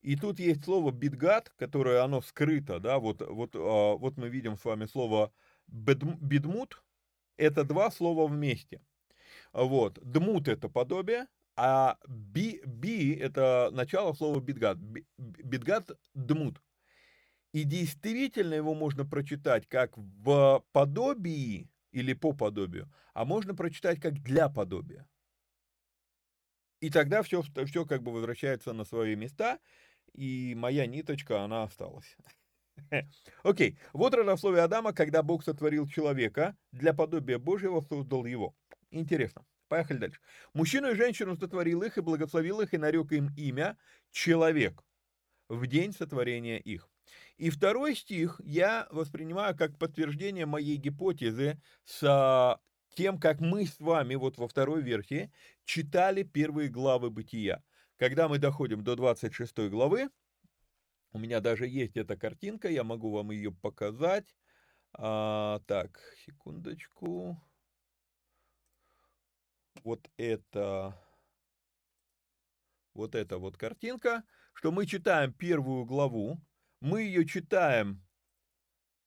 и 0.03 0.17
тут 0.17 0.39
есть 0.39 0.65
слово 0.65 0.91
битгат, 0.91 1.49
которое 1.57 2.03
оно 2.03 2.21
скрыто, 2.21 2.79
да, 2.79 2.99
вот, 2.99 3.21
вот, 3.21 3.55
а, 3.55 3.95
вот 3.95 4.17
мы 4.17 4.29
видим 4.29 4.57
с 4.57 4.65
вами 4.65 4.85
слово 4.85 5.31
бедмут, 5.67 6.83
это 7.37 7.63
два 7.63 7.89
слова 7.89 8.27
вместе. 8.27 8.81
Вот, 9.53 9.99
дмут 10.01 10.49
это 10.49 10.67
подобие, 10.67 11.27
а 11.55 11.97
би, 12.07 12.61
би 12.65 13.15
это 13.15 13.69
начало 13.71 14.13
слова 14.13 14.39
битгат. 14.41 14.77
Битгат 15.17 15.91
дмут. 16.13 16.61
И 17.53 17.63
действительно 17.63 18.55
его 18.55 18.73
можно 18.73 19.05
прочитать 19.05 19.67
как 19.67 19.95
в 19.95 20.65
подобии 20.73 21.69
или 21.91 22.13
по 22.13 22.33
подобию, 22.33 22.91
а 23.13 23.23
можно 23.23 23.55
прочитать 23.55 24.01
как 24.01 24.21
для 24.21 24.49
подобия. 24.49 25.07
И 26.81 26.89
тогда 26.89 27.21
все, 27.21 27.41
все 27.41 27.85
как 27.85 28.03
бы 28.03 28.11
возвращается 28.11 28.73
на 28.73 28.83
свои 28.83 29.15
места, 29.15 29.59
и 30.13 30.53
моя 30.55 30.85
ниточка, 30.85 31.41
она 31.41 31.63
осталась. 31.63 32.17
Окей, 33.43 33.71
okay. 33.71 33.77
вот 33.93 34.13
родословие 34.13 34.63
Адама, 34.63 34.93
когда 34.93 35.23
Бог 35.23 35.43
сотворил 35.43 35.87
человека, 35.87 36.55
для 36.71 36.93
подобия 36.93 37.37
Божьего 37.37 37.81
создал 37.81 38.25
его. 38.25 38.55
Интересно. 38.91 39.45
Поехали 39.67 39.97
дальше. 39.97 40.19
Мужчину 40.53 40.91
и 40.91 40.95
женщину 40.95 41.35
сотворил 41.35 41.81
их 41.81 41.97
и 41.97 42.01
благословил 42.01 42.61
их 42.61 42.73
и 42.73 42.77
нарек 42.77 43.11
им 43.11 43.29
имя 43.35 43.77
человек 44.11 44.83
в 45.49 45.65
день 45.67 45.93
сотворения 45.93 46.59
их. 46.59 46.89
И 47.37 47.49
второй 47.49 47.95
стих 47.95 48.39
я 48.43 48.87
воспринимаю 48.91 49.55
как 49.57 49.77
подтверждение 49.77 50.45
моей 50.45 50.77
гипотезы 50.77 51.59
с 51.85 52.59
тем, 52.95 53.19
как 53.19 53.39
мы 53.39 53.65
с 53.65 53.79
вами 53.79 54.15
вот 54.15 54.37
во 54.37 54.47
второй 54.47 54.81
версии 54.81 55.31
читали 55.65 56.23
первые 56.23 56.69
главы 56.69 57.09
бытия. 57.09 57.63
Когда 57.97 58.27
мы 58.27 58.39
доходим 58.39 58.83
до 58.83 58.95
26 58.95 59.69
главы, 59.69 60.09
у 61.11 61.19
меня 61.19 61.41
даже 61.41 61.67
есть 61.67 61.95
эта 61.95 62.17
картинка, 62.17 62.67
я 62.69 62.83
могу 62.83 63.11
вам 63.11 63.31
ее 63.31 63.51
показать. 63.51 64.35
А, 64.93 65.59
так, 65.67 65.99
секундочку. 66.25 67.39
Вот 69.83 70.09
это, 70.17 70.97
вот 72.93 73.15
эта 73.15 73.37
вот 73.37 73.57
картинка, 73.57 74.23
что 74.53 74.71
мы 74.71 74.85
читаем 74.85 75.33
первую 75.33 75.85
главу, 75.85 76.39
мы 76.79 77.03
ее 77.03 77.25
читаем, 77.25 78.05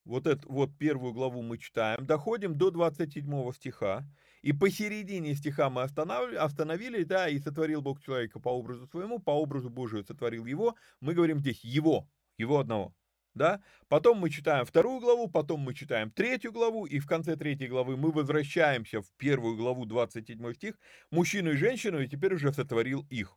вот, 0.04 0.26
эту, 0.26 0.50
вот 0.52 0.76
первую 0.76 1.12
главу 1.12 1.42
мы 1.42 1.58
читаем, 1.58 2.06
доходим 2.06 2.56
до 2.56 2.70
27 2.70 3.52
стиха, 3.52 4.04
и 4.46 4.52
посередине 4.52 5.34
стиха 5.34 5.70
мы 5.70 5.82
останавливали, 5.82 6.36
остановили, 6.36 7.02
да, 7.02 7.28
и 7.28 7.40
сотворил 7.40 7.82
Бог 7.82 8.00
человека 8.00 8.38
по 8.38 8.50
образу 8.50 8.86
своему, 8.86 9.18
по 9.18 9.32
образу 9.32 9.70
Божию 9.70 10.04
сотворил 10.04 10.46
его. 10.46 10.76
Мы 11.00 11.14
говорим 11.14 11.40
здесь 11.40 11.64
его, 11.64 12.08
его 12.38 12.60
одного. 12.60 12.94
Да? 13.34 13.60
Потом 13.88 14.18
мы 14.18 14.30
читаем 14.30 14.64
вторую 14.64 15.00
главу, 15.00 15.26
потом 15.26 15.62
мы 15.62 15.74
читаем 15.74 16.12
третью 16.12 16.52
главу, 16.52 16.86
и 16.86 17.00
в 17.00 17.06
конце 17.08 17.34
третьей 17.34 17.66
главы 17.66 17.96
мы 17.96 18.12
возвращаемся 18.12 19.02
в 19.02 19.10
первую 19.16 19.56
главу, 19.56 19.84
27 19.84 20.54
стих, 20.54 20.78
мужчину 21.10 21.50
и 21.50 21.56
женщину, 21.56 21.98
и 22.00 22.06
теперь 22.06 22.34
уже 22.34 22.52
сотворил 22.52 23.04
их. 23.10 23.36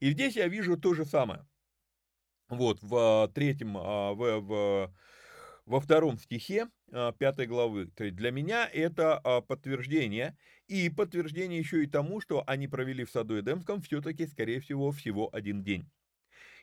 И 0.00 0.10
здесь 0.10 0.36
я 0.36 0.48
вижу 0.48 0.76
то 0.76 0.92
же 0.92 1.06
самое. 1.06 1.48
Вот, 2.50 2.82
в 2.82 3.30
третьем, 3.34 3.74
а, 3.78 4.12
в, 4.12 4.40
в, 4.40 4.94
во 5.64 5.80
втором 5.80 6.18
стихе 6.18 6.68
а, 6.92 7.12
пятой 7.12 7.46
главы. 7.46 7.86
То 7.86 8.04
есть 8.04 8.16
для 8.16 8.30
меня 8.30 8.68
это 8.72 9.18
а, 9.18 9.40
подтверждение, 9.40 10.36
и 10.68 10.88
подтверждение 10.88 11.58
еще 11.58 11.82
и 11.82 11.86
тому, 11.86 12.20
что 12.20 12.44
они 12.46 12.68
провели 12.68 13.04
в 13.04 13.10
саду 13.10 13.38
Эдемском 13.38 13.82
все-таки, 13.82 14.26
скорее 14.26 14.60
всего, 14.60 14.92
всего 14.92 15.28
один 15.32 15.62
день. 15.62 15.90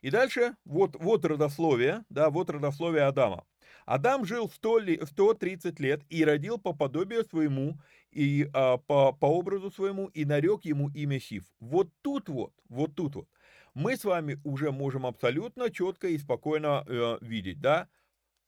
И 0.02 0.10
дальше, 0.10 0.56
вот, 0.64 0.96
вот 0.96 1.26
родословие, 1.26 2.06
да, 2.10 2.30
вот 2.30 2.50
родословие 2.50 3.04
Адама. 3.04 3.46
Адам 3.86 4.26
жил 4.26 4.50
100, 4.50 5.06
130 5.06 5.80
лет 5.80 6.02
и 6.10 6.24
родил 6.24 6.58
по 6.58 6.74
подобию 6.74 7.24
своему, 7.24 7.80
и 8.12 8.50
а, 8.54 8.78
по, 8.78 9.14
по 9.14 9.26
образу 9.26 9.72
своему, 9.72 10.08
и 10.08 10.26
нарек 10.26 10.66
ему 10.66 10.90
имя 10.90 11.20
Сив. 11.20 11.44
Вот 11.60 11.90
тут 12.02 12.30
вот, 12.30 12.54
вот 12.70 12.96
тут 12.96 13.16
вот, 13.16 13.28
мы 13.74 13.96
с 13.96 14.04
вами 14.04 14.40
уже 14.44 14.72
можем 14.72 15.06
абсолютно 15.06 15.70
четко 15.70 16.08
и 16.08 16.18
спокойно 16.18 16.84
э, 16.88 17.18
видеть, 17.22 17.62
да, 17.62 17.88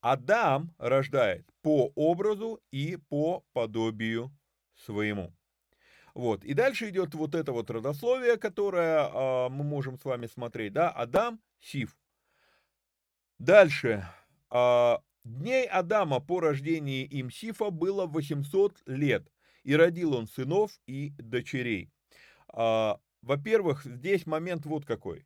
Адам 0.02 0.74
рождает 0.78 1.46
по 1.62 1.92
образу 1.96 2.62
и 2.72 2.98
по 3.10 3.46
подобию 3.54 4.32
своему. 4.76 5.34
Вот. 6.14 6.44
И 6.44 6.54
дальше 6.54 6.90
идет 6.90 7.14
вот 7.16 7.36
это 7.36 7.52
вот 7.52 7.70
родословие, 7.70 8.38
которое 8.38 9.08
э, 9.08 9.50
мы 9.50 9.64
можем 9.64 9.98
с 9.98 10.06
вами 10.06 10.28
смотреть, 10.28 10.74
да, 10.74 10.90
Адам, 10.90 11.40
Сив. 11.60 11.98
Дальше. 13.38 14.06
Э, 14.52 14.98
дней 15.24 15.66
Адама 15.66 16.20
по 16.20 16.40
рождении 16.40 17.06
им 17.06 17.30
Сифа 17.30 17.70
было 17.70 18.06
800 18.06 18.82
лет, 18.88 19.32
и 19.64 19.76
родил 19.76 20.16
он 20.16 20.28
сынов 20.28 20.72
и 20.88 21.14
дочерей. 21.18 21.90
Э, 22.54 22.96
во-первых, 23.22 23.84
здесь 23.84 24.26
момент 24.26 24.66
вот 24.66 24.86
какой. 24.86 25.26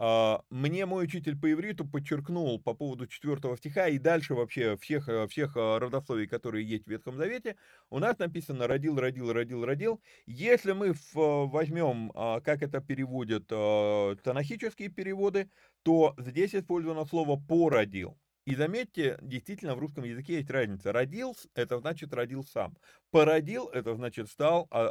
А, 0.00 0.42
мне 0.48 0.86
мой 0.86 1.04
учитель 1.04 1.36
по 1.36 1.50
ивриту 1.50 1.84
подчеркнул 1.84 2.60
по 2.60 2.72
поводу 2.72 3.08
четвертого 3.08 3.56
стиха 3.56 3.88
и 3.88 3.98
дальше 3.98 4.34
вообще 4.34 4.76
всех, 4.76 5.08
э, 5.08 5.26
всех 5.26 5.56
э, 5.56 5.78
родословий, 5.78 6.28
которые 6.28 6.64
есть 6.64 6.84
в 6.84 6.90
Ветхом 6.90 7.16
Завете, 7.16 7.56
у 7.90 7.98
нас 7.98 8.16
написано 8.16 8.68
«родил, 8.68 8.96
родил, 9.00 9.32
родил, 9.32 9.64
родил». 9.64 10.00
Если 10.26 10.70
мы 10.70 10.94
возьмем, 11.14 12.12
а, 12.14 12.40
как 12.40 12.62
это 12.62 12.80
переводят 12.80 13.46
э, 13.50 14.16
танахические 14.22 14.88
переводы, 14.88 15.50
то 15.82 16.14
здесь 16.16 16.54
использовано 16.54 17.04
слово 17.04 17.36
«породил». 17.36 18.16
И 18.44 18.54
заметьте, 18.54 19.18
действительно 19.20 19.74
в 19.74 19.80
русском 19.80 20.04
языке 20.04 20.36
есть 20.36 20.50
разница. 20.50 20.92
Родил– 20.92 21.36
это 21.54 21.80
значит 21.80 22.14
родил 22.14 22.44
сам. 22.44 22.76
Породил– 23.10 23.66
это 23.74 23.96
значит 23.96 24.30
стал 24.30 24.68
а, 24.70 24.88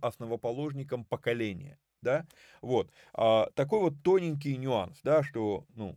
основоположником 0.00 1.04
поколения 1.04 1.80
да, 2.02 2.26
вот, 2.60 2.90
а, 3.14 3.48
такой 3.54 3.80
вот 3.80 3.94
тоненький 4.02 4.56
нюанс, 4.56 5.00
да, 5.02 5.22
что, 5.22 5.64
ну, 5.74 5.96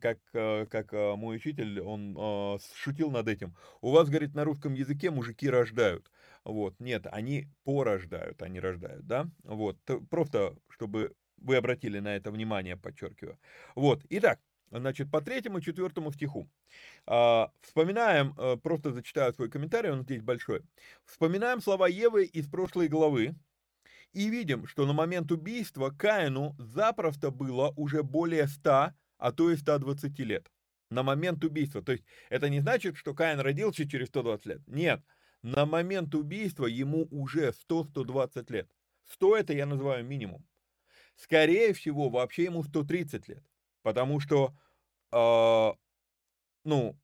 как, 0.00 0.18
э, 0.32 0.66
как 0.66 0.92
э, 0.92 1.14
мой 1.16 1.36
учитель, 1.36 1.80
он 1.80 2.16
э, 2.18 2.58
шутил 2.74 3.10
над 3.10 3.28
этим. 3.28 3.54
У 3.80 3.90
вас, 3.90 4.08
говорит, 4.08 4.34
на 4.34 4.44
русском 4.44 4.74
языке 4.74 5.10
мужики 5.10 5.48
рождают. 5.48 6.10
Вот, 6.44 6.78
нет, 6.78 7.06
они 7.10 7.48
порождают, 7.64 8.42
они 8.42 8.60
рождают, 8.60 9.06
да, 9.06 9.26
вот, 9.44 9.78
просто, 10.10 10.54
чтобы 10.68 11.14
вы 11.38 11.56
обратили 11.56 12.00
на 12.00 12.16
это 12.16 12.30
внимание, 12.30 12.76
подчеркиваю. 12.76 13.38
Вот, 13.74 14.04
итак, 14.10 14.40
значит, 14.70 15.10
по 15.10 15.22
третьему 15.22 15.62
четвертому 15.62 16.12
стиху. 16.12 16.46
А, 17.06 17.50
вспоминаем, 17.62 18.34
просто 18.60 18.92
зачитаю 18.92 19.32
свой 19.32 19.48
комментарий, 19.48 19.90
он 19.90 20.02
здесь 20.02 20.20
большой. 20.20 20.62
Вспоминаем 21.06 21.62
слова 21.62 21.88
Евы 21.88 22.24
из 22.24 22.46
прошлой 22.46 22.88
главы, 22.88 23.34
и 24.14 24.30
видим, 24.30 24.66
что 24.66 24.86
на 24.86 24.92
момент 24.92 25.32
убийства 25.32 25.90
Каину 25.90 26.54
запросто 26.58 27.30
было 27.30 27.72
уже 27.76 28.02
более 28.02 28.46
100, 28.46 28.92
а 29.18 29.32
то 29.32 29.50
и 29.50 29.56
120 29.56 30.18
лет. 30.20 30.50
На 30.90 31.02
момент 31.02 31.44
убийства. 31.44 31.82
То 31.82 31.92
есть 31.92 32.04
это 32.30 32.48
не 32.48 32.60
значит, 32.60 32.96
что 32.96 33.14
Каин 33.14 33.40
родился 33.40 33.88
через 33.88 34.08
120 34.08 34.46
лет. 34.46 34.60
Нет. 34.68 35.02
На 35.42 35.66
момент 35.66 36.14
убийства 36.14 36.66
ему 36.66 37.08
уже 37.10 37.52
100-120 37.68 38.52
лет. 38.52 38.70
100 39.10 39.36
это 39.36 39.52
я 39.52 39.66
называю 39.66 40.04
минимум. 40.04 40.46
Скорее 41.16 41.72
всего, 41.72 42.08
вообще 42.08 42.44
ему 42.44 42.62
130 42.62 43.28
лет. 43.28 43.44
Потому 43.82 44.20
что, 44.20 44.54
э, 45.12 45.72
ну, 46.64 46.96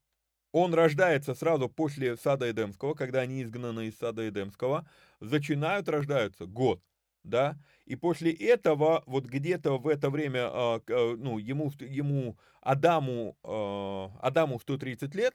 он 0.52 0.74
рождается 0.74 1.34
сразу 1.34 1.68
после 1.68 2.16
сада 2.16 2.50
Эдемского, 2.50 2.94
когда 2.94 3.20
они 3.20 3.42
изгнаны 3.42 3.88
из 3.88 3.98
сада 3.98 4.28
Эдемского, 4.28 4.88
начинают 5.20 5.88
рождаются 5.88 6.46
год 6.46 6.82
да, 7.24 7.58
и 7.86 7.96
после 7.96 8.32
этого, 8.32 9.02
вот 9.06 9.24
где-то 9.24 9.78
в 9.78 9.88
это 9.88 10.10
время, 10.10 10.48
а, 10.48 10.80
а, 10.86 11.16
ну, 11.16 11.38
ему, 11.38 11.72
ему 11.80 12.38
Адаму, 12.60 13.36
а, 13.42 14.10
Адаму 14.20 14.60
130 14.60 15.14
лет, 15.14 15.34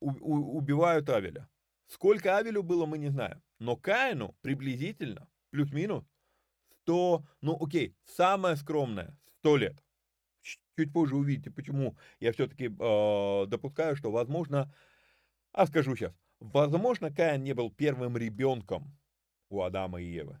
убивают 0.00 1.10
Авеля. 1.10 1.48
Сколько 1.88 2.38
Авелю 2.38 2.62
было, 2.62 2.86
мы 2.86 2.98
не 2.98 3.08
знаем, 3.08 3.42
но 3.58 3.76
Каину 3.76 4.36
приблизительно, 4.42 5.28
плюс-минус, 5.50 6.04
100, 6.82 7.24
ну, 7.42 7.58
окей, 7.60 7.96
самое 8.04 8.56
скромное, 8.56 9.18
100 9.40 9.56
лет. 9.56 9.84
Чуть 10.76 10.92
позже 10.92 11.16
увидите, 11.16 11.50
почему 11.50 11.96
я 12.20 12.32
все-таки 12.32 12.66
э, 12.66 13.46
допускаю, 13.48 13.96
что, 13.96 14.10
возможно, 14.10 14.72
а 15.52 15.66
скажу 15.66 15.94
сейчас, 15.96 16.14
возможно, 16.38 17.12
Каин 17.12 17.42
не 17.42 17.52
был 17.52 17.70
первым 17.70 18.16
ребенком 18.16 18.96
у 19.50 19.62
Адама 19.62 20.00
и 20.00 20.06
Евы. 20.06 20.40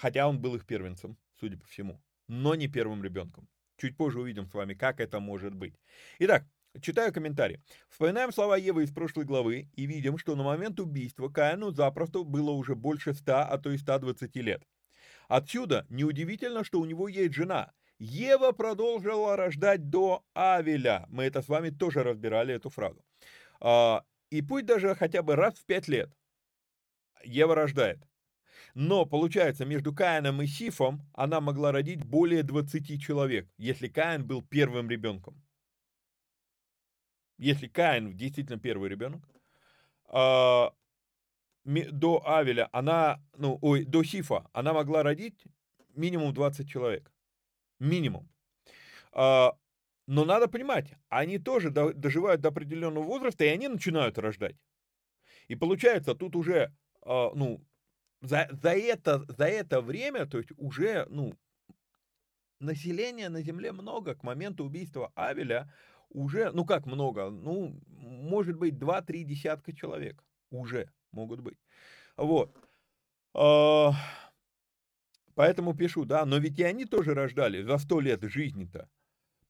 Хотя 0.00 0.26
он 0.26 0.40
был 0.40 0.54
их 0.54 0.64
первенцем, 0.64 1.18
судя 1.38 1.58
по 1.58 1.66
всему, 1.66 2.00
но 2.26 2.54
не 2.54 2.68
первым 2.68 3.04
ребенком. 3.04 3.46
Чуть 3.76 3.98
позже 3.98 4.18
увидим 4.18 4.46
с 4.46 4.54
вами, 4.54 4.72
как 4.72 4.98
это 4.98 5.20
может 5.20 5.54
быть. 5.54 5.74
Итак, 6.20 6.46
читаю 6.80 7.12
комментарий. 7.12 7.60
Вспоминаем 7.90 8.32
слова 8.32 8.56
Евы 8.56 8.84
из 8.84 8.92
прошлой 8.92 9.26
главы 9.26 9.68
и 9.74 9.84
видим, 9.84 10.16
что 10.16 10.36
на 10.36 10.42
момент 10.42 10.80
убийства 10.80 11.28
Каину 11.28 11.70
запросто 11.70 12.24
было 12.24 12.50
уже 12.50 12.74
больше 12.74 13.12
100, 13.12 13.32
а 13.40 13.58
то 13.58 13.70
и 13.70 13.76
120 13.76 14.36
лет. 14.36 14.62
Отсюда 15.28 15.84
неудивительно, 15.90 16.64
что 16.64 16.80
у 16.80 16.86
него 16.86 17.06
есть 17.06 17.34
жена. 17.34 17.70
Ева 17.98 18.52
продолжила 18.52 19.36
рождать 19.36 19.90
до 19.90 20.24
Авеля. 20.32 21.04
Мы 21.10 21.24
это 21.24 21.42
с 21.42 21.48
вами 21.48 21.68
тоже 21.68 22.02
разбирали, 22.02 22.54
эту 22.54 22.70
фразу. 22.70 23.04
А, 23.60 24.02
и 24.30 24.40
пусть 24.40 24.64
даже 24.64 24.94
хотя 24.94 25.22
бы 25.22 25.36
раз 25.36 25.58
в 25.58 25.66
пять 25.66 25.88
лет 25.88 26.10
Ева 27.22 27.54
рождает. 27.54 28.09
Но, 28.74 29.04
получается, 29.04 29.64
между 29.64 29.94
Каином 29.94 30.42
и 30.42 30.46
Сифом 30.46 31.02
она 31.14 31.40
могла 31.40 31.72
родить 31.72 32.04
более 32.04 32.42
20 32.42 33.00
человек, 33.00 33.48
если 33.58 33.88
Каин 33.88 34.26
был 34.26 34.42
первым 34.42 34.88
ребенком. 34.88 35.40
Если 37.38 37.68
Каин 37.68 38.16
действительно 38.16 38.58
первый 38.58 38.90
ребенок, 38.90 39.26
а, 40.04 40.72
до 41.64 42.22
Авеля 42.26 42.68
она, 42.72 43.22
ну, 43.36 43.58
ой, 43.62 43.84
до 43.84 44.02
Сифа 44.04 44.48
она 44.52 44.72
могла 44.72 45.02
родить 45.02 45.44
минимум 45.94 46.34
20 46.34 46.68
человек. 46.68 47.10
Минимум. 47.78 48.28
А, 49.12 49.52
но 50.06 50.24
надо 50.24 50.48
понимать, 50.48 50.92
они 51.08 51.38
тоже 51.38 51.70
доживают 51.70 52.40
до 52.40 52.48
определенного 52.48 53.04
возраста, 53.04 53.44
и 53.44 53.48
они 53.48 53.68
начинают 53.68 54.18
рождать. 54.18 54.56
И 55.48 55.54
получается, 55.54 56.14
тут 56.14 56.36
уже, 56.36 56.74
а, 57.02 57.32
ну, 57.34 57.64
за, 58.20 58.48
за, 58.50 58.70
это, 58.70 59.24
за 59.28 59.44
это 59.44 59.80
время, 59.80 60.26
то 60.26 60.38
есть 60.38 60.50
уже, 60.56 61.06
ну, 61.08 61.34
населения 62.60 63.28
на 63.28 63.42
Земле 63.42 63.72
много. 63.72 64.14
К 64.14 64.22
моменту 64.22 64.64
убийства 64.64 65.10
Авеля 65.14 65.72
уже, 66.10 66.50
ну 66.52 66.64
как 66.64 66.86
много, 66.86 67.30
ну, 67.30 67.80
может 67.86 68.56
быть, 68.56 68.74
2-3 68.74 69.22
десятка 69.24 69.74
человек 69.74 70.22
уже 70.50 70.90
могут 71.12 71.40
быть. 71.40 71.58
Вот. 72.16 72.56
А, 73.34 73.92
поэтому 75.34 75.74
пишу, 75.74 76.04
да, 76.04 76.24
но 76.26 76.38
ведь 76.38 76.58
и 76.58 76.64
они 76.64 76.84
тоже 76.84 77.14
рождали 77.14 77.62
за 77.62 77.78
100 77.78 78.00
лет 78.00 78.22
жизни-то. 78.22 78.88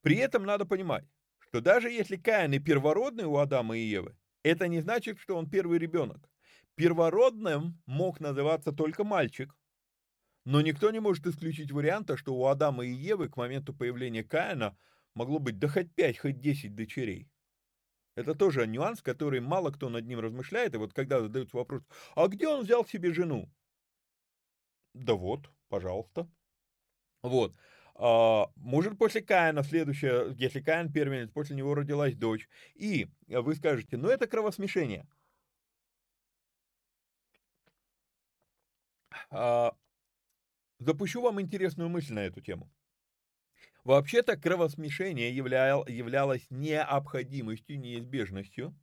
При 0.01 0.17
этом 0.17 0.43
надо 0.43 0.65
понимать, 0.65 1.05
что 1.39 1.61
даже 1.61 1.89
если 1.89 2.15
Каин 2.15 2.53
и 2.53 2.59
первородный 2.59 3.25
у 3.25 3.37
Адама 3.37 3.77
и 3.77 3.81
Евы, 3.81 4.15
это 4.43 4.67
не 4.67 4.81
значит, 4.81 5.19
что 5.19 5.35
он 5.35 5.49
первый 5.49 5.77
ребенок. 5.77 6.30
Первородным 6.75 7.81
мог 7.85 8.19
называться 8.19 8.71
только 8.71 9.03
мальчик, 9.03 9.55
но 10.45 10.61
никто 10.61 10.89
не 10.91 10.99
может 10.99 11.27
исключить 11.27 11.71
варианта, 11.71 12.17
что 12.17 12.33
у 12.35 12.45
Адама 12.45 12.85
и 12.85 12.91
Евы 12.91 13.29
к 13.29 13.37
моменту 13.37 13.73
появления 13.73 14.23
Каина 14.23 14.77
могло 15.13 15.39
быть 15.39 15.59
да 15.59 15.67
хоть 15.67 15.93
5, 15.93 16.17
хоть 16.17 16.39
10 16.39 16.75
дочерей. 16.75 17.29
Это 18.15 18.35
тоже 18.35 18.67
нюанс, 18.67 19.01
который 19.01 19.39
мало 19.39 19.71
кто 19.71 19.89
над 19.89 20.05
ним 20.05 20.19
размышляет. 20.19 20.73
И 20.73 20.77
вот 20.77 20.93
когда 20.93 21.21
задают 21.21 21.53
вопрос, 21.53 21.83
а 22.15 22.27
где 22.27 22.47
он 22.47 22.63
взял 22.63 22.85
себе 22.85 23.13
жену? 23.13 23.49
Да 24.93 25.13
вот, 25.13 25.49
пожалуйста. 25.69 26.27
Вот. 27.23 27.55
А, 27.95 28.47
может, 28.55 28.97
после 28.97 29.21
Каина 29.21 29.63
следующее, 29.63 30.35
если 30.37 30.59
Каин 30.59 30.91
первенец, 30.91 31.29
после 31.29 31.55
него 31.55 31.75
родилась 31.75 32.15
дочь. 32.15 32.49
И 32.73 33.07
вы 33.27 33.55
скажете, 33.55 33.97
ну 33.97 34.09
это 34.09 34.27
кровосмешение. 34.27 35.07
Запущу 40.79 41.21
вам 41.21 41.41
интересную 41.41 41.89
мысль 41.89 42.13
на 42.13 42.19
эту 42.19 42.41
тему. 42.41 42.69
Вообще-то 43.83 44.37
кровосмешение 44.37 45.35
являл, 45.35 45.87
являлось 45.87 46.45
необходимостью, 46.49 47.79
неизбежностью 47.79 48.75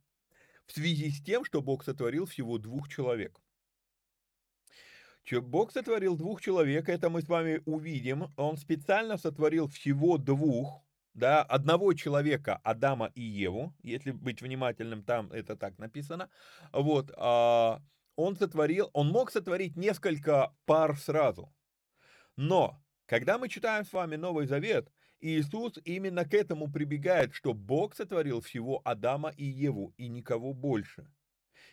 в 0.65 0.73
связи 0.73 1.09
с 1.09 1.21
тем, 1.23 1.45
что 1.45 1.61
Бог 1.61 1.83
сотворил 1.83 2.25
всего 2.25 2.57
двух 2.57 2.89
человек. 2.89 3.39
Бог 5.31 5.71
сотворил 5.71 6.17
двух 6.17 6.41
человек, 6.41 6.89
это 6.89 7.09
мы 7.09 7.21
с 7.21 7.27
вами 7.27 7.61
увидим. 7.65 8.33
Он 8.35 8.57
специально 8.57 9.17
сотворил 9.17 9.67
всего 9.67 10.17
двух, 10.17 10.83
да, 11.13 11.43
одного 11.43 11.93
человека, 11.93 12.59
Адама 12.63 13.11
и 13.13 13.21
Еву, 13.21 13.75
если 13.83 14.11
быть 14.11 14.41
внимательным, 14.41 15.03
там 15.03 15.31
это 15.31 15.55
так 15.55 15.77
написано. 15.77 16.29
Вот, 16.71 17.11
а, 17.15 17.81
он 18.19 18.35
сотворил, 18.35 18.89
он 18.91 19.07
мог 19.07 19.31
сотворить 19.31 19.77
несколько 19.77 20.53
пар 20.65 20.97
сразу. 20.97 21.55
Но, 22.35 22.83
когда 23.05 23.37
мы 23.37 23.47
читаем 23.47 23.85
с 23.85 23.93
вами 23.93 24.17
Новый 24.17 24.45
Завет, 24.45 24.91
Иисус 25.21 25.79
именно 25.85 26.25
к 26.25 26.33
этому 26.33 26.69
прибегает, 26.69 27.33
что 27.33 27.53
Бог 27.53 27.95
сотворил 27.95 28.41
всего 28.41 28.81
Адама 28.83 29.29
и 29.37 29.45
Еву, 29.45 29.93
и 29.95 30.09
никого 30.09 30.53
больше. 30.53 31.09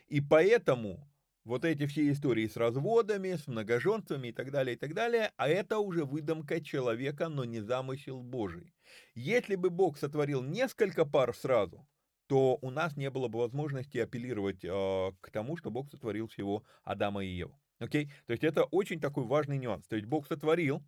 И 0.06 0.20
поэтому 0.20 1.10
вот 1.42 1.64
эти 1.64 1.86
все 1.86 2.12
истории 2.12 2.46
с 2.46 2.56
разводами, 2.56 3.34
с 3.34 3.48
многоженствами 3.48 4.28
и 4.28 4.32
так 4.32 4.52
далее, 4.52 4.76
и 4.76 4.78
так 4.78 4.94
далее, 4.94 5.32
а 5.36 5.48
это 5.48 5.78
уже 5.80 6.04
выдумка 6.04 6.60
человека, 6.60 7.28
но 7.28 7.44
не 7.44 7.60
замысел 7.60 8.22
Божий. 8.22 8.72
Если 9.16 9.56
бы 9.56 9.70
Бог 9.70 9.98
сотворил 9.98 10.44
несколько 10.44 11.04
пар 11.04 11.34
сразу, 11.34 11.88
то 12.26 12.58
у 12.60 12.70
нас 12.70 12.96
не 12.96 13.10
было 13.10 13.28
бы 13.28 13.38
возможности 13.38 13.98
апеллировать 13.98 14.64
э, 14.64 15.12
к 15.20 15.30
тому, 15.30 15.56
что 15.56 15.70
Бог 15.70 15.88
сотворил 15.90 16.28
всего 16.28 16.64
Адама 16.82 17.24
и 17.24 17.28
Еву. 17.28 17.58
Окей? 17.78 18.10
То 18.26 18.32
есть 18.32 18.44
это 18.44 18.64
очень 18.64 19.00
такой 19.00 19.24
важный 19.24 19.58
нюанс. 19.58 19.86
То 19.86 19.96
есть 19.96 20.08
Бог 20.08 20.26
сотворил 20.26 20.82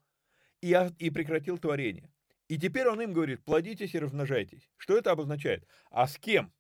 и, 0.61 0.77
и 0.99 1.11
прекратил 1.11 1.59
творение. 1.59 2.11
И 2.49 2.59
теперь 2.59 2.89
он 2.89 3.01
им 3.01 3.13
говорит, 3.13 3.45
плодитесь 3.45 3.95
и 3.95 3.99
размножайтесь. 3.99 4.71
Что 4.79 4.97
это 4.97 5.11
обозначает? 5.11 5.67
А 5.91 6.07
с 6.07 6.17
кем? 6.19 6.53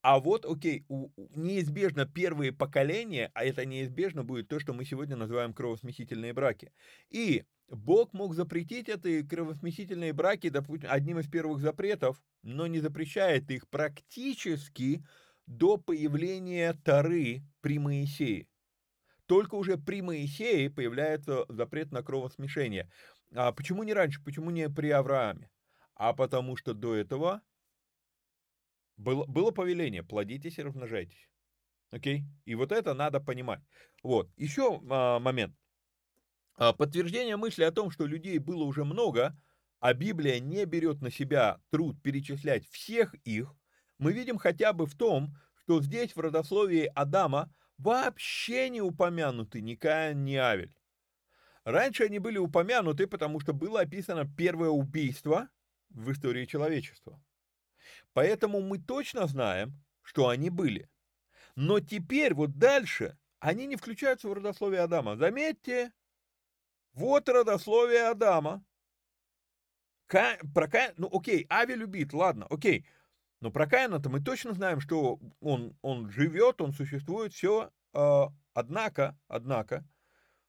А 0.00 0.18
вот, 0.18 0.44
окей, 0.44 0.84
у, 0.88 1.10
неизбежно 1.36 2.06
первые 2.06 2.50
поколения, 2.50 3.30
а 3.34 3.44
это 3.44 3.64
неизбежно 3.64 4.24
будет 4.24 4.48
то, 4.48 4.58
что 4.58 4.72
мы 4.72 4.84
сегодня 4.84 5.16
называем 5.16 5.54
кровосмесительные 5.54 6.32
браки. 6.32 6.72
И 7.08 7.44
Бог 7.72 8.12
мог 8.12 8.34
запретить 8.34 8.90
эти 8.90 9.26
кровосмесительные 9.26 10.12
браки, 10.12 10.50
допустим, 10.50 10.90
одним 10.92 11.18
из 11.18 11.26
первых 11.26 11.58
запретов, 11.60 12.22
но 12.42 12.66
не 12.66 12.80
запрещает 12.80 13.50
их 13.50 13.66
практически 13.68 15.02
до 15.46 15.78
появления 15.78 16.74
Тары 16.84 17.42
при 17.62 17.78
Моисее. 17.78 18.46
Только 19.24 19.54
уже 19.54 19.78
при 19.78 20.02
Моисее 20.02 20.68
появляется 20.68 21.46
запрет 21.48 21.92
на 21.92 22.02
кровосмешение. 22.02 22.90
А 23.34 23.52
почему 23.52 23.84
не 23.84 23.94
раньше, 23.94 24.22
почему 24.22 24.50
не 24.50 24.68
при 24.68 24.90
Аврааме? 24.90 25.50
А 25.94 26.12
потому 26.12 26.56
что 26.56 26.74
до 26.74 26.94
этого 26.94 27.40
было, 28.98 29.24
было 29.24 29.50
повеление, 29.50 30.02
плодитесь 30.02 30.58
и 30.58 30.62
размножайтесь. 30.62 31.30
Окей? 31.90 32.24
И 32.44 32.54
вот 32.54 32.70
это 32.70 32.92
надо 32.92 33.18
понимать. 33.18 33.62
Вот. 34.02 34.30
Еще 34.36 34.78
а, 34.90 35.18
момент. 35.20 35.56
А, 36.56 36.72
подтверждение 36.72 37.36
мысли 37.36 37.64
о 37.64 37.72
том, 37.72 37.90
что 37.90 38.06
людей 38.06 38.38
было 38.38 38.64
уже 38.64 38.84
много, 38.84 39.36
а 39.80 39.94
Библия 39.94 40.38
не 40.38 40.64
берет 40.64 41.00
на 41.00 41.10
себя 41.10 41.60
труд 41.70 42.00
перечислять 42.02 42.66
всех 42.68 43.14
их, 43.24 43.54
мы 43.98 44.12
видим 44.12 44.38
хотя 44.38 44.72
бы 44.72 44.86
в 44.86 44.94
том, 44.96 45.36
что 45.54 45.80
здесь 45.80 46.14
в 46.14 46.20
родословии 46.20 46.90
Адама 46.94 47.52
вообще 47.78 48.68
не 48.68 48.80
упомянуты 48.80 49.60
ни 49.60 49.74
Каин, 49.74 50.24
ни 50.24 50.34
Авель. 50.34 50.76
Раньше 51.64 52.04
они 52.04 52.18
были 52.18 52.38
упомянуты, 52.38 53.06
потому 53.06 53.40
что 53.40 53.52
было 53.52 53.80
описано 53.80 54.28
первое 54.36 54.70
убийство 54.70 55.48
в 55.90 56.10
истории 56.10 56.44
человечества. 56.46 57.22
Поэтому 58.12 58.60
мы 58.60 58.78
точно 58.78 59.26
знаем, 59.26 59.80
что 60.02 60.28
они 60.28 60.50
были. 60.50 60.88
Но 61.54 61.80
теперь 61.80 62.34
вот 62.34 62.58
дальше 62.58 63.16
они 63.38 63.66
не 63.66 63.76
включаются 63.76 64.28
в 64.28 64.32
родословие 64.32 64.80
Адама. 64.80 65.16
Заметьте, 65.16 65.92
вот 66.92 67.28
родословие 67.28 68.08
Адама. 68.08 68.64
Ка, 70.06 70.38
про 70.54 70.68
Каин, 70.68 70.92
ну 70.98 71.08
окей, 71.10 71.46
Ави 71.48 71.74
любит, 71.74 72.12
ладно, 72.12 72.46
окей. 72.50 72.86
Но 73.40 73.50
про 73.50 73.66
Каина-то 73.66 74.10
мы 74.10 74.20
точно 74.20 74.52
знаем, 74.52 74.80
что 74.80 75.18
он, 75.40 75.76
он 75.82 76.10
живет, 76.10 76.60
он 76.60 76.72
существует, 76.72 77.32
все. 77.32 77.70
Э, 77.94 77.98
а, 77.98 78.28
однако, 78.52 79.18
однако, 79.26 79.84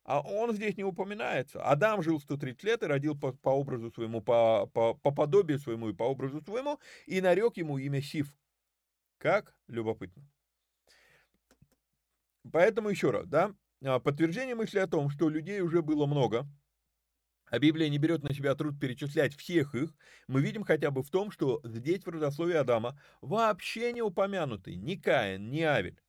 а 0.03 0.21
он 0.21 0.53
здесь 0.53 0.75
не 0.75 0.83
упоминается. 0.83 1.63
Адам 1.63 2.03
жил 2.03 2.19
130 2.19 2.63
лет 2.63 2.83
и 2.83 2.87
родил 2.87 3.17
по, 3.17 3.31
по 3.31 3.49
образу 3.49 3.89
своему, 3.91 4.21
по, 4.21 4.67
по, 4.73 4.93
по 4.95 5.11
подобию 5.11 5.59
своему 5.59 5.89
и 5.89 5.93
по 5.93 6.03
образу 6.03 6.41
своему, 6.41 6.79
и 7.05 7.21
нарек 7.21 7.57
ему 7.57 7.77
имя 7.77 8.01
Сиф. 8.01 8.27
Как? 9.17 9.55
Любопытно. 9.67 10.23
Поэтому 12.51 12.89
еще 12.89 13.11
раз, 13.11 13.25
да, 13.27 13.55
подтверждение 13.83 14.55
мысли 14.55 14.79
о 14.79 14.87
том, 14.87 15.09
что 15.09 15.29
людей 15.29 15.61
уже 15.61 15.81
было 15.81 16.05
много, 16.05 16.47
а 17.47 17.59
Библия 17.59 17.89
не 17.89 17.97
берет 17.97 18.23
на 18.23 18.33
себя 18.33 18.55
труд 18.55 18.79
перечислять 18.79 19.35
всех 19.35 19.75
их, 19.75 19.93
мы 20.27 20.41
видим 20.41 20.63
хотя 20.63 20.89
бы 20.89 21.03
в 21.03 21.09
том, 21.09 21.29
что 21.31 21.61
здесь 21.63 22.03
в 22.03 22.09
родословии 22.09 22.55
Адама 22.55 22.99
вообще 23.21 23.93
не 23.93 24.01
упомянуты 24.01 24.75
ни 24.75 24.95
Каин, 24.95 25.51
ни 25.51 25.61
Авель. 25.61 26.01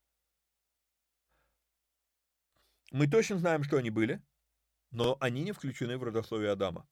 Мы 2.93 3.09
точно 3.09 3.39
знаем, 3.39 3.65
что 3.65 3.77
они 3.77 3.91
были, 3.91 4.23
но 4.91 5.17
они 5.21 5.43
не 5.43 5.53
включены 5.53 5.99
в 5.99 6.05
родословие 6.05 6.53
Адама. 6.53 6.87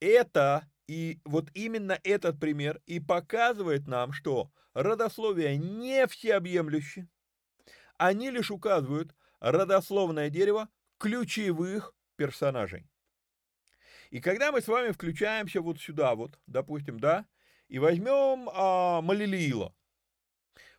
Это 0.00 0.68
и 0.86 1.20
вот 1.24 1.50
именно 1.54 1.98
этот 2.02 2.40
пример 2.40 2.80
и 2.86 2.98
показывает 2.98 3.86
нам, 3.86 4.12
что 4.12 4.50
родословие 4.72 5.56
не 5.56 6.06
всеобъемлюще. 6.06 7.08
Они 7.96 8.30
лишь 8.30 8.50
указывают 8.50 9.14
родословное 9.44 10.30
дерево 10.30 10.68
ключевых 10.98 11.94
персонажей. 12.16 12.88
И 14.10 14.20
когда 14.20 14.52
мы 14.52 14.62
с 14.62 14.68
вами 14.68 14.92
включаемся 14.92 15.60
вот 15.60 15.80
сюда, 15.80 16.14
вот, 16.14 16.38
допустим, 16.46 16.98
да, 16.98 17.26
и 17.68 17.78
возьмем 17.78 18.48
а, 18.52 19.02
Малилиила, 19.02 19.74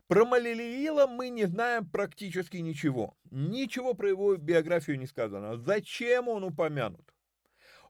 про 0.08 0.26
Малилиила 0.26 1.06
мы 1.06 1.30
не 1.30 1.46
знаем 1.46 1.88
практически 1.88 2.58
ничего. 2.58 3.16
Ничего 3.30 3.94
про 3.94 4.10
его 4.10 4.36
биографию 4.36 4.98
не 4.98 5.06
сказано. 5.06 5.58
Зачем 5.58 6.28
он 6.28 6.44
упомянут? 6.44 7.14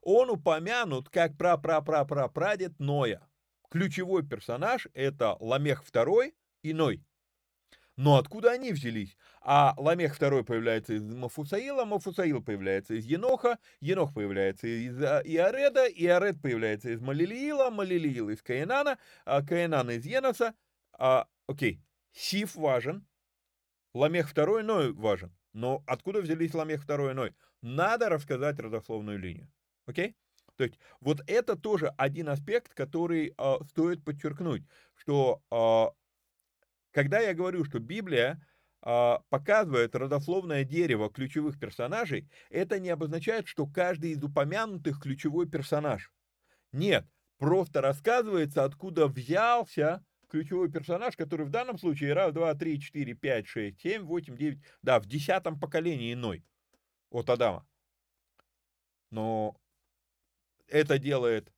Он 0.02 0.30
упомянут 0.30 1.08
как 1.08 1.36
пра-пра-пра-пра-прадед 1.36 2.78
Ноя. 2.78 3.26
Ключевой 3.70 4.26
персонаж 4.26 4.88
это 4.94 5.36
Ламех 5.40 5.84
II 5.84 6.32
и 6.62 6.72
Ной. 6.72 7.04
Но 7.96 8.16
откуда 8.16 8.52
они 8.52 8.72
взялись? 8.72 9.16
А 9.40 9.74
Ламех 9.78 10.20
II 10.20 10.44
появляется 10.44 10.94
из 10.94 11.02
Мафусаила, 11.02 11.84
Мафусаил 11.86 12.42
появляется 12.42 12.94
из 12.94 13.06
Еноха, 13.06 13.58
Енох 13.80 14.12
появляется 14.12 14.66
из 14.66 15.02
а, 15.02 15.22
Иареда, 15.24 15.86
Иаред 15.86 16.42
появляется 16.42 16.90
из 16.90 17.00
Малилиила, 17.00 17.70
Малилиил 17.70 18.28
из 18.28 18.42
Каинана, 18.42 18.98
а 19.24 19.42
Каинана 19.42 19.92
из 19.92 20.04
Еноса. 20.04 20.54
А, 20.98 21.26
окей, 21.46 21.80
Сиф 22.12 22.54
важен, 22.54 23.06
Ламех 23.94 24.28
второй 24.28 24.62
Ной 24.62 24.92
важен. 24.92 25.34
Но 25.54 25.82
откуда 25.86 26.20
взялись 26.20 26.52
Ламех 26.52 26.82
второй 26.82 27.14
Ной? 27.14 27.34
Надо 27.62 28.10
рассказать 28.10 28.58
родословную 28.60 29.18
линию. 29.18 29.50
Окей? 29.86 30.14
То 30.56 30.64
есть 30.64 30.78
вот 31.00 31.22
это 31.26 31.56
тоже 31.56 31.88
один 31.96 32.28
аспект, 32.28 32.74
который 32.74 33.34
э, 33.36 33.54
стоит 33.70 34.04
подчеркнуть, 34.04 34.64
что 34.96 35.42
э, 35.50 36.05
когда 36.96 37.20
я 37.20 37.34
говорю, 37.34 37.62
что 37.66 37.78
Библия 37.78 38.42
э, 38.80 39.16
показывает 39.28 39.94
родословное 39.94 40.64
дерево 40.64 41.10
ключевых 41.10 41.60
персонажей, 41.60 42.26
это 42.48 42.78
не 42.78 42.88
обозначает, 42.88 43.48
что 43.48 43.66
каждый 43.66 44.12
из 44.12 44.24
упомянутых 44.24 45.02
ключевой 45.02 45.46
персонаж. 45.46 46.10
Нет, 46.72 47.06
просто 47.36 47.82
рассказывается, 47.82 48.64
откуда 48.64 49.08
взялся 49.08 50.02
ключевой 50.30 50.72
персонаж, 50.72 51.18
который 51.18 51.44
в 51.44 51.50
данном 51.50 51.76
случае 51.76 52.14
раз, 52.14 52.32
два, 52.32 52.54
три, 52.54 52.80
четыре, 52.80 53.12
пять, 53.12 53.46
шесть, 53.46 53.78
семь, 53.82 54.04
восемь, 54.04 54.34
девять, 54.34 54.60
да, 54.80 54.98
в 54.98 55.04
десятом 55.04 55.60
поколении 55.60 56.14
иной 56.14 56.46
от 57.10 57.28
Адама. 57.28 57.68
Но 59.10 59.54
это 60.66 60.98
делает 60.98 61.52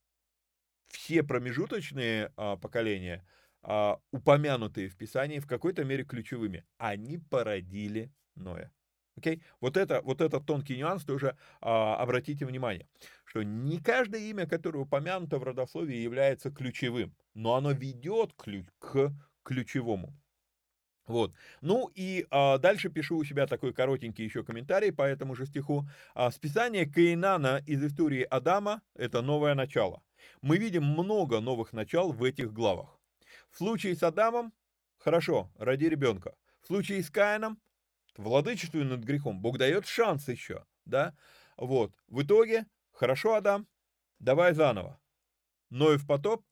все 0.88 1.22
промежуточные 1.22 2.32
а, 2.36 2.56
поколения, 2.56 3.24
а, 3.70 4.00
упомянутые 4.12 4.88
в 4.88 4.96
Писании, 4.96 5.40
в 5.40 5.46
какой-то 5.46 5.84
мере 5.84 6.02
ключевыми. 6.02 6.64
Они 6.78 7.18
породили 7.18 8.10
Ноя. 8.34 8.72
Окей? 9.14 9.42
Вот 9.60 9.76
это, 9.76 10.00
вот 10.00 10.22
этот 10.22 10.46
тонкий 10.46 10.78
нюанс 10.78 11.04
тоже 11.04 11.36
а, 11.60 11.96
обратите 11.96 12.46
внимание, 12.46 12.88
что 13.26 13.42
не 13.42 13.78
каждое 13.78 14.22
имя, 14.22 14.46
которое 14.46 14.78
упомянуто 14.78 15.38
в 15.38 15.44
родословии, 15.44 15.96
является 15.96 16.50
ключевым, 16.50 17.14
но 17.34 17.56
оно 17.56 17.72
ведет 17.72 18.32
ключ, 18.38 18.64
к 18.78 19.12
ключевому. 19.42 20.16
Вот. 21.06 21.34
Ну 21.60 21.90
и 21.94 22.26
а, 22.30 22.56
дальше 22.56 22.88
пишу 22.88 23.18
у 23.18 23.24
себя 23.24 23.46
такой 23.46 23.74
коротенький 23.74 24.24
еще 24.24 24.44
комментарий 24.44 24.92
по 24.92 25.02
этому 25.02 25.34
же 25.34 25.44
стиху. 25.44 25.86
А, 26.14 26.30
списание 26.30 26.86
Каинана 26.86 27.62
из 27.66 27.84
истории 27.84 28.22
Адама– 28.22 28.80
это 28.94 29.20
новое 29.20 29.54
начало. 29.54 30.02
Мы 30.40 30.56
видим 30.56 30.84
много 30.84 31.40
новых 31.40 31.74
начал 31.74 32.12
в 32.12 32.24
этих 32.24 32.52
главах. 32.52 32.97
В 33.50 33.58
случае 33.58 33.94
с 33.96 34.02
Адамом 34.02 34.52
хорошо, 34.98 35.50
роди 35.56 35.88
ребенка. 35.88 36.34
В 36.60 36.66
случае 36.66 37.02
с 37.02 37.10
Каином, 37.10 37.60
владычествуя 38.16 38.84
над 38.84 39.00
грехом, 39.00 39.40
Бог 39.40 39.58
дает 39.58 39.86
шанс 39.86 40.28
еще, 40.28 40.64
да? 40.84 41.16
Вот, 41.56 41.92
в 42.06 42.22
итоге, 42.22 42.66
хорошо, 42.92 43.34
Адам, 43.34 43.66
давай 44.18 44.54
заново. 44.54 45.00
Но 45.70 45.92
и 45.92 45.96
в 45.96 46.06
потоп 46.06 46.44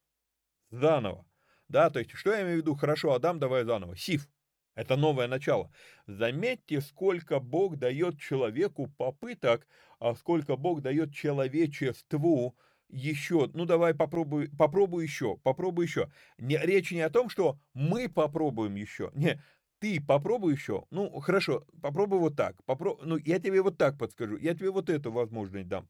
заново. 0.71 1.27
Да, 1.69 1.91
то 1.91 1.99
есть, 1.99 2.13
что 2.13 2.33
я 2.33 2.43
имею 2.43 2.59
в 2.59 2.61
виду? 2.61 2.75
Хорошо, 2.75 3.13
Адам, 3.13 3.39
давай 3.39 3.65
заново. 3.65 3.97
Сив. 3.97 4.29
Это 4.75 4.97
новое 4.97 5.27
начало. 5.27 5.73
Заметьте, 6.07 6.81
сколько 6.83 7.41
Бог 7.41 7.77
дает 7.77 8.21
человеку 8.21 8.89
попыток, 8.99 9.67
а 9.99 10.15
сколько 10.15 10.57
Бог 10.57 10.83
дает 10.83 11.15
человечеству 11.15 12.57
еще, 12.89 13.51
ну 13.53 13.65
давай 13.65 13.95
попробуй, 13.95 14.49
попробуй 14.57 15.05
еще, 15.05 15.37
попробуй 15.39 15.87
еще. 15.87 16.11
Не, 16.39 16.59
речь 16.59 16.93
не 16.93 17.01
о 17.01 17.11
том, 17.11 17.29
что 17.29 17.59
мы 17.75 18.09
попробуем 18.09 18.75
еще. 18.75 19.11
Не, 19.15 19.41
ты 19.79 20.01
попробуй 20.01 20.55
еще. 20.55 20.85
Ну, 20.91 21.21
хорошо, 21.21 21.65
попробуй 21.83 22.19
вот 22.19 22.37
так. 22.37 22.63
Попро... 22.65 22.99
Ну, 23.03 23.17
я 23.19 23.39
тебе 23.39 23.61
вот 23.63 23.77
так 23.77 23.99
подскажу. 23.99 24.37
Я 24.37 24.55
тебе 24.55 24.71
вот 24.71 24.89
эту 24.89 25.13
возможность 25.13 25.69
дам. 25.69 25.89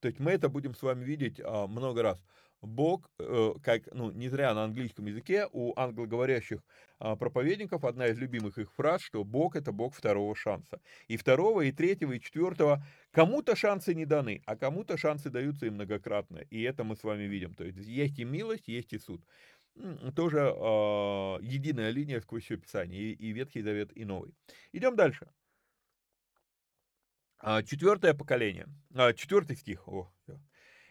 То 0.00 0.08
есть 0.08 0.20
мы 0.20 0.32
это 0.32 0.48
будем 0.48 0.74
с 0.74 0.82
вами 0.82 1.04
видеть 1.04 1.40
а, 1.42 1.66
много 1.66 2.02
раз. 2.02 2.22
Бог, 2.64 3.10
э, 3.18 3.54
как, 3.62 3.82
ну, 3.92 4.10
не 4.10 4.28
зря 4.28 4.54
на 4.54 4.64
английском 4.64 5.06
языке 5.06 5.48
у 5.52 5.72
англоговорящих 5.78 6.60
э, 7.00 7.16
проповедников 7.16 7.84
одна 7.84 8.06
из 8.08 8.18
любимых 8.18 8.58
их 8.58 8.72
фраз, 8.72 9.02
что 9.02 9.24
Бог 9.24 9.56
это 9.56 9.72
Бог 9.72 9.94
второго 9.94 10.34
шанса. 10.34 10.80
И 11.08 11.16
второго, 11.16 11.62
и 11.62 11.72
третьего, 11.72 12.12
и 12.12 12.20
четвертого. 12.20 12.84
Кому-то 13.10 13.56
шансы 13.56 13.94
не 13.94 14.06
даны, 14.06 14.42
а 14.46 14.56
кому-то 14.56 14.96
шансы 14.96 15.30
даются 15.30 15.66
и 15.66 15.70
многократно. 15.70 16.38
И 16.50 16.62
это 16.62 16.84
мы 16.84 16.96
с 16.96 17.04
вами 17.04 17.24
видим. 17.24 17.54
То 17.54 17.64
есть 17.64 17.78
есть 17.78 18.18
и 18.18 18.24
милость, 18.24 18.68
есть 18.68 18.92
и 18.92 18.98
суд. 18.98 19.22
Тоже 20.14 20.38
э, 20.38 21.38
единая 21.42 21.90
линия 21.90 22.20
сквозь 22.20 22.44
все 22.44 22.56
Писание, 22.56 23.00
и, 23.00 23.12
и 23.12 23.32
Ветхий 23.32 23.62
Завет, 23.62 23.90
и 23.96 24.04
Новый. 24.04 24.34
Идем 24.72 24.96
дальше. 24.96 25.28
Четвертое 27.66 28.14
поколение. 28.14 28.66
Четвертый 29.16 29.56
стих. 29.56 29.86
О, 29.86 30.10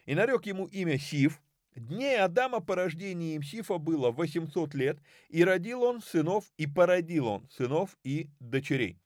и 0.06 0.14
нарек 0.14 0.46
ему 0.46 0.66
имя 0.66 0.98
Сив, 0.98 1.40
Дней 1.74 2.20
Адама 2.20 2.60
по 2.60 2.76
рождении 2.76 3.36
Имсифа 3.36 3.78
было 3.78 4.12
800 4.12 4.74
лет, 4.74 4.98
и 5.28 5.42
родил 5.42 5.82
он 5.82 6.00
сынов, 6.00 6.44
и 6.56 6.68
породил 6.68 7.26
он 7.26 7.48
сынов 7.50 7.96
и 8.04 8.30
дочерей. 8.38 9.00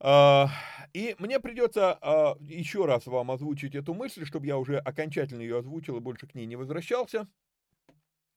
А, 0.00 0.48
и 0.92 1.14
мне 1.18 1.38
придется 1.38 1.92
а, 2.00 2.36
еще 2.40 2.86
раз 2.86 3.06
вам 3.06 3.30
озвучить 3.30 3.76
эту 3.76 3.94
мысль, 3.94 4.24
чтобы 4.24 4.46
я 4.46 4.58
уже 4.58 4.78
окончательно 4.78 5.42
ее 5.42 5.58
озвучил 5.58 5.96
и 5.96 6.00
больше 6.00 6.26
к 6.26 6.34
ней 6.34 6.46
не 6.46 6.56
возвращался. 6.56 7.28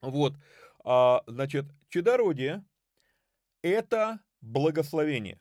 Вот, 0.02 0.36
а, 0.84 1.24
значит, 1.26 1.66
чадородие– 1.90 2.64
это 3.64 4.20
благословение. 4.42 5.40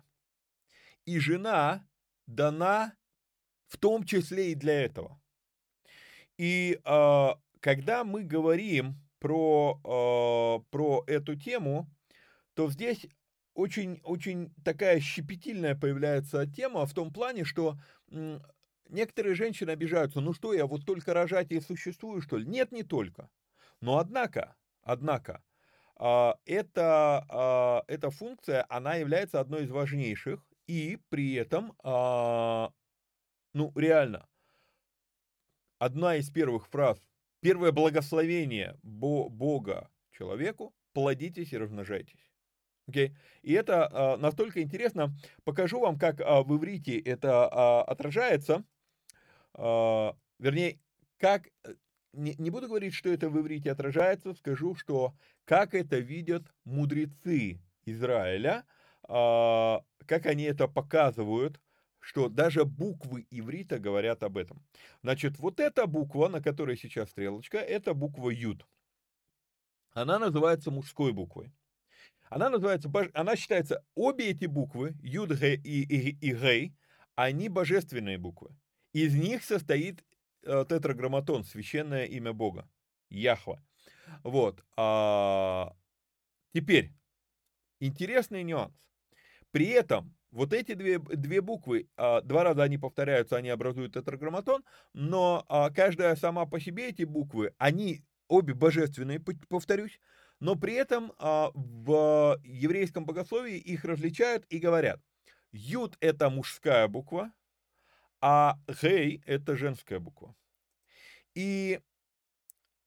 И 1.04 1.18
жена 1.18 1.86
дана 2.26 2.94
в 3.68 3.76
том 3.76 4.04
числе 4.04 4.52
и 4.52 4.54
для 4.54 4.82
этого. 4.82 5.20
И 6.38 6.80
когда 7.60 8.04
мы 8.04 8.24
говорим 8.24 8.96
про, 9.18 9.80
э, 9.84 10.70
про 10.70 11.04
эту 11.06 11.36
тему, 11.36 11.88
то 12.54 12.70
здесь 12.70 13.06
очень, 13.54 14.00
очень 14.04 14.54
такая 14.64 15.00
щепетильная 15.00 15.74
появляется 15.74 16.46
тема 16.46 16.86
в 16.86 16.94
том 16.94 17.12
плане, 17.12 17.44
что 17.44 17.76
некоторые 18.88 19.34
женщины 19.34 19.70
обижаются, 19.70 20.20
ну 20.20 20.32
что, 20.32 20.52
я 20.52 20.66
вот 20.66 20.84
только 20.84 21.14
рожать 21.14 21.52
и 21.52 21.60
существую, 21.60 22.22
что 22.22 22.36
ли? 22.36 22.46
Нет, 22.46 22.72
не 22.72 22.82
только. 22.82 23.30
Но 23.80 23.98
однако, 23.98 24.56
однако, 24.82 25.42
э, 25.98 26.32
эта, 26.46 27.84
э, 27.88 27.92
эта 27.92 28.10
функция, 28.10 28.66
она 28.68 28.96
является 28.96 29.40
одной 29.40 29.64
из 29.64 29.70
важнейших, 29.70 30.44
и 30.66 30.98
при 31.08 31.34
этом, 31.34 31.72
э, 31.82 32.68
ну, 33.54 33.72
реально, 33.74 34.28
одна 35.78 36.16
из 36.16 36.30
первых 36.30 36.68
фраз 36.68 37.09
Первое 37.40 37.72
благословение 37.72 38.76
Бога 38.82 39.90
человеку– 40.12 40.74
плодитесь 40.92 41.52
и 41.52 41.58
размножайтесь. 41.58 42.30
Okay? 42.88 43.14
И 43.42 43.52
это 43.52 43.88
а, 43.90 44.16
настолько 44.16 44.62
интересно. 44.62 45.14
Покажу 45.44 45.80
вам, 45.80 45.98
как 45.98 46.20
а, 46.20 46.42
в 46.42 46.56
иврите 46.56 46.98
это 46.98 47.48
а, 47.48 47.82
отражается. 47.82 48.64
А, 49.54 50.16
вернее, 50.38 50.78
как... 51.18 51.48
Э, 51.64 51.74
не, 52.12 52.34
не 52.38 52.50
буду 52.50 52.66
говорить, 52.66 52.92
что 52.92 53.08
это 53.08 53.28
в 53.28 53.40
иврите 53.40 53.70
отражается, 53.70 54.34
скажу, 54.34 54.74
что 54.74 55.14
как 55.44 55.74
это 55.74 55.98
видят 55.98 56.42
мудрецы 56.64 57.60
Израиля, 57.84 58.64
а, 59.08 59.82
как 60.06 60.26
они 60.26 60.44
это 60.44 60.66
показывают 60.68 61.60
что 62.00 62.28
даже 62.28 62.64
буквы 62.64 63.26
иврита 63.30 63.78
говорят 63.78 64.22
об 64.22 64.36
этом. 64.36 64.64
Значит, 65.02 65.38
вот 65.38 65.60
эта 65.60 65.86
буква, 65.86 66.28
на 66.28 66.42
которой 66.42 66.76
сейчас 66.76 67.10
стрелочка, 67.10 67.58
это 67.58 67.94
буква 67.94 68.30
Юд. 68.30 68.66
Она 69.92 70.18
называется 70.18 70.70
мужской 70.70 71.12
буквой. 71.12 71.52
Она 72.28 72.48
называется, 72.48 72.90
она 73.12 73.36
считается, 73.36 73.84
обе 73.94 74.30
эти 74.30 74.46
буквы, 74.46 74.94
Юд, 75.02 75.30
Г 75.30 75.54
и, 75.54 75.82
и, 75.82 76.10
и 76.10 76.34
Гей, 76.34 76.74
они 77.16 77.48
божественные 77.48 78.18
буквы. 78.18 78.56
Из 78.92 79.14
них 79.14 79.44
состоит 79.44 80.04
э, 80.44 80.64
тетраграмматон, 80.68 81.44
священное 81.44 82.06
имя 82.06 82.32
Бога, 82.32 82.68
Яхва. 83.08 83.62
Вот. 84.22 84.64
А, 84.76 85.76
теперь, 86.54 86.92
интересный 87.80 88.42
нюанс. 88.42 88.74
При 89.50 89.66
этом 89.66 90.14
вот 90.30 90.52
эти 90.52 90.74
две, 90.74 90.98
две 90.98 91.40
буквы, 91.40 91.88
а, 91.96 92.20
два 92.20 92.44
раза 92.44 92.62
они 92.62 92.78
повторяются, 92.78 93.36
они 93.36 93.48
образуют 93.48 93.94
тетраграмматон, 93.94 94.64
но 94.92 95.44
а, 95.48 95.70
каждая 95.70 96.16
сама 96.16 96.46
по 96.46 96.60
себе 96.60 96.88
эти 96.88 97.04
буквы, 97.04 97.52
они 97.58 98.02
обе 98.28 98.54
божественные, 98.54 99.20
повторюсь, 99.20 99.98
но 100.38 100.56
при 100.56 100.74
этом 100.74 101.12
а, 101.18 101.50
в 101.54 102.38
еврейском 102.44 103.04
богословии 103.04 103.58
их 103.58 103.84
различают 103.84 104.44
и 104.48 104.58
говорят, 104.58 105.00
Юд– 105.52 105.96
это 106.00 106.30
мужская 106.30 106.86
буква, 106.86 107.32
а 108.20 108.58
Гей– 108.80 109.22
это 109.26 109.56
женская 109.56 109.98
буква. 109.98 110.34
И 111.34 111.80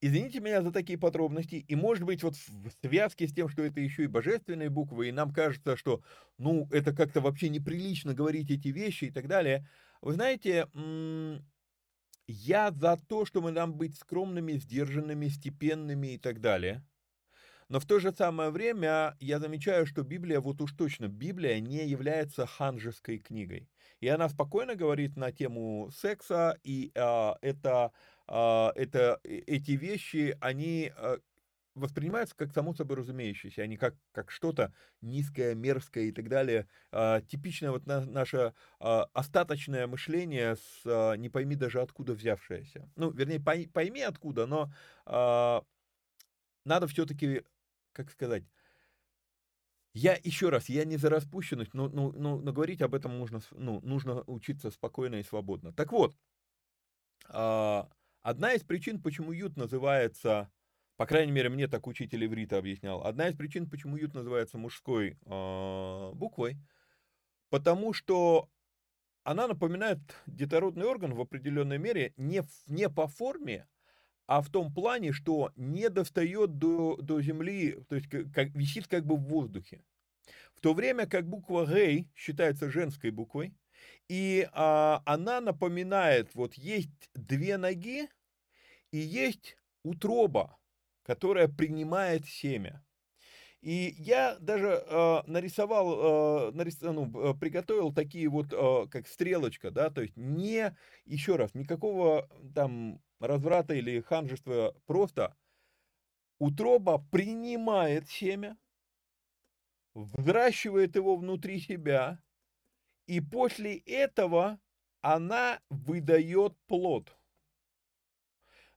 Извините 0.06 0.42
меня 0.42 0.62
за 0.62 0.74
такие 0.74 1.00
подробности, 1.00 1.56
и 1.66 1.76
может 1.76 2.04
быть 2.04 2.24
вот 2.24 2.36
в 2.36 2.72
связке 2.82 3.26
с 3.26 3.34
тем, 3.34 3.48
что 3.48 3.64
это 3.64 3.80
еще 3.80 4.04
и 4.04 4.08
божественные 4.08 4.70
буквы, 4.70 5.08
и 5.08 5.14
нам 5.14 5.32
кажется, 5.32 5.78
что, 5.78 6.04
ну, 6.38 6.68
это 6.72 6.94
как-то 6.94 7.22
вообще 7.22 7.48
неприлично 7.48 8.14
говорить 8.14 8.52
эти 8.52 8.68
вещи 8.68 9.06
и 9.06 9.12
так 9.12 9.30
далее. 9.30 9.66
Вы 10.02 10.12
знаете, 10.12 10.68
я 12.28 12.72
за 12.72 12.98
то, 13.08 13.24
что 13.24 13.40
мы 13.40 13.52
нам 13.52 13.76
быть 13.76 13.96
скромными, 13.96 14.52
сдержанными, 14.58 15.30
степенными 15.30 16.16
и 16.16 16.18
так 16.18 16.42
далее. 16.42 16.84
Но 17.70 17.80
в 17.80 17.86
то 17.86 17.98
же 18.00 18.12
самое 18.12 18.50
время 18.50 19.16
я 19.22 19.40
замечаю, 19.40 19.86
что 19.86 20.04
Библия, 20.04 20.42
вот 20.42 20.62
уж 20.62 20.74
точно, 20.74 21.08
Библия 21.08 21.62
не 21.62 21.88
является 21.88 22.46
ханжеской 22.46 23.20
книгой. 23.20 23.70
И 24.02 24.10
она 24.10 24.28
спокойно 24.28 24.76
говорит 24.76 25.16
на 25.16 25.32
тему 25.32 25.90
секса, 25.96 26.60
и 26.62 26.92
а, 26.94 27.38
это 27.42 27.94
это, 28.34 29.20
э, 29.24 29.30
эти 29.46 29.72
вещи, 29.72 30.36
они 30.42 30.92
а, 30.96 31.20
воспринимаются 31.76 32.36
как 32.36 32.52
само 32.52 32.74
собой 32.74 32.98
разумеющиеся, 32.98 33.62
они 33.62 33.78
как, 33.78 33.96
как 34.12 34.32
что-то 34.32 34.74
низкое, 35.02 35.54
мерзкое 35.56 36.06
и 36.06 36.12
так 36.12 36.30
далее. 36.30 36.68
А, 36.92 37.22
типичное 37.22 37.72
вот 37.72 37.86
на, 37.86 38.06
наше 38.06 38.54
остаточное 38.80 39.88
мышление 39.88 40.56
с 40.56 41.16
не 41.18 41.30
пойми 41.30 41.56
даже 41.56 41.82
откуда 41.82 42.14
взявшееся. 42.14 42.90
Ну, 42.96 43.12
вернее, 43.12 43.40
пойми, 43.40 43.68
пойми 43.68 44.02
откуда, 44.02 44.46
но 44.46 44.74
надо 46.66 46.88
все-таки, 46.88 47.44
как 47.92 48.10
сказать, 48.10 48.44
я 49.94 50.18
еще 50.24 50.50
раз, 50.50 50.70
я 50.70 50.86
не 50.86 50.98
за 50.98 51.10
распущенность, 51.10 51.74
но, 51.76 51.88
но, 51.88 52.12
но, 52.12 52.40
но 52.40 52.52
говорить 52.52 52.82
об 52.82 52.96
этом 52.96 53.16
можно, 53.16 53.42
ну, 53.52 53.80
нужно 53.82 54.24
учиться 54.26 54.72
спокойно 54.72 55.16
и 55.16 55.24
свободно. 55.24 55.72
Так 55.72 55.92
вот, 55.92 56.16
Одна 58.24 58.54
из 58.54 58.64
причин, 58.64 59.02
почему 59.02 59.34
ют 59.34 59.58
называется, 59.58 60.50
по 60.96 61.06
крайней 61.06 61.34
мере, 61.34 61.50
мне 61.50 61.68
так 61.68 61.86
учитель 61.88 62.26
иврита 62.26 62.58
объяснял, 62.58 63.06
одна 63.06 63.28
из 63.28 63.36
причин, 63.36 63.70
почему 63.70 63.98
ют 63.98 64.14
называется 64.14 64.58
мужской 64.58 65.18
э, 65.26 66.12
буквой, 66.14 66.58
потому 67.50 67.92
что 67.92 68.50
она 69.24 69.46
напоминает 69.48 70.00
детородный 70.26 70.86
орган 70.86 71.14
в 71.14 71.20
определенной 71.20 71.78
мере 71.78 72.14
не, 72.16 72.44
не 72.68 72.90
по 72.90 73.08
форме, 73.08 73.68
а 74.26 74.42
в 74.42 74.50
том 74.50 74.74
плане, 74.74 75.12
что 75.12 75.52
не 75.58 75.90
достает 75.90 76.58
до, 76.58 76.96
до 76.96 77.22
земли, 77.22 77.84
то 77.90 77.96
есть 77.96 78.08
как, 78.08 78.56
висит 78.56 78.88
как 78.88 79.06
бы 79.06 79.18
в 79.18 79.24
воздухе. 79.24 79.84
В 80.56 80.62
то 80.62 80.74
время 80.74 81.08
как 81.08 81.28
буква 81.28 81.66
Гей 81.66 82.08
считается 82.16 82.72
женской 82.72 83.12
буквой, 83.12 83.54
и 84.08 84.48
а, 84.52 85.02
она 85.06 85.42
напоминает, 85.42 86.34
вот 86.36 86.56
есть 86.56 87.10
две 87.14 87.58
ноги 87.58 88.10
и 88.92 88.98
есть 88.98 89.58
утроба, 89.84 90.58
которая 91.04 91.48
принимает 91.48 92.26
семя. 92.26 92.84
И 93.62 93.96
я 93.98 94.38
даже 94.40 94.84
э, 94.86 95.22
нарисовал, 95.26 96.50
э, 96.50 96.52
нарис, 96.52 96.82
ну, 96.82 97.32
э, 97.32 97.34
приготовил 97.34 97.94
такие 97.94 98.28
вот, 98.28 98.52
э, 98.52 98.88
как 98.92 99.08
стрелочка, 99.08 99.72
да, 99.72 99.90
то 99.90 100.02
есть 100.02 100.18
не, 100.18 100.76
еще 101.06 101.38
раз, 101.38 101.54
никакого 101.54 102.28
там 102.54 103.02
разврата 103.22 103.74
или 103.74 104.02
ханжества, 104.02 104.76
просто 104.86 105.38
утроба 106.40 107.06
принимает 107.10 108.10
семя, 108.10 108.58
взращивает 109.94 110.96
его 110.96 111.16
внутри 111.16 111.60
себя, 111.60 112.22
и 113.08 113.20
после 113.20 113.78
этого 113.78 114.60
она 115.02 115.60
выдает 115.70 116.58
плод. 116.68 117.16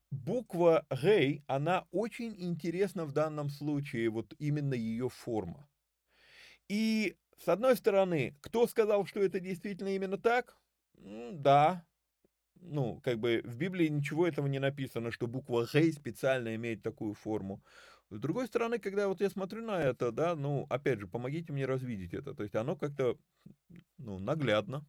Буква 0.09 0.85
Гей, 0.89 1.43
она 1.47 1.85
очень 1.91 2.33
интересна 2.37 3.05
в 3.05 3.11
данном 3.11 3.49
случае, 3.49 4.09
вот 4.09 4.33
именно 4.39 4.73
ее 4.73 5.09
форма. 5.09 5.69
И 6.69 7.17
с 7.37 7.47
одной 7.47 7.75
стороны, 7.75 8.35
кто 8.41 8.67
сказал, 8.67 9.05
что 9.05 9.21
это 9.21 9.39
действительно 9.39 9.89
именно 9.89 10.17
так? 10.17 10.57
Да, 10.93 11.85
ну, 12.61 12.99
как 13.03 13.19
бы 13.19 13.41
в 13.43 13.57
Библии 13.57 13.87
ничего 13.87 14.27
этого 14.27 14.47
не 14.47 14.59
написано, 14.59 15.11
что 15.11 15.27
буква 15.27 15.67
Гей 15.71 15.91
специально 15.91 16.55
имеет 16.55 16.81
такую 16.83 17.13
форму. 17.13 17.61
С 18.09 18.19
другой 18.19 18.47
стороны, 18.47 18.79
когда 18.79 19.09
вот 19.09 19.19
я 19.19 19.29
смотрю 19.29 19.65
на 19.65 19.81
это, 19.81 20.11
да, 20.11 20.35
ну, 20.35 20.65
опять 20.69 20.99
же, 20.99 21.07
помогите 21.07 21.51
мне 21.51 21.65
развидеть 21.65 22.13
это. 22.13 22.33
То 22.33 22.43
есть 22.43 22.55
оно 22.55 22.75
как-то, 22.75 23.17
ну, 23.97 24.17
наглядно. 24.19 24.85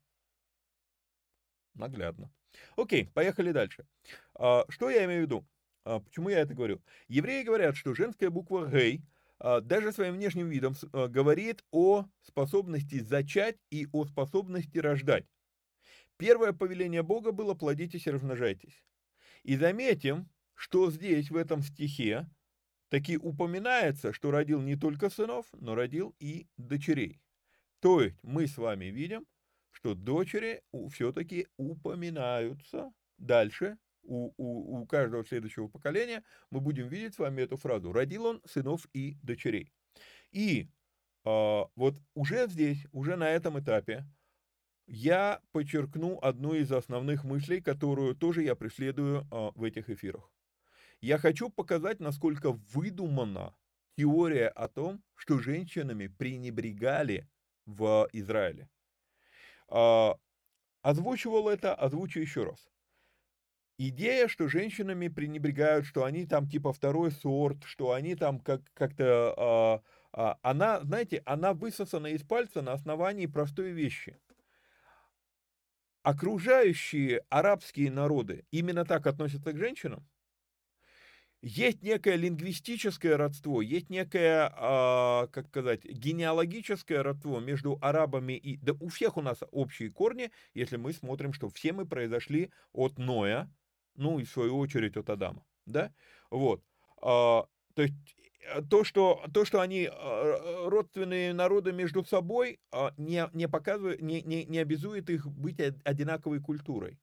Наглядно. 1.74 2.30
Окей, 2.76 3.08
поехали 3.14 3.52
дальше. 3.52 3.86
А, 4.34 4.64
что 4.68 4.90
я 4.90 5.04
имею 5.04 5.22
в 5.22 5.26
виду? 5.26 5.48
А, 5.84 6.00
почему 6.00 6.28
я 6.28 6.40
это 6.40 6.54
говорю? 6.54 6.80
Евреи 7.08 7.42
говорят, 7.42 7.76
что 7.76 7.94
женская 7.94 8.30
буква 8.30 8.66
«гей» 8.66 9.02
а, 9.38 9.60
даже 9.60 9.92
своим 9.92 10.14
внешним 10.14 10.48
видом 10.48 10.74
говорит 10.92 11.64
о 11.70 12.06
способности 12.22 13.00
зачать 13.00 13.56
и 13.70 13.86
о 13.92 14.06
способности 14.06 14.78
рождать. 14.78 15.26
Первое 16.16 16.52
повеление 16.52 17.02
Бога 17.02 17.32
было 17.32 17.54
«плодитесь 17.54 18.06
и 18.06 18.10
размножайтесь». 18.10 18.84
И 19.44 19.56
заметим, 19.56 20.28
что 20.54 20.90
здесь, 20.90 21.30
в 21.30 21.36
этом 21.36 21.62
стихе, 21.62 22.28
таки 22.88 23.16
упоминается, 23.16 24.12
что 24.12 24.30
родил 24.30 24.60
не 24.60 24.76
только 24.76 25.10
сынов, 25.10 25.46
но 25.52 25.74
родил 25.74 26.14
и 26.18 26.46
дочерей. 26.56 27.20
То 27.80 28.00
есть 28.00 28.18
мы 28.22 28.46
с 28.46 28.56
вами 28.56 28.86
видим, 28.86 29.26
что 29.70 29.94
дочери 29.94 30.62
все-таки 30.90 31.46
упоминаются 31.56 32.92
дальше, 33.18 33.78
у, 34.02 34.32
у, 34.36 34.80
у 34.80 34.86
каждого 34.86 35.24
следующего 35.24 35.68
поколения 35.68 36.24
мы 36.50 36.60
будем 36.60 36.88
видеть 36.88 37.14
с 37.14 37.18
вами 37.18 37.42
эту 37.42 37.56
фразу. 37.56 37.92
Родил 37.92 38.24
он 38.24 38.42
сынов 38.46 38.88
и 38.92 39.16
дочерей. 39.22 39.70
И 40.32 40.68
э, 41.24 41.64
вот 41.76 41.94
уже 42.14 42.48
здесь, 42.48 42.86
уже 42.92 43.16
на 43.16 43.28
этом 43.30 43.60
этапе, 43.60 44.06
я 44.86 45.42
подчеркну 45.52 46.18
одну 46.22 46.54
из 46.54 46.72
основных 46.72 47.24
мыслей, 47.24 47.60
которую 47.60 48.16
тоже 48.16 48.42
я 48.42 48.54
преследую 48.54 49.20
э, 49.30 49.50
в 49.54 49.62
этих 49.62 49.90
эфирах. 49.90 50.30
Я 51.00 51.18
хочу 51.18 51.48
показать, 51.48 52.00
насколько 52.00 52.52
выдумана 52.52 53.54
теория 53.96 54.48
о 54.48 54.68
том, 54.68 55.02
что 55.14 55.38
женщинами 55.38 56.08
пренебрегали 56.08 57.28
в 57.66 58.08
Израиле. 58.12 58.68
А, 59.68 60.16
озвучивал 60.82 61.48
это, 61.48 61.74
озвучу 61.74 62.20
еще 62.20 62.44
раз. 62.44 62.68
Идея, 63.80 64.26
что 64.26 64.48
женщинами 64.48 65.06
пренебрегают, 65.06 65.86
что 65.86 66.02
они 66.02 66.26
там 66.26 66.48
типа 66.48 66.72
второй 66.72 67.12
сорт, 67.12 67.62
что 67.64 67.92
они 67.92 68.16
там 68.16 68.40
как, 68.40 68.62
как-то... 68.74 69.34
А, 69.36 69.82
а, 70.12 70.38
она, 70.42 70.80
знаете, 70.80 71.22
она 71.26 71.52
высосана 71.52 72.08
из 72.08 72.24
пальца 72.24 72.60
на 72.60 72.72
основании 72.72 73.26
простой 73.26 73.70
вещи. 73.70 74.18
Окружающие 76.02 77.22
арабские 77.28 77.92
народы 77.92 78.46
именно 78.50 78.84
так 78.84 79.06
относятся 79.06 79.52
к 79.52 79.58
женщинам, 79.58 80.08
есть 81.40 81.82
некое 81.82 82.16
лингвистическое 82.16 83.16
родство, 83.16 83.62
есть 83.62 83.90
некое, 83.90 84.48
э, 84.48 85.28
как 85.28 85.46
сказать, 85.48 85.84
генеалогическое 85.84 87.02
родство 87.02 87.38
между 87.38 87.78
арабами 87.80 88.32
и... 88.32 88.56
Да 88.56 88.72
у 88.80 88.88
всех 88.88 89.16
у 89.16 89.22
нас 89.22 89.38
общие 89.52 89.90
корни, 89.90 90.30
если 90.54 90.76
мы 90.76 90.92
смотрим, 90.92 91.32
что 91.32 91.48
все 91.48 91.72
мы 91.72 91.86
произошли 91.86 92.50
от 92.72 92.98
Ноя, 92.98 93.52
ну 93.94 94.18
и 94.18 94.24
в 94.24 94.30
свою 94.30 94.58
очередь 94.58 94.96
от 94.96 95.10
Адама, 95.10 95.44
да? 95.66 95.92
Вот. 96.30 96.62
Э, 97.02 97.42
то 97.74 97.82
есть 97.82 97.94
э, 98.40 98.62
то, 98.68 98.82
что, 98.82 99.24
то, 99.32 99.44
что 99.44 99.60
они 99.60 99.88
родственные 100.64 101.34
народы 101.34 101.72
между 101.72 102.04
собой, 102.04 102.58
не, 102.96 103.28
не 103.32 103.48
показывает, 103.48 104.02
не, 104.02 104.22
не, 104.22 104.44
не 104.44 104.58
обязует 104.58 105.08
их 105.08 105.26
быть 105.26 105.60
одинаковой 105.84 106.40
культурой 106.40 106.98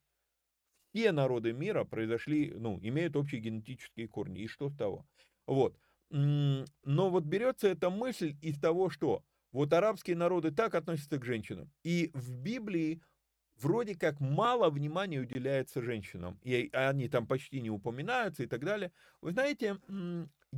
все 0.96 1.12
народы 1.12 1.52
мира 1.52 1.84
произошли, 1.84 2.54
ну, 2.56 2.78
имеют 2.82 3.16
общие 3.16 3.42
генетические 3.42 4.08
корни. 4.08 4.40
И 4.40 4.46
что 4.46 4.70
с 4.70 4.74
того? 4.74 5.06
Вот. 5.46 5.78
Но 6.08 6.64
вот 6.84 7.24
берется 7.24 7.68
эта 7.68 7.90
мысль 7.90 8.34
из 8.40 8.58
того, 8.58 8.88
что 8.88 9.22
вот 9.52 9.74
арабские 9.74 10.16
народы 10.16 10.52
так 10.52 10.74
относятся 10.74 11.18
к 11.18 11.24
женщинам. 11.24 11.70
И 11.84 12.10
в 12.14 12.32
Библии 12.32 13.02
вроде 13.60 13.94
как 13.94 14.20
мало 14.20 14.70
внимания 14.70 15.20
уделяется 15.20 15.82
женщинам. 15.82 16.40
И 16.42 16.70
они 16.72 17.08
там 17.08 17.26
почти 17.26 17.60
не 17.60 17.68
упоминаются 17.70 18.44
и 18.44 18.46
так 18.46 18.64
далее. 18.64 18.90
Вы 19.20 19.32
знаете, 19.32 19.76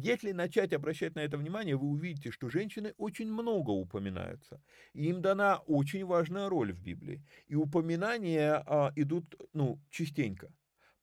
если 0.00 0.32
начать 0.32 0.72
обращать 0.72 1.14
на 1.14 1.20
это 1.20 1.36
внимание, 1.36 1.76
вы 1.76 1.88
увидите, 1.88 2.30
что 2.30 2.48
женщины 2.48 2.94
очень 2.98 3.32
много 3.32 3.70
упоминаются. 3.70 4.62
Им 4.94 5.20
дана 5.22 5.58
очень 5.66 6.04
важная 6.04 6.48
роль 6.48 6.72
в 6.72 6.80
Библии. 6.80 7.24
И 7.46 7.54
упоминания 7.54 8.62
а, 8.66 8.92
идут 8.96 9.34
ну, 9.52 9.80
частенько. 9.90 10.52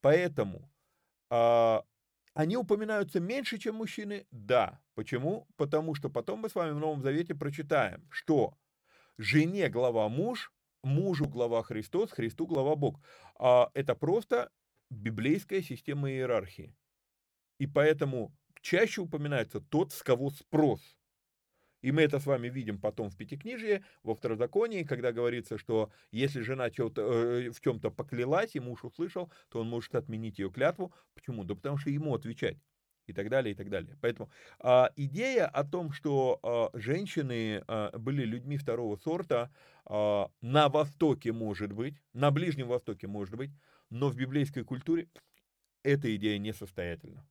Поэтому 0.01 0.71
а, 1.29 1.83
они 2.33 2.57
упоминаются 2.57 3.19
меньше, 3.19 3.57
чем 3.57 3.75
мужчины? 3.75 4.25
Да. 4.31 4.81
Почему? 4.93 5.47
Потому 5.57 5.95
что 5.95 6.09
потом 6.09 6.39
мы 6.39 6.49
с 6.49 6.55
вами 6.55 6.71
в 6.71 6.79
Новом 6.79 7.01
Завете 7.01 7.35
прочитаем, 7.35 8.07
что 8.11 8.57
жене 9.17 9.69
глава 9.69 10.09
муж, 10.09 10.53
мужу 10.83 11.27
глава 11.27 11.63
Христос, 11.63 12.11
Христу 12.11 12.47
глава 12.47 12.75
Бог. 12.75 13.01
А, 13.37 13.69
это 13.73 13.95
просто 13.95 14.51
библейская 14.89 15.61
система 15.61 16.09
иерархии. 16.11 16.75
И 17.57 17.67
поэтому 17.67 18.35
чаще 18.65 19.01
упоминается 19.01 19.61
тот, 19.61 19.93
с 19.93 20.01
кого 20.01 20.31
спрос. 20.31 20.81
И 21.83 21.91
мы 21.91 22.01
это 22.01 22.19
с 22.19 22.25
вами 22.25 22.49
видим 22.49 22.79
потом 22.81 23.11
в 23.11 23.15
Пятикнижии, 23.15 23.85
во 24.01 24.15
Второзаконии, 24.15 24.83
когда 24.83 25.11
говорится, 25.11 25.59
что 25.59 25.91
если 26.11 26.41
жена 26.41 26.69
э, 26.69 26.71
в 27.51 27.61
чем-то 27.61 27.91
поклялась, 27.91 28.55
и 28.55 28.59
муж 28.59 28.83
услышал, 28.83 29.31
то 29.49 29.61
он 29.61 29.69
может 29.69 29.93
отменить 29.93 30.39
ее 30.39 30.49
клятву. 30.49 30.91
Почему? 31.13 31.43
Да 31.43 31.53
потому 31.53 31.77
что 31.77 31.91
ему 31.91 32.15
отвечать. 32.15 32.57
И 33.05 33.13
так 33.13 33.29
далее, 33.29 33.53
и 33.53 33.55
так 33.55 33.69
далее. 33.69 33.95
Поэтому 34.01 34.31
а, 34.57 34.91
идея 34.95 35.45
о 35.45 35.63
том, 35.63 35.91
что 35.91 36.39
а, 36.41 36.71
женщины 36.73 37.63
а, 37.67 37.95
были 37.95 38.23
людьми 38.25 38.57
второго 38.57 38.95
сорта, 38.95 39.51
а, 39.85 40.31
на 40.41 40.69
Востоке 40.69 41.31
может 41.31 41.71
быть, 41.71 42.01
на 42.13 42.31
Ближнем 42.31 42.67
Востоке 42.67 43.05
может 43.05 43.35
быть, 43.35 43.51
но 43.91 44.09
в 44.09 44.15
библейской 44.15 44.63
культуре 44.63 45.07
эта 45.83 46.15
идея 46.15 46.39
несостоятельна. 46.39 47.27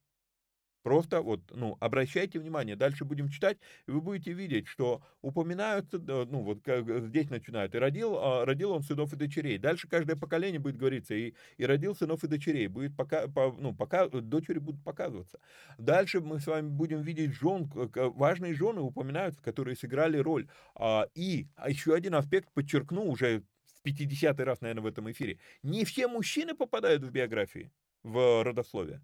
Просто 0.85 1.23
вот, 1.23 1.41
ну, 1.51 1.79
обращайте 1.81 2.39
внимание, 2.39 2.77
дальше 2.77 3.07
будем 3.07 3.31
читать, 3.31 3.57
и 3.87 3.91
вы 3.91 4.03
будете 4.03 4.35
видеть, 4.35 4.69
что 4.69 5.03
упоминаются, 5.23 5.99
ну, 5.99 6.43
вот 6.43 6.61
как 6.63 6.87
здесь 7.07 7.31
начинают, 7.31 7.75
и 7.75 7.79
родил, 7.79 8.19
а, 8.19 8.45
родил 8.45 8.71
он 8.71 8.83
сынов 8.83 9.11
и 9.15 9.17
дочерей. 9.17 9.57
Дальше 9.57 9.89
каждое 9.89 10.15
поколение 10.15 10.61
будет 10.61 10.77
говориться, 10.77 11.15
и, 11.15 11.33
и 11.57 11.65
родил 11.65 11.97
сынов 11.97 12.23
и 12.23 12.29
дочерей, 12.29 12.67
будет 12.67 12.95
пока, 12.95 13.29
по, 13.29 13.57
ну, 13.59 13.75
пока 13.75 14.09
дочери 14.09 14.59
будут 14.59 14.85
показываться. 14.85 15.41
Дальше 15.79 16.21
мы 16.21 16.39
с 16.39 16.47
вами 16.47 16.69
будем 16.69 17.01
видеть 17.01 17.33
жен, 17.33 17.67
важные 17.95 18.53
жены 18.53 18.83
упоминаются, 18.83 19.41
которые 19.41 19.77
сыграли 19.77 20.19
роль. 20.19 20.49
А, 20.75 21.09
и 21.15 21.49
а 21.57 21.71
еще 21.71 21.95
один 21.95 22.15
аспект 22.15 22.53
подчеркну 22.53 23.05
уже 23.05 23.43
в 23.65 23.87
50-й 23.87 24.45
раз, 24.45 24.61
наверное, 24.61 24.83
в 24.83 24.87
этом 24.87 25.11
эфире. 25.11 25.39
Не 25.63 25.87
все 25.87 26.09
мужчины 26.09 26.55
попадают 26.55 27.03
в 27.05 27.11
биографии, 27.11 27.73
в 28.03 28.45
родословие. 28.45 29.01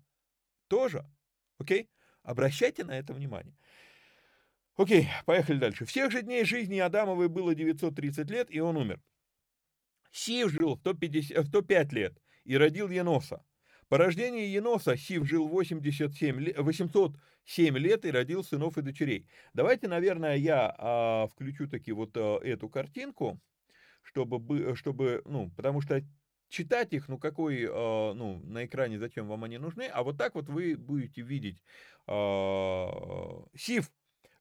Тоже 0.68 1.06
Окей? 1.60 1.90
Обращайте 2.22 2.84
на 2.84 2.98
это 2.98 3.12
внимание. 3.12 3.54
Окей, 4.76 5.08
поехали 5.26 5.58
дальше. 5.58 5.84
Всех 5.84 6.10
же 6.10 6.22
дней 6.22 6.44
жизни 6.44 6.78
Адамовой 6.78 7.28
было 7.28 7.54
930 7.54 8.30
лет, 8.30 8.50
и 8.50 8.60
он 8.60 8.78
умер. 8.78 9.00
Сив 10.10 10.50
жил 10.50 10.78
150, 10.78 11.46
105 11.46 11.92
лет 11.92 12.18
и 12.44 12.56
родил 12.56 12.88
Еноса. 12.88 13.44
По 13.88 13.98
рождении 13.98 14.46
Еноса 14.46 14.96
Сив 14.96 15.26
жил 15.26 15.48
87, 15.48 16.54
807 16.56 17.78
лет 17.78 18.04
и 18.06 18.10
родил 18.10 18.42
сынов 18.42 18.78
и 18.78 18.82
дочерей. 18.82 19.28
Давайте, 19.52 19.86
наверное, 19.86 20.36
я 20.36 20.74
а, 20.78 21.26
включу 21.28 21.68
таки 21.68 21.92
вот 21.92 22.16
а, 22.16 22.38
эту 22.38 22.70
картинку, 22.70 23.38
чтобы, 24.02 24.74
чтобы, 24.76 25.20
ну, 25.26 25.50
потому 25.50 25.82
что 25.82 26.02
читать 26.50 26.92
их, 26.92 27.08
ну 27.08 27.18
какой, 27.18 27.62
э, 27.62 27.68
ну 27.68 28.40
на 28.44 28.66
экране 28.66 28.98
зачем 28.98 29.28
вам 29.28 29.44
они 29.44 29.58
нужны, 29.58 29.84
а 29.84 30.02
вот 30.02 30.18
так 30.18 30.34
вот 30.34 30.48
вы 30.48 30.76
будете 30.76 31.22
видеть 31.22 31.62
э, 32.06 32.86
Сив 33.56 33.90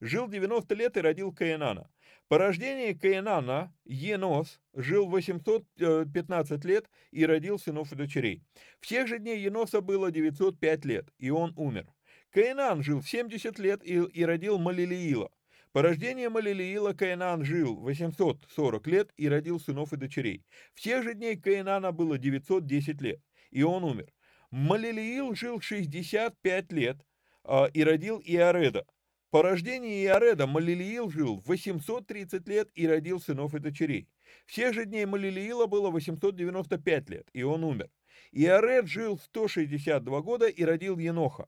жил 0.01 0.27
90 0.27 0.75
лет 0.75 0.97
и 0.97 1.01
родил 1.01 1.33
Каинана. 1.33 1.89
По 2.27 2.37
рождении 2.37 2.93
Каинана 2.93 3.73
Енос 3.85 4.59
жил 4.73 5.07
815 5.07 6.63
лет 6.65 6.89
и 7.11 7.25
родил 7.25 7.57
сынов 7.57 7.91
и 7.91 7.95
дочерей. 7.95 8.43
Всех 8.79 9.07
же 9.07 9.17
дней 9.19 9.39
Еноса 9.39 9.81
было 9.81 10.11
905 10.11 10.85
лет, 10.85 11.09
и 11.17 11.31
он 11.31 11.53
умер. 11.55 11.87
Каинан 12.31 12.83
жил 12.83 13.01
70 13.01 13.57
лет 13.57 13.83
и, 13.83 13.95
и 13.95 14.23
родил 14.25 14.59
Малилиила. 14.59 15.31
По 15.71 15.83
рождению 15.83 16.31
Малилиила 16.31 16.93
Каинан 16.93 17.45
жил 17.45 17.75
840 17.75 18.87
лет 18.87 19.11
и 19.17 19.29
родил 19.29 19.59
сынов 19.59 19.93
и 19.93 19.97
дочерей. 19.97 20.43
Всех 20.73 21.03
же 21.03 21.13
дней 21.13 21.35
Каинана 21.35 21.91
было 21.91 22.17
910 22.17 22.99
лет, 23.01 23.21
и 23.51 23.61
он 23.61 23.83
умер. 23.83 24.11
Малилиил 24.49 25.35
жил 25.35 25.61
65 25.61 26.71
лет 26.71 27.05
э, 27.43 27.69
и 27.71 27.83
родил 27.83 28.19
Иореда. 28.25 28.87
По 29.29 29.43
рождении 29.43 30.03
Иореда 30.03 30.47
Малилиил 30.47 31.11
жил 31.11 31.39
830 31.45 32.47
лет 32.47 32.69
и 32.73 32.87
родил 32.87 33.21
сынов 33.21 33.53
и 33.53 33.59
дочерей. 33.59 34.09
Всех 34.47 34.73
же 34.73 34.85
дней 34.85 35.05
Малилиила 35.05 35.67
было 35.67 35.91
895 35.91 37.09
лет, 37.11 37.29
и 37.31 37.43
он 37.43 37.63
умер. 37.63 37.91
Иоред 38.31 38.87
жил 38.87 39.19
162 39.19 40.21
года 40.21 40.47
и 40.47 40.63
родил 40.63 40.97
Еноха. 40.97 41.47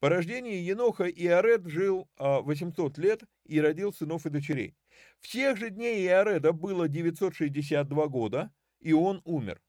По 0.00 0.08
рождении 0.08 0.56
Еноха 0.56 1.08
Иоред 1.08 1.66
жил 1.66 2.08
800 2.18 2.98
а, 2.98 3.00
лет 3.00 3.22
и 3.44 3.60
родил 3.60 3.92
сынов 3.92 4.26
и 4.26 4.30
дочерей. 4.30 4.76
Всех 5.20 5.56
же 5.58 5.70
дней 5.70 6.04
Иореда 6.06 6.52
было 6.52 6.88
962 6.88 8.06
года, 8.08 8.52
и 8.80 8.92
он 8.92 9.20
умер. 9.24 9.60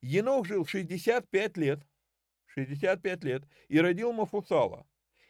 Енох 0.00 0.46
жил 0.46 0.66
65 0.66 1.56
лет, 1.56 1.80
65 2.46 3.24
лет, 3.24 3.44
и 3.68 3.80
родил 3.80 4.12
Мафусала. 4.12 4.86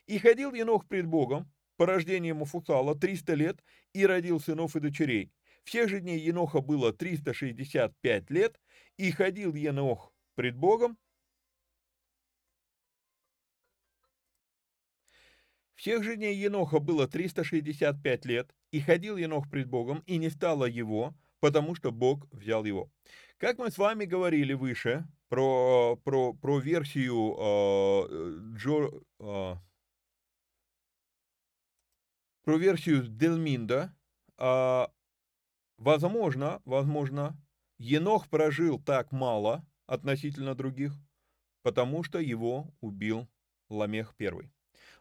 И 0.07 0.19
ходил 0.19 0.53
Енох 0.55 0.87
пред 0.87 1.07
Богом, 1.07 1.51
по 1.77 1.87
рождению 1.87 2.37
Мафусала 2.37 2.95
300 2.95 3.35
лет 3.35 3.65
и 3.93 4.07
родил 4.07 4.41
сынов 4.41 4.77
и 4.77 4.81
дочерей. 4.81 5.33
Всех 5.65 5.89
же 5.89 6.01
дней 6.01 6.19
Еноха 6.19 6.61
было 6.61 6.93
365 6.93 8.31
лет, 8.31 8.61
и 8.97 9.11
ходил 9.11 9.55
Енох 9.55 10.13
пред 10.35 10.57
Богом. 10.57 10.99
Всех 15.75 16.05
же 16.05 16.17
дней 16.17 16.37
Еноха 16.37 16.79
было 16.79 17.09
365 17.09 18.25
лет, 18.27 18.55
и 18.71 18.81
ходил 18.81 19.17
Енох 19.17 19.51
пред 19.51 19.69
Богом, 19.69 20.03
и 20.07 20.17
не 20.17 20.31
стало 20.31 20.65
его, 20.67 21.15
потому 21.41 21.75
что 21.75 21.93
Бог 21.93 22.27
взял 22.33 22.65
его. 22.65 22.91
Как 23.39 23.59
мы 23.59 23.71
с 23.71 23.79
вами 23.79 24.05
говорили 24.05 24.53
выше 24.53 25.07
про, 25.29 25.97
про, 26.05 26.33
про 26.33 26.59
версию 26.59 27.37
э, 27.39 28.57
Джо, 28.57 28.91
э, 29.21 29.57
про 32.45 32.57
версию 32.57 33.09
Дельминда, 33.09 33.95
а, 34.37 34.91
возможно, 35.79 36.63
возможно, 36.65 37.37
Енох 37.79 38.29
прожил 38.29 38.79
так 38.79 39.13
мало 39.13 39.67
относительно 39.87 40.55
других, 40.55 40.93
потому 41.63 42.05
что 42.05 42.19
его 42.19 42.73
убил 42.81 43.29
Ламех 43.69 44.15
I. 44.21 44.54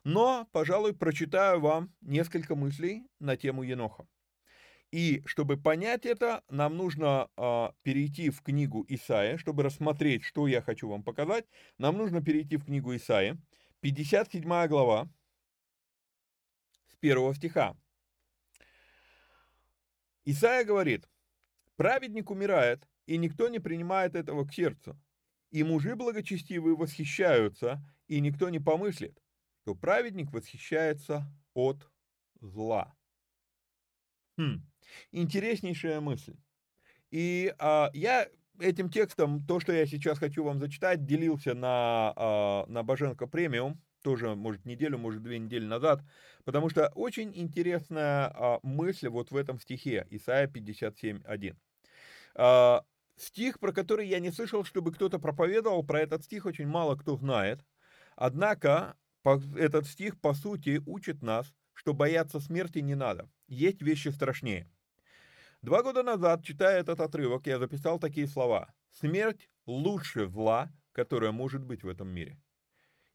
Но, 0.03 0.47
пожалуй, 0.51 0.93
прочитаю 0.93 1.61
вам 1.61 1.93
несколько 2.01 2.55
мыслей 2.55 3.07
на 3.19 3.37
тему 3.37 3.63
Еноха. 3.63 4.05
И 4.91 5.23
чтобы 5.25 5.57
понять 5.57 6.05
это, 6.05 6.43
нам 6.49 6.77
нужно 6.77 7.29
а, 7.35 7.73
перейти 7.81 8.29
в 8.29 8.41
книгу 8.41 8.85
Исаия, 8.89 9.37
чтобы 9.37 9.63
рассмотреть, 9.63 10.23
что 10.23 10.45
я 10.47 10.61
хочу 10.61 10.87
вам 10.87 11.03
показать. 11.03 11.45
Нам 11.77 11.97
нужно 11.97 12.21
перейти 12.21 12.57
в 12.57 12.65
книгу 12.65 12.95
Исаия, 12.95 13.39
57 13.79 14.67
глава, 14.67 15.09
первого 16.99 17.33
стиха. 17.33 17.75
Исаия 20.25 20.63
говорит, 20.63 21.09
праведник 21.75 22.29
умирает, 22.29 22.87
и 23.07 23.17
никто 23.17 23.49
не 23.49 23.59
принимает 23.59 24.15
этого 24.15 24.45
к 24.45 24.53
сердцу. 24.53 24.99
И 25.49 25.63
мужи 25.63 25.95
благочестивые 25.95 26.75
восхищаются, 26.75 27.83
и 28.07 28.19
никто 28.19 28.49
не 28.49 28.59
помыслит, 28.59 29.22
что 29.63 29.75
праведник 29.75 30.33
восхищается 30.33 31.25
от 31.53 31.89
зла. 32.41 32.93
Хм, 34.37 34.61
интереснейшая 35.11 36.01
мысль. 36.01 36.35
И 37.11 37.53
а, 37.59 37.89
я 37.93 38.27
этим 38.59 38.89
текстом, 38.89 39.45
то, 39.45 39.61
что 39.61 39.71
я 39.71 39.85
сейчас 39.85 40.19
хочу 40.19 40.43
вам 40.43 40.59
зачитать, 40.59 41.05
делился 41.05 41.53
на, 41.53 42.13
а, 42.15 42.65
на 42.67 42.83
Боженко 42.83 43.25
премиум, 43.25 43.81
тоже, 44.01 44.35
может, 44.35 44.65
неделю, 44.65 44.97
может, 44.97 45.23
две 45.23 45.39
недели 45.39 45.65
назад, 45.65 46.01
потому 46.43 46.69
что 46.69 46.89
очень 46.89 47.31
интересная 47.33 48.33
а, 48.35 48.59
мысль 48.63 49.07
вот 49.07 49.31
в 49.31 49.37
этом 49.37 49.59
стихе, 49.61 50.05
Исайя 50.09 50.47
57.1. 50.47 51.55
А, 52.35 52.83
стих, 53.15 53.61
про 53.61 53.71
который 53.71 54.07
я 54.07 54.19
не 54.19 54.31
слышал, 54.31 54.65
чтобы 54.65 54.91
кто-то 54.91 55.19
проповедовал, 55.19 55.85
про 55.85 56.01
этот 56.01 56.25
стих 56.25 56.45
очень 56.45 56.67
мало 56.67 56.97
кто 56.97 57.15
знает, 57.15 57.63
однако 58.17 58.97
этот 59.25 59.87
стих, 59.87 60.19
по 60.19 60.33
сути, 60.33 60.81
учит 60.85 61.21
нас, 61.21 61.53
что 61.73 61.93
бояться 61.93 62.39
смерти 62.39 62.79
не 62.79 62.95
надо, 62.95 63.29
есть 63.47 63.81
вещи 63.81 64.09
страшнее. 64.09 64.69
Два 65.61 65.81
года 65.81 66.03
назад, 66.03 66.43
читая 66.43 66.79
этот 66.79 66.99
отрывок, 66.99 67.47
я 67.47 67.57
записал 67.57 67.97
такие 67.97 68.27
слова. 68.27 68.73
Смерть 68.91 69.49
лучше 69.65 70.27
зла, 70.27 70.71
которое 70.91 71.31
может 71.31 71.63
быть 71.63 71.83
в 71.83 71.87
этом 71.87 72.09
мире. 72.09 72.37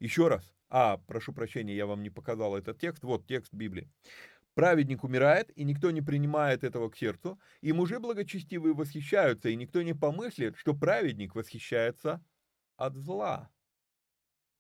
Еще 0.01 0.29
раз. 0.29 0.55
А, 0.71 0.97
прошу 0.97 1.33
прощения, 1.33 1.77
я 1.77 1.87
вам 1.87 2.03
не 2.03 2.11
показал 2.11 2.57
этот 2.57 2.79
текст. 2.79 3.05
Вот 3.05 3.27
текст 3.27 3.53
Библии. 3.53 3.91
Праведник 4.55 5.05
умирает, 5.05 5.57
и 5.57 5.65
никто 5.65 5.91
не 5.91 6.03
принимает 6.03 6.65
этого 6.65 6.91
к 6.91 6.97
сердцу, 6.97 7.39
и 7.61 7.73
мужи 7.73 8.01
благочестивые 8.01 8.75
восхищаются, 8.75 9.51
и 9.51 9.57
никто 9.57 9.83
не 9.83 9.95
помыслит, 9.95 10.57
что 10.57 10.75
праведник 10.75 11.35
восхищается 11.35 12.25
от 12.77 12.97
зла. 12.97 13.51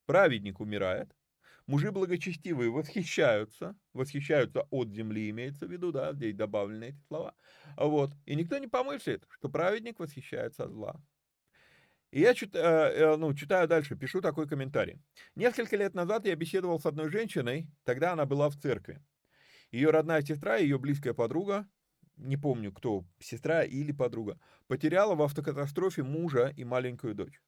Праведник 0.07 0.61
умирает, 0.61 1.16
мужи 1.69 1.93
благочестивые 1.93 2.71
восхищаются, 2.71 3.77
восхищаются 3.93 4.62
от 4.71 4.91
земли, 4.91 5.31
имеется 5.31 5.66
в 5.66 5.71
виду, 5.71 5.93
да, 5.93 6.12
здесь 6.12 6.35
добавлены 6.35 6.87
эти 6.87 7.01
слова, 7.07 7.35
вот, 7.77 8.11
и 8.27 8.35
никто 8.35 8.59
не 8.59 8.66
помыслит, 8.66 9.25
что 9.31 9.49
праведник 9.49 10.01
восхищается 10.01 10.64
от 10.64 10.73
зла. 10.73 11.01
И 12.11 12.21
я 12.21 12.35
чит, 12.35 12.57
э, 12.57 12.59
э, 12.59 13.16
ну, 13.16 13.35
читаю 13.35 13.69
дальше, 13.69 13.95
пишу 13.95 14.23
такой 14.23 14.49
комментарий. 14.49 14.99
Несколько 15.35 15.77
лет 15.77 15.95
назад 15.95 16.25
я 16.27 16.35
беседовал 16.37 16.81
с 16.81 16.87
одной 16.87 17.11
женщиной, 17.11 17.69
тогда 17.85 18.12
она 18.12 18.25
была 18.25 18.49
в 18.49 18.57
церкви. 18.57 19.03
Ее 19.71 19.91
родная 19.91 20.23
сестра, 20.23 20.57
ее 20.57 20.79
близкая 20.79 21.12
подруга, 21.12 21.69
не 22.16 22.39
помню 22.39 22.73
кто, 22.73 23.05
сестра 23.21 23.62
или 23.62 23.93
подруга, 23.93 24.41
потеряла 24.69 25.14
в 25.14 25.23
автокатастрофе 25.23 26.03
мужа 26.03 26.53
и 26.57 26.64
маленькую 26.64 27.14
дочь. 27.14 27.43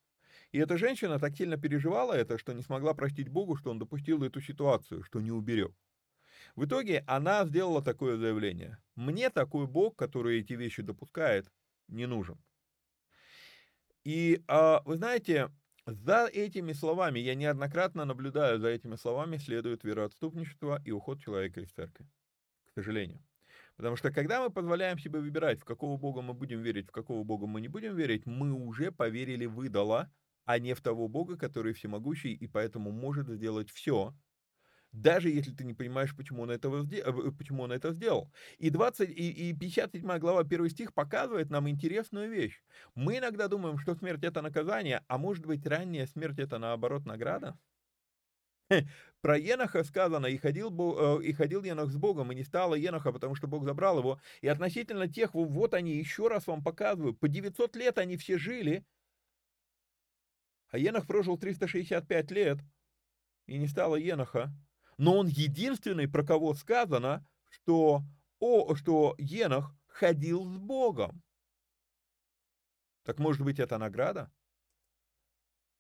И 0.53 0.59
эта 0.59 0.76
женщина 0.76 1.18
так 1.18 1.36
сильно 1.36 1.57
переживала 1.57 2.12
это, 2.12 2.36
что 2.38 2.53
не 2.53 2.62
смогла 2.62 2.92
простить 2.94 3.28
Богу, 3.28 3.57
что 3.57 3.70
он 3.70 3.78
допустил 3.78 4.22
эту 4.24 4.40
ситуацию, 4.40 5.05
что 5.05 5.20
не 5.20 5.30
уберег. 5.30 5.72
В 6.57 6.64
итоге 6.64 7.05
она 7.07 7.44
сделала 7.46 7.82
такое 7.82 8.16
заявление. 8.16 8.78
Мне 8.96 9.30
такой 9.30 9.66
Бог, 9.66 9.96
который 9.96 10.40
эти 10.40 10.55
вещи 10.55 10.82
допускает, 10.82 11.51
не 11.86 12.07
нужен. 12.07 12.38
И 14.05 14.42
а, 14.48 14.82
вы 14.84 14.96
знаете, 14.96 15.51
за 15.86 16.26
этими 16.26 16.72
словами, 16.72 17.20
я 17.20 17.34
неоднократно 17.34 18.05
наблюдаю, 18.05 18.59
за 18.59 18.68
этими 18.68 18.96
словами 18.96 19.36
следует 19.36 19.84
вероотступничество 19.84 20.82
и 20.84 20.90
уход 20.90 21.20
человека 21.20 21.61
из 21.61 21.70
церкви. 21.70 22.07
К 22.66 22.72
сожалению. 22.74 23.22
Потому 23.76 23.96
что 23.96 24.12
когда 24.12 24.42
мы 24.42 24.51
позволяем 24.51 24.98
себе 24.98 25.20
выбирать, 25.20 25.61
в 25.61 25.64
какого 25.64 25.96
Бога 25.96 26.22
мы 26.22 26.34
будем 26.34 26.61
верить, 26.62 26.88
в 26.88 26.92
какого 26.92 27.24
Бога 27.24 27.46
мы 27.46 27.61
не 27.61 27.68
будем 27.68 27.96
верить, 27.96 28.26
мы 28.26 28.53
уже 28.53 28.90
поверили 28.92 29.46
в 29.46 29.62
идола, 29.62 30.11
а 30.45 30.59
не 30.59 30.74
в 30.74 30.80
того 30.80 31.09
Бога, 31.09 31.36
который 31.36 31.72
всемогущий 31.72 32.32
и 32.32 32.47
поэтому 32.47 32.91
может 32.91 33.28
сделать 33.28 33.70
все, 33.70 34.14
даже 34.93 35.30
если 35.30 35.53
ты 35.53 35.64
не 35.64 35.74
понимаешь, 35.74 36.16
почему 36.16 36.43
он, 36.43 36.51
этого, 36.51 36.84
э, 36.91 37.30
почему 37.32 37.62
он 37.62 37.72
это 37.72 37.93
сделал. 37.93 38.32
И, 38.59 38.70
20, 38.70 39.09
и, 39.09 39.51
и 39.51 39.53
57 39.55 40.18
глава, 40.18 40.41
1 40.41 40.68
стих 40.68 40.95
показывает 40.95 41.51
нам 41.51 41.68
интересную 41.68 42.30
вещь. 42.30 42.62
Мы 42.95 43.18
иногда 43.18 43.49
думаем, 43.49 43.78
что 43.78 43.95
смерть 43.95 44.24
это 44.24 44.43
наказание, 44.43 45.03
а 45.07 45.18
может 45.18 45.47
быть 45.47 45.64
ранняя 45.66 46.07
смерть 46.07 46.38
это 46.38 46.59
наоборот 46.59 47.07
награда? 47.07 47.57
Про 49.20 49.38
Еноха 49.38 49.84
сказано, 49.84 50.26
и 50.26 50.36
ходил, 50.38 50.70
э, 50.70 51.24
и 51.24 51.32
ходил 51.32 51.62
Енох 51.62 51.91
с 51.91 51.97
Богом, 51.97 52.32
и 52.32 52.34
не 52.34 52.45
стало 52.45 52.74
Еноха, 52.74 53.12
потому 53.12 53.34
что 53.34 53.47
Бог 53.47 53.64
забрал 53.64 53.99
его. 53.99 54.20
И 54.41 54.49
относительно 54.49 55.09
тех, 55.09 55.34
вот 55.34 55.74
они, 55.74 55.97
еще 55.97 56.28
раз 56.28 56.47
вам 56.47 56.64
показываю, 56.64 57.14
по 57.14 57.28
900 57.28 57.76
лет 57.76 57.99
они 57.99 58.16
все 58.16 58.38
жили, 58.38 58.84
а 60.71 60.79
Енох 60.79 61.07
прожил 61.07 61.37
365 61.37 62.31
лет, 62.31 62.59
и 63.47 63.59
не 63.59 63.66
стало 63.66 63.97
Еноха 63.97 64.53
но 65.01 65.16
он 65.16 65.29
единственный, 65.29 66.07
про 66.07 66.23
кого 66.23 66.53
сказано, 66.53 67.27
что, 67.49 68.03
о, 68.39 68.75
что 68.75 69.14
Енох 69.16 69.75
ходил 69.87 70.45
с 70.45 70.59
Богом. 70.59 71.23
Так 73.05 73.18
может 73.18 73.41
быть 73.41 73.59
это 73.59 73.79
награда? 73.79 74.31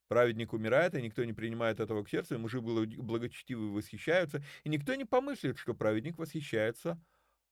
Праведник 0.08 0.54
умирает, 0.54 0.94
и 0.94 1.02
никто 1.02 1.22
не 1.22 1.34
принимает 1.34 1.80
этого 1.80 2.02
к 2.02 2.08
сердцу, 2.08 2.36
и 2.36 2.38
мужи 2.38 2.62
благочестивые 2.62 3.70
восхищаются, 3.70 4.42
и 4.64 4.70
никто 4.70 4.94
не 4.94 5.04
помыслит, 5.04 5.58
что 5.58 5.74
праведник 5.74 6.16
восхищается 6.16 6.98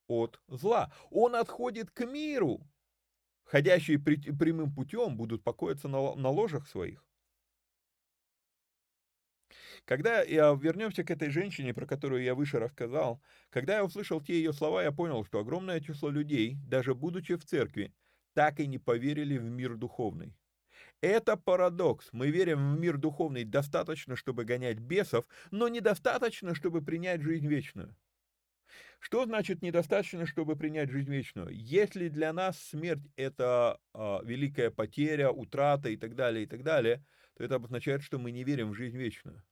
от 0.06 0.40
зла. 0.46 0.90
Он 1.10 1.36
отходит 1.36 1.90
к 1.90 2.06
миру. 2.06 2.66
Ходящие 3.44 3.98
прямым 3.98 4.74
путем 4.74 5.18
будут 5.18 5.44
покоиться 5.44 5.86
на 5.86 6.30
ложах 6.30 6.66
своих. 6.66 7.07
Когда 9.88 10.20
я 10.20 10.52
вернемся 10.52 11.02
к 11.02 11.10
этой 11.10 11.30
женщине, 11.30 11.72
про 11.72 11.86
которую 11.86 12.22
я 12.22 12.34
выше 12.34 12.58
рассказал, 12.58 13.22
когда 13.48 13.76
я 13.76 13.84
услышал 13.86 14.20
те 14.20 14.34
ее 14.34 14.52
слова, 14.52 14.82
я 14.82 14.92
понял, 14.92 15.24
что 15.24 15.38
огромное 15.38 15.80
число 15.80 16.10
людей, 16.10 16.58
даже 16.66 16.94
будучи 16.94 17.36
в 17.36 17.46
церкви, 17.46 17.94
так 18.34 18.60
и 18.60 18.66
не 18.66 18.76
поверили 18.76 19.38
в 19.38 19.44
мир 19.44 19.76
духовный. 19.76 20.36
Это 21.00 21.38
парадокс. 21.38 22.10
Мы 22.12 22.28
верим 22.28 22.76
в 22.76 22.78
мир 22.78 22.98
духовный 22.98 23.44
достаточно, 23.44 24.14
чтобы 24.14 24.44
гонять 24.44 24.78
бесов, 24.78 25.24
но 25.50 25.68
недостаточно, 25.68 26.54
чтобы 26.54 26.82
принять 26.82 27.22
жизнь 27.22 27.46
вечную. 27.46 27.96
Что 28.98 29.24
значит 29.24 29.62
недостаточно, 29.62 30.26
чтобы 30.26 30.54
принять 30.54 30.90
жизнь 30.90 31.10
вечную? 31.10 31.48
Если 31.48 32.08
для 32.08 32.34
нас 32.34 32.58
смерть 32.58 33.08
это 33.16 33.80
э, 33.94 34.18
великая 34.22 34.70
потеря, 34.70 35.30
утрата 35.30 35.88
и 35.88 35.96
так 35.96 36.14
далее, 36.14 36.44
и 36.44 36.46
так 36.46 36.62
далее, 36.62 37.02
то 37.38 37.42
это 37.42 37.54
обозначает, 37.54 38.02
что 38.02 38.18
мы 38.18 38.32
не 38.32 38.44
верим 38.44 38.72
в 38.72 38.74
жизнь 38.74 38.98
вечную. 38.98 39.42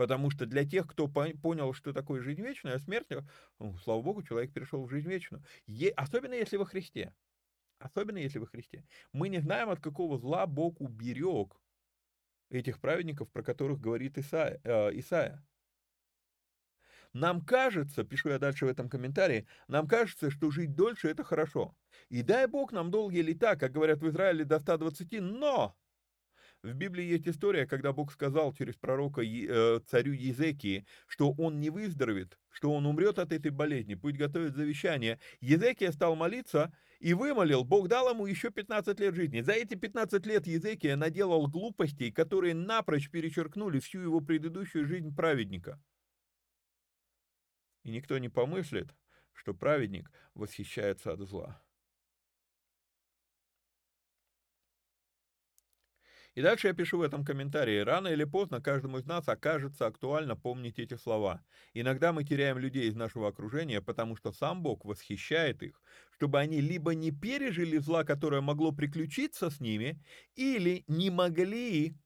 Потому 0.00 0.30
что 0.30 0.46
для 0.46 0.64
тех, 0.64 0.86
кто 0.86 1.08
понял, 1.08 1.74
что 1.74 1.92
такое 1.92 2.22
жизнь 2.22 2.40
вечная, 2.40 2.78
смерть, 2.78 3.08
ну, 3.58 3.76
слава 3.76 4.00
богу, 4.00 4.22
человек 4.22 4.50
перешел 4.50 4.82
в 4.82 4.88
жизнь 4.88 5.06
вечную. 5.06 5.44
Е, 5.66 5.90
особенно 5.90 6.32
если 6.32 6.56
во 6.56 6.64
Христе. 6.64 7.14
Особенно 7.78 8.16
если 8.16 8.38
во 8.38 8.46
Христе. 8.46 8.86
Мы 9.12 9.28
не 9.28 9.40
знаем, 9.40 9.68
от 9.68 9.82
какого 9.82 10.16
зла 10.16 10.46
Бог 10.46 10.80
уберег 10.80 11.54
этих 12.48 12.80
праведников, 12.80 13.30
про 13.30 13.42
которых 13.42 13.78
говорит 13.78 14.16
Исаия. 14.16 14.58
Э, 14.64 14.90
Исаия. 14.98 15.46
Нам 17.12 17.44
кажется, 17.44 18.02
пишу 18.02 18.30
я 18.30 18.38
дальше 18.38 18.64
в 18.64 18.70
этом 18.70 18.88
комментарии, 18.88 19.46
нам 19.68 19.86
кажется, 19.86 20.30
что 20.30 20.50
жить 20.50 20.74
дольше 20.74 21.08
это 21.08 21.24
хорошо. 21.24 21.76
И 22.08 22.22
дай 22.22 22.46
Бог 22.46 22.72
нам 22.72 22.90
долгие 22.90 23.20
лета, 23.20 23.54
как 23.54 23.72
говорят 23.72 24.00
в 24.00 24.08
Израиле, 24.08 24.46
до 24.46 24.60
120, 24.60 25.20
но 25.20 25.76
в 26.62 26.74
Библии 26.74 27.04
есть 27.04 27.26
история, 27.26 27.66
когда 27.66 27.92
Бог 27.92 28.12
сказал 28.12 28.52
через 28.52 28.76
пророка 28.76 29.22
э, 29.22 29.80
царю 29.86 30.12
Езекии, 30.12 30.86
что 31.06 31.32
он 31.32 31.58
не 31.58 31.70
выздоровеет, 31.70 32.38
что 32.50 32.72
он 32.72 32.84
умрет 32.86 33.18
от 33.18 33.32
этой 33.32 33.50
болезни, 33.50 33.94
пусть 33.94 34.18
готовит 34.18 34.54
завещание. 34.54 35.18
Езекия 35.40 35.90
стал 35.90 36.16
молиться 36.16 36.72
и 36.98 37.14
вымолил, 37.14 37.64
Бог 37.64 37.88
дал 37.88 38.10
ему 38.10 38.26
еще 38.26 38.50
15 38.50 39.00
лет 39.00 39.14
жизни. 39.14 39.40
За 39.40 39.52
эти 39.52 39.74
15 39.74 40.26
лет 40.26 40.46
Езекия 40.46 40.96
наделал 40.96 41.46
глупостей, 41.46 42.12
которые 42.12 42.54
напрочь 42.54 43.10
перечеркнули 43.10 43.80
всю 43.80 44.00
его 44.00 44.20
предыдущую 44.20 44.86
жизнь 44.86 45.14
праведника. 45.14 45.82
И 47.84 47.90
никто 47.90 48.18
не 48.18 48.28
помыслит, 48.28 48.94
что 49.32 49.54
праведник 49.54 50.10
восхищается 50.34 51.12
от 51.12 51.20
зла. 51.20 51.62
И 56.34 56.42
дальше 56.42 56.68
я 56.68 56.74
пишу 56.74 56.98
в 56.98 57.02
этом 57.02 57.24
комментарии. 57.24 57.78
Рано 57.80 58.08
или 58.08 58.24
поздно 58.24 58.62
каждому 58.62 58.98
из 58.98 59.04
нас 59.06 59.28
окажется 59.28 59.86
актуально 59.86 60.36
помнить 60.36 60.78
эти 60.78 60.94
слова. 60.94 61.44
Иногда 61.74 62.12
мы 62.12 62.24
теряем 62.24 62.58
людей 62.58 62.88
из 62.88 62.94
нашего 62.94 63.28
окружения, 63.28 63.80
потому 63.80 64.16
что 64.16 64.32
сам 64.32 64.62
Бог 64.62 64.84
восхищает 64.84 65.62
их, 65.62 65.82
чтобы 66.12 66.38
они 66.38 66.60
либо 66.60 66.94
не 66.94 67.10
пережили 67.10 67.78
зла, 67.78 68.04
которое 68.04 68.40
могло 68.40 68.72
приключиться 68.72 69.50
с 69.50 69.60
ними, 69.60 70.00
или 70.36 70.84
не 70.86 71.10
могли, 71.10 71.96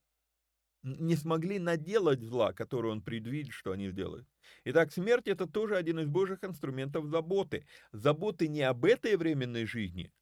не 0.82 1.16
смогли 1.16 1.58
наделать 1.58 2.20
зла, 2.22 2.52
которое 2.52 2.92
он 2.92 3.02
предвидит, 3.02 3.52
что 3.52 3.72
они 3.72 3.88
сделают. 3.90 4.28
Итак, 4.64 4.92
смерть 4.92 5.28
это 5.28 5.46
тоже 5.46 5.76
один 5.76 6.00
из 6.00 6.08
божьих 6.08 6.44
инструментов 6.44 7.06
заботы. 7.06 7.66
Заботы 7.92 8.48
не 8.48 8.62
об 8.62 8.84
этой 8.84 9.16
временной 9.16 9.66
жизни, 9.66 10.12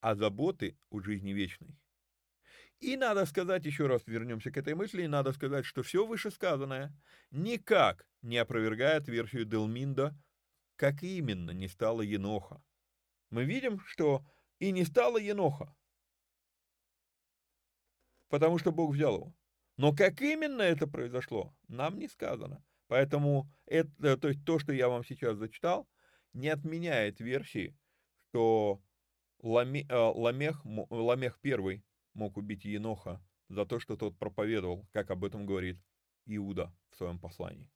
а 0.00 0.14
заботы 0.14 0.78
о 0.90 1.00
жизни 1.00 1.32
вечной. 1.32 1.78
И 2.80 2.96
надо 2.96 3.24
сказать, 3.24 3.64
еще 3.64 3.86
раз 3.86 4.06
вернемся 4.06 4.50
к 4.50 4.56
этой 4.58 4.74
мысли, 4.74 5.02
и 5.02 5.08
надо 5.08 5.32
сказать, 5.32 5.64
что 5.64 5.82
все 5.82 6.06
вышесказанное 6.06 6.92
никак 7.30 8.06
не 8.22 8.36
опровергает 8.36 9.08
версию 9.08 9.46
Делминда, 9.46 10.14
как 10.76 11.02
именно 11.02 11.52
не 11.52 11.68
стало 11.68 12.02
Еноха. 12.02 12.62
Мы 13.30 13.44
видим, 13.44 13.80
что 13.80 14.24
и 14.58 14.72
не 14.72 14.84
стало 14.84 15.18
Еноха, 15.18 15.74
потому 18.28 18.58
что 18.58 18.72
Бог 18.72 18.94
взял 18.94 19.16
его. 19.16 19.34
Но 19.78 19.94
как 19.94 20.20
именно 20.20 20.62
это 20.62 20.86
произошло, 20.86 21.54
нам 21.68 21.98
не 21.98 22.08
сказано. 22.08 22.64
Поэтому 22.88 23.50
это, 23.66 24.16
то, 24.16 24.28
есть 24.28 24.44
то, 24.44 24.58
что 24.58 24.72
я 24.72 24.88
вам 24.88 25.04
сейчас 25.04 25.36
зачитал, 25.36 25.88
не 26.32 26.48
отменяет 26.48 27.20
версии, 27.20 27.76
что 28.28 28.80
Ламе, 29.40 29.86
э, 29.88 29.94
Ламех, 29.94 30.62
Ламех 30.64 31.38
первый 31.40 31.84
мог 32.16 32.36
убить 32.36 32.64
Еноха 32.64 33.20
за 33.48 33.64
то, 33.64 33.78
что 33.78 33.96
тот 33.96 34.18
проповедовал, 34.18 34.86
как 34.92 35.10
об 35.10 35.24
этом 35.24 35.46
говорит 35.46 35.78
Иуда 36.26 36.74
в 36.90 36.96
своем 36.96 37.18
послании. 37.18 37.70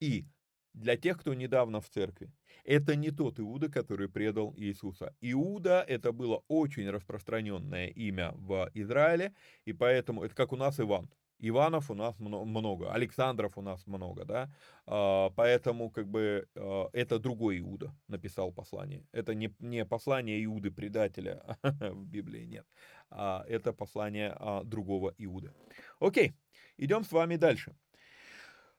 И 0.00 0.26
для 0.72 0.96
тех, 0.96 1.20
кто 1.20 1.34
недавно 1.34 1.80
в 1.80 1.88
церкви, 1.88 2.32
это 2.64 2.96
не 2.96 3.10
тот 3.10 3.38
Иуда, 3.38 3.70
который 3.70 4.08
предал 4.08 4.54
Иисуса. 4.56 5.14
Иуда 5.20 5.84
это 5.86 6.12
было 6.12 6.42
очень 6.48 6.90
распространенное 6.90 7.88
имя 7.88 8.32
в 8.34 8.70
Израиле, 8.74 9.34
и 9.64 9.72
поэтому 9.72 10.24
это 10.24 10.34
как 10.34 10.52
у 10.52 10.56
нас 10.56 10.80
Иван. 10.80 11.10
Иванов 11.48 11.90
у 11.90 11.94
нас 11.94 12.18
много, 12.18 12.92
Александров 12.92 13.58
у 13.58 13.62
нас 13.62 13.86
много, 13.86 14.24
да, 14.24 14.50
а, 14.86 15.30
поэтому 15.30 15.90
как 15.90 16.08
бы 16.08 16.48
а, 16.54 16.88
это 16.92 17.18
другой 17.18 17.60
Иуда 17.60 17.94
написал 18.08 18.52
послание. 18.52 19.06
Это 19.12 19.34
не, 19.34 19.54
не 19.58 19.84
послание 19.84 20.42
Иуды 20.44 20.70
предателя 20.70 21.58
в 21.62 22.06
Библии 22.06 22.44
нет, 22.44 22.66
а 23.10 23.44
это 23.48 23.72
послание 23.72 24.36
другого 24.64 25.14
Иуды. 25.18 25.52
Окей, 26.00 26.34
идем 26.78 27.04
с 27.04 27.12
вами 27.12 27.36
дальше. 27.36 27.76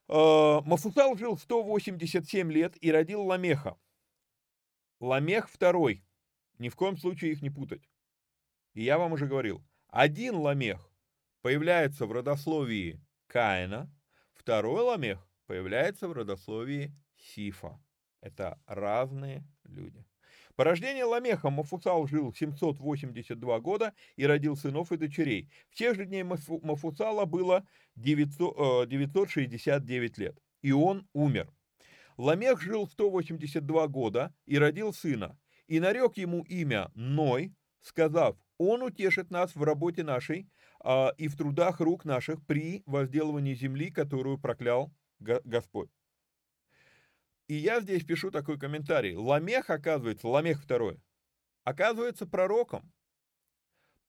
Мафусал 0.07 1.18
жил 1.18 1.38
187 1.38 2.51
лет 2.51 2.78
и 2.80 2.91
родил 2.91 3.24
Ламеха. 3.24 3.76
Ламех 4.99 5.49
второй. 5.49 6.03
Ни 6.59 6.70
в 6.70 6.76
коем 6.76 6.97
случае 6.97 7.32
их 7.32 7.41
не 7.41 7.49
путать. 7.49 7.89
И 8.74 8.84
я 8.84 8.97
вам 8.97 9.13
уже 9.13 9.26
говорил, 9.26 9.63
один 9.88 10.36
Ламех 10.36 10.94
появляется 11.45 12.07
в 12.07 12.11
родословии 12.11 12.99
Каина, 13.27 13.87
второй 14.33 14.81
ламех 14.81 15.19
появляется 15.45 16.07
в 16.07 16.13
родословии 16.13 16.91
Сифа. 17.17 17.79
Это 18.19 18.59
разные 18.65 19.43
люди. 19.63 20.03
По 20.55 20.63
рождению 20.63 21.09
Ламеха 21.09 21.51
Мафусал 21.51 22.07
жил 22.07 22.33
782 22.33 23.59
года 23.59 23.93
и 24.15 24.25
родил 24.25 24.57
сынов 24.57 24.91
и 24.91 24.97
дочерей. 24.97 25.51
В 25.69 25.75
тех 25.75 25.95
же 25.95 26.07
дней 26.07 26.23
Мафусала 26.23 27.25
было 27.25 27.63
900, 27.95 28.89
969 28.89 30.17
э, 30.17 30.21
лет, 30.23 30.39
и 30.63 30.71
он 30.71 31.07
умер. 31.13 31.53
Ламех 32.17 32.59
жил 32.59 32.87
182 32.87 33.87
года 33.89 34.33
и 34.47 34.57
родил 34.57 34.93
сына, 34.93 35.37
и 35.67 35.79
нарек 35.79 36.17
ему 36.17 36.41
имя 36.45 36.89
Ной, 36.95 37.53
сказав, 37.81 38.35
он 38.57 38.81
утешит 38.81 39.29
нас 39.29 39.55
в 39.55 39.61
работе 39.63 40.03
нашей, 40.03 40.49
а, 40.88 41.13
и 41.17 41.27
в 41.27 41.36
трудах 41.36 41.79
рук 41.79 42.05
наших 42.05 42.45
при 42.45 42.83
возделывании 42.86 43.55
земли, 43.55 43.89
которую 43.89 44.38
проклял 44.38 44.93
Господь. 45.19 45.89
И 47.47 47.55
я 47.55 47.81
здесь 47.81 48.03
пишу 48.03 48.29
такой 48.29 48.59
комментарий. 48.59 49.15
Ламех, 49.15 49.71
оказывается, 49.71 50.27
Ламех 50.27 50.61
второй, 50.61 51.01
оказывается 51.63 52.27
пророком. 52.27 52.93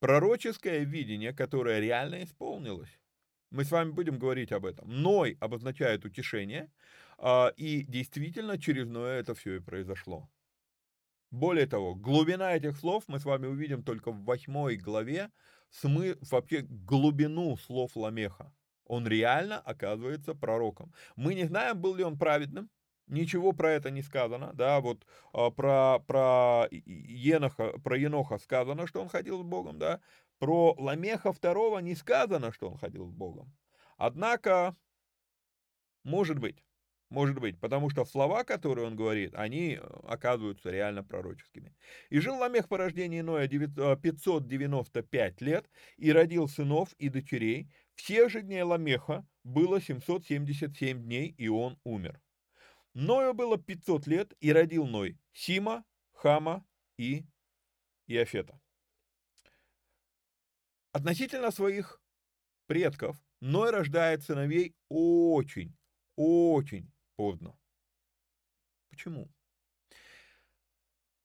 Пророческое 0.00 0.80
видение, 0.80 1.32
которое 1.32 1.80
реально 1.80 2.22
исполнилось. 2.24 3.00
Мы 3.50 3.64
с 3.64 3.70
вами 3.70 3.92
будем 3.92 4.18
говорить 4.18 4.52
об 4.52 4.66
этом. 4.66 4.90
Ной 4.90 5.38
обозначает 5.40 6.04
утешение, 6.04 6.70
а, 7.16 7.54
и 7.56 7.84
действительно 7.84 8.58
через 8.58 8.86
Ноя 8.86 9.20
это 9.20 9.34
все 9.34 9.56
и 9.56 9.60
произошло. 9.60 10.28
Более 11.30 11.66
того, 11.66 11.94
глубина 11.94 12.54
этих 12.54 12.76
слов 12.76 13.04
мы 13.06 13.18
с 13.18 13.24
вами 13.24 13.46
увидим 13.46 13.82
только 13.82 14.10
в 14.10 14.24
восьмой 14.24 14.76
главе, 14.76 15.30
смы, 15.80 16.18
вообще 16.30 16.62
глубину 16.62 17.56
слов 17.56 17.96
Ламеха. 17.96 18.52
Он 18.84 19.06
реально 19.06 19.58
оказывается 19.58 20.34
пророком. 20.34 20.92
Мы 21.16 21.34
не 21.34 21.44
знаем, 21.44 21.80
был 21.80 21.96
ли 21.96 22.04
он 22.04 22.18
праведным, 22.18 22.70
ничего 23.06 23.52
про 23.52 23.72
это 23.72 23.90
не 23.90 24.02
сказано, 24.02 24.52
да, 24.52 24.80
вот 24.80 25.06
а, 25.32 25.50
про, 25.50 25.98
про, 26.06 26.68
Еноха, 26.70 27.78
про 27.78 27.96
Еноха 27.96 28.38
сказано, 28.38 28.86
что 28.86 29.00
он 29.00 29.08
ходил 29.08 29.40
с 29.40 29.44
Богом, 29.44 29.78
да, 29.78 30.00
про 30.38 30.74
Ламеха 30.78 31.32
второго 31.32 31.78
не 31.78 31.94
сказано, 31.94 32.52
что 32.52 32.70
он 32.70 32.78
ходил 32.78 33.06
с 33.06 33.12
Богом. 33.12 33.52
Однако, 33.96 34.76
может 36.04 36.38
быть, 36.38 36.62
Может 37.08 37.38
быть, 37.38 37.58
потому 37.60 37.88
что 37.88 38.04
слова, 38.04 38.42
которые 38.42 38.86
он 38.88 38.96
говорит, 38.96 39.32
они 39.34 39.74
э, 39.74 39.80
оказываются 40.08 40.70
реально 40.70 41.04
пророческими. 41.04 41.72
«И 42.10 42.18
жил 42.18 42.36
Ламех 42.36 42.68
по 42.68 42.78
рождении 42.78 43.20
Ноя 43.20 43.46
595 43.46 45.40
лет, 45.40 45.70
и 45.96 46.10
родил 46.10 46.48
сынов 46.48 46.92
и 46.94 47.08
дочерей. 47.08 47.70
Всех 47.94 48.30
же 48.30 48.42
дней 48.42 48.62
Ламеха 48.62 49.24
было 49.44 49.80
777 49.80 51.04
дней, 51.04 51.32
и 51.38 51.46
он 51.46 51.78
умер. 51.84 52.20
Ною 52.92 53.34
было 53.34 53.56
500 53.56 54.06
лет, 54.08 54.34
и 54.40 54.52
родил 54.52 54.86
Ной 54.86 55.16
Сима, 55.32 55.84
Хама 56.12 56.66
и 56.98 57.24
Иофета. 58.08 58.60
Относительно 60.90 61.52
своих 61.52 62.00
предков 62.66 63.16
Ной 63.40 63.70
рождает 63.70 64.24
сыновей 64.24 64.74
очень, 64.88 65.76
очень 66.16 66.90
поздно. 67.16 67.58
Почему? 68.90 69.28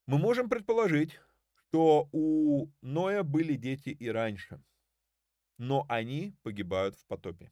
Мы 0.08 0.18
можем 0.18 0.50
предположить, 0.50 1.20
что 1.68 2.10
у 2.12 2.68
Ноя 2.82 3.24
были 3.24 3.56
дети 3.56 3.90
и 3.90 4.10
раньше, 4.10 4.62
но 5.58 5.86
они 5.88 6.36
погибают 6.44 6.96
в 6.96 7.06
потопе. 7.06 7.52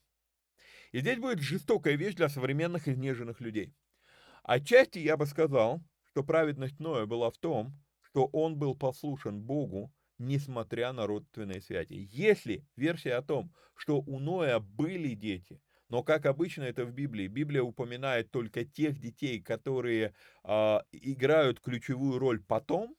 И 0.91 0.99
здесь 0.99 1.19
будет 1.19 1.39
жестокая 1.39 1.95
вещь 1.95 2.15
для 2.15 2.29
современных 2.29 2.87
изнеженных 2.87 3.39
людей. 3.39 3.75
Отчасти 4.43 4.99
я 4.99 5.15
бы 5.15 5.25
сказал, 5.25 5.81
что 6.05 6.23
праведность 6.23 6.79
Ноя 6.79 7.05
была 7.05 7.29
в 7.29 7.37
том, 7.37 7.79
что 8.01 8.25
он 8.25 8.57
был 8.57 8.75
послушен 8.75 9.43
Богу, 9.43 9.93
несмотря 10.17 10.91
на 10.91 11.05
родственные 11.05 11.61
связи. 11.61 12.09
Если 12.11 12.65
версия 12.75 13.13
о 13.13 13.21
том, 13.21 13.53
что 13.75 14.01
у 14.01 14.19
Ноя 14.19 14.59
были 14.59 15.13
дети, 15.13 15.61
но 15.89 16.03
как 16.03 16.25
обычно 16.25 16.63
это 16.63 16.85
в 16.85 16.91
Библии, 16.91 17.27
Библия 17.27 17.61
упоминает 17.61 18.31
только 18.31 18.63
тех 18.63 18.99
детей, 18.99 19.41
которые 19.41 20.13
э, 20.43 20.79
играют 20.91 21.59
ключевую 21.59 22.19
роль 22.19 22.41
потом, 22.41 22.95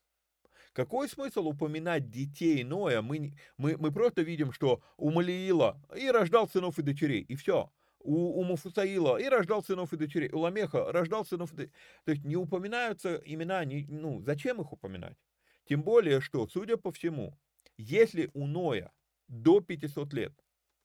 какой 0.73 1.09
смысл 1.09 1.49
упоминать 1.49 2.11
детей 2.11 2.63
Ноя? 2.63 3.03
Мы, 3.03 3.35
мы, 3.57 3.77
мы 3.77 3.91
просто 3.93 4.23
видим, 4.23 4.53
что 4.53 4.83
у 4.97 5.11
Малиила 5.11 5.81
и 5.97 6.09
рождал 6.11 6.49
сынов 6.49 6.79
и 6.79 6.83
дочерей, 6.83 7.23
и 7.23 7.35
все 7.35 7.71
у, 8.01 8.41
у 8.41 8.45
Муфусаила 8.45 9.17
и 9.19 9.29
рождал 9.29 9.63
сынов 9.63 9.93
и 9.93 9.97
дочерей, 9.97 10.31
у 10.33 10.39
Ламеха 10.41 10.91
рождал 10.93 11.25
сынов 11.25 11.53
и 11.53 11.57
дочерей. 11.57 11.75
То 12.05 12.13
есть 12.13 12.25
не 12.25 12.37
упоминаются 12.37 13.21
имена, 13.25 13.65
не, 13.65 13.87
ну, 13.89 14.23
зачем 14.23 14.61
их 14.61 14.73
упоминать? 14.73 15.17
Тем 15.65 15.83
более, 15.83 16.21
что, 16.21 16.49
судя 16.49 16.77
по 16.77 16.91
всему, 16.93 17.39
если 17.77 18.31
у 18.35 18.47
Ноя 18.47 18.93
до 19.29 19.61
500 19.61 20.13
лет 20.13 20.33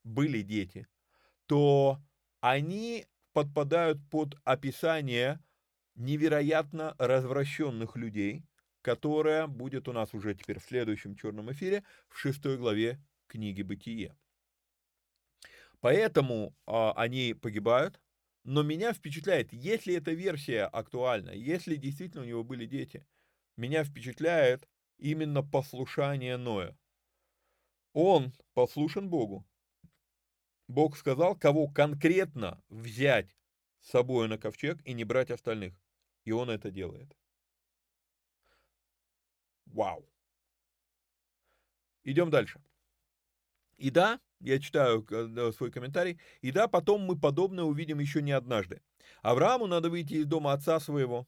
были 0.03 0.41
дети, 0.41 0.87
то 1.47 2.01
они 2.41 3.05
подпадают 3.33 3.99
под 4.09 4.35
описание 4.43 5.39
невероятно 5.95 6.95
развращенных 6.97 7.95
людей, 7.95 8.43
которое 8.81 9.47
будет 9.47 9.87
у 9.87 9.93
нас 9.93 10.13
уже 10.13 10.35
теперь 10.35 10.59
в 10.59 10.65
следующем 10.65 11.15
черном 11.15 11.51
эфире 11.51 11.83
в 12.07 12.17
шестой 12.17 12.57
главе 12.57 13.01
книги 13.27 13.61
«Бытие». 13.61 14.15
Поэтому 15.79 16.55
а, 16.65 16.93
они 16.93 17.33
погибают. 17.33 17.99
Но 18.43 18.61
меня 18.61 18.93
впечатляет, 18.93 19.51
если 19.53 19.95
эта 19.95 20.11
версия 20.11 20.65
актуальна, 20.65 21.31
если 21.31 21.75
действительно 21.75 22.21
у 22.21 22.27
него 22.27 22.43
были 22.43 22.67
дети, 22.67 23.05
меня 23.57 23.83
впечатляет 23.83 24.69
именно 24.97 25.41
послушание 25.41 26.37
Ноя. 26.37 26.77
Он 27.93 28.33
послушен 28.53 29.09
Богу. 29.09 29.45
Бог 30.67 30.97
сказал, 30.97 31.35
кого 31.35 31.67
конкретно 31.67 32.63
взять 32.69 33.35
с 33.81 33.89
собой 33.89 34.27
на 34.27 34.37
ковчег 34.37 34.79
и 34.83 34.93
не 34.93 35.03
брать 35.03 35.31
остальных. 35.31 35.73
И 36.23 36.31
он 36.31 36.49
это 36.49 36.71
делает. 36.71 37.15
Вау. 39.67 40.07
Идем 42.03 42.29
дальше. 42.29 42.61
И 43.77 43.89
да, 43.89 44.19
я 44.39 44.59
читаю 44.59 45.05
свой 45.53 45.71
комментарий. 45.71 46.19
И 46.41 46.51
да, 46.51 46.67
потом 46.67 47.01
мы 47.01 47.19
подобное 47.19 47.63
увидим 47.63 47.99
еще 47.99 48.21
не 48.21 48.31
однажды. 48.31 48.81
Аврааму 49.21 49.67
надо 49.67 49.89
выйти 49.89 50.15
из 50.15 50.25
дома 50.25 50.53
отца 50.53 50.79
своего, 50.79 51.27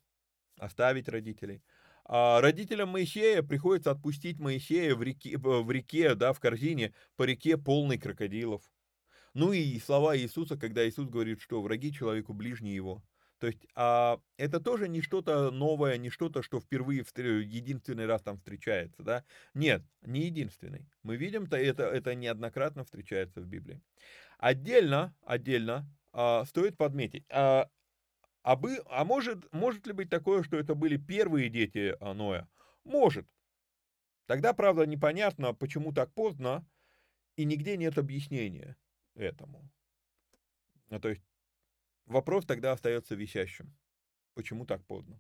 оставить 0.58 1.10
родителей. 1.10 1.62
А 2.06 2.40
родителям 2.42 2.90
Моисея 2.90 3.44
приходится 3.44 3.92
отпустить 3.92 4.40
Моисея 4.40 4.96
в 4.96 5.04
реке, 5.04 5.38
в 5.38 5.70
реке, 5.70 6.16
да, 6.16 6.32
в 6.32 6.40
корзине, 6.40 6.94
по 7.18 7.24
реке 7.24 7.58
полной 7.58 7.98
крокодилов. 7.98 8.64
Ну 9.38 9.54
и 9.54 9.80
слова 9.80 10.18
Иисуса, 10.18 10.58
когда 10.58 10.90
Иисус 10.90 11.08
говорит, 11.08 11.40
что 11.42 11.62
враги 11.62 11.94
человеку 11.94 12.34
ближние 12.34 12.74
его. 12.74 13.04
То 13.38 13.46
есть 13.46 13.68
а, 13.76 14.20
это 14.38 14.60
тоже 14.60 14.90
не 14.90 15.04
что-то 15.04 15.52
новое, 15.52 15.98
не 15.98 16.10
что-то, 16.10 16.42
что 16.42 16.60
впервые 16.60 17.02
единственный 17.02 18.08
раз 18.08 18.24
там 18.24 18.38
встречается, 18.38 19.04
да? 19.04 19.24
Нет, 19.54 19.84
не 20.02 20.22
единственный. 20.22 20.90
Мы 21.04 21.18
видим, 21.18 21.46
то 21.46 21.56
это, 21.56 21.84
это 21.84 22.16
неоднократно 22.16 22.84
встречается 22.84 23.42
в 23.42 23.46
Библии. 23.46 23.80
Отдельно, 24.40 25.16
отдельно 25.24 25.88
а, 26.14 26.44
стоит 26.46 26.76
подметить, 26.76 27.26
а, 27.30 27.70
а, 28.42 28.56
бы, 28.56 28.82
а 28.88 29.06
может, 29.06 29.54
может 29.54 29.86
ли 29.86 29.94
быть 29.94 30.10
такое, 30.10 30.42
что 30.42 30.58
это 30.58 30.74
были 30.74 30.98
первые 30.98 31.50
дети 31.50 31.96
а, 32.00 32.16
Ноя? 32.16 32.50
Может. 32.84 33.28
Тогда, 34.26 34.54
правда, 34.54 34.88
непонятно, 34.88 35.54
почему 35.54 35.94
так 35.94 36.12
поздно, 36.16 36.66
и 37.36 37.46
нигде 37.46 37.78
нет 37.78 38.00
объяснения 38.00 38.76
этому. 39.18 39.70
Ну, 40.90 41.00
то 41.00 41.10
есть 41.10 41.22
Вопрос 42.08 42.46
тогда 42.46 42.72
остается 42.72 43.16
висящим. 43.16 43.76
Почему 44.34 44.66
так 44.66 44.84
поздно? 44.86 45.20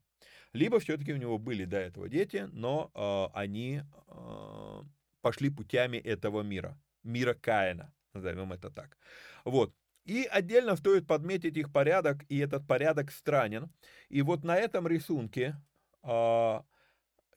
Либо 0.54 0.80
все-таки 0.80 1.14
у 1.14 1.18
него 1.18 1.38
были 1.38 1.66
до 1.66 1.78
этого 1.78 2.08
дети, 2.08 2.48
но 2.54 2.92
э, 2.96 3.38
они 3.38 3.82
э, 4.08 4.82
пошли 5.22 5.50
путями 5.50 5.98
этого 5.98 6.44
мира, 6.44 6.80
мира 7.04 7.34
Каина, 7.34 7.94
назовем 8.14 8.54
это 8.54 8.72
так. 8.72 8.98
Вот. 9.44 9.74
И 10.06 10.24
отдельно 10.24 10.78
стоит 10.78 11.06
подметить 11.06 11.58
их 11.58 11.74
порядок, 11.74 12.24
и 12.30 12.38
этот 12.38 12.66
порядок 12.66 13.12
странен. 13.12 13.70
И 14.08 14.22
вот 14.22 14.46
на 14.46 14.56
этом 14.56 14.88
рисунке, 14.88 15.58
э, 16.04 16.62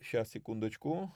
сейчас 0.01 0.31
секундочку, 0.31 1.13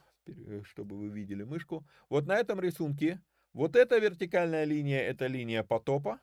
чтобы 0.65 0.97
вы 0.99 1.09
видели 1.09 1.45
мышку, 1.45 1.87
вот 2.09 2.27
на 2.27 2.37
этом 2.37 2.59
рисунке, 2.61 3.21
вот 3.55 3.77
эта 3.77 3.99
вертикальная 3.99 4.65
линия, 4.65 5.01
это 5.01 5.27
линия 5.27 5.63
потопа, 5.63 6.21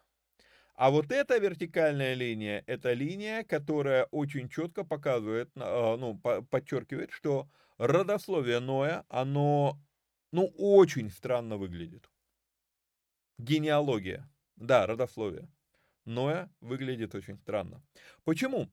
а 0.75 0.89
вот 0.91 1.11
эта 1.11 1.37
вертикальная 1.37 2.13
линия, 2.13 2.63
это 2.67 2.93
линия, 2.93 3.43
которая 3.43 4.05
очень 4.05 4.49
четко 4.49 4.83
показывает, 4.83 5.49
а, 5.55 5.97
ну, 5.97 6.19
подчеркивает, 6.19 7.11
что 7.11 7.49
родословие 7.77 8.59
Ноя, 8.59 9.05
оно, 9.09 9.79
ну, 10.31 10.51
очень 10.57 11.09
странно 11.09 11.57
выглядит. 11.57 12.09
Генеалогия. 13.37 14.29
Да, 14.55 14.85
родословие. 14.85 15.49
Ноя 16.05 16.51
выглядит 16.61 17.15
очень 17.15 17.37
странно. 17.37 17.83
Почему? 18.23 18.71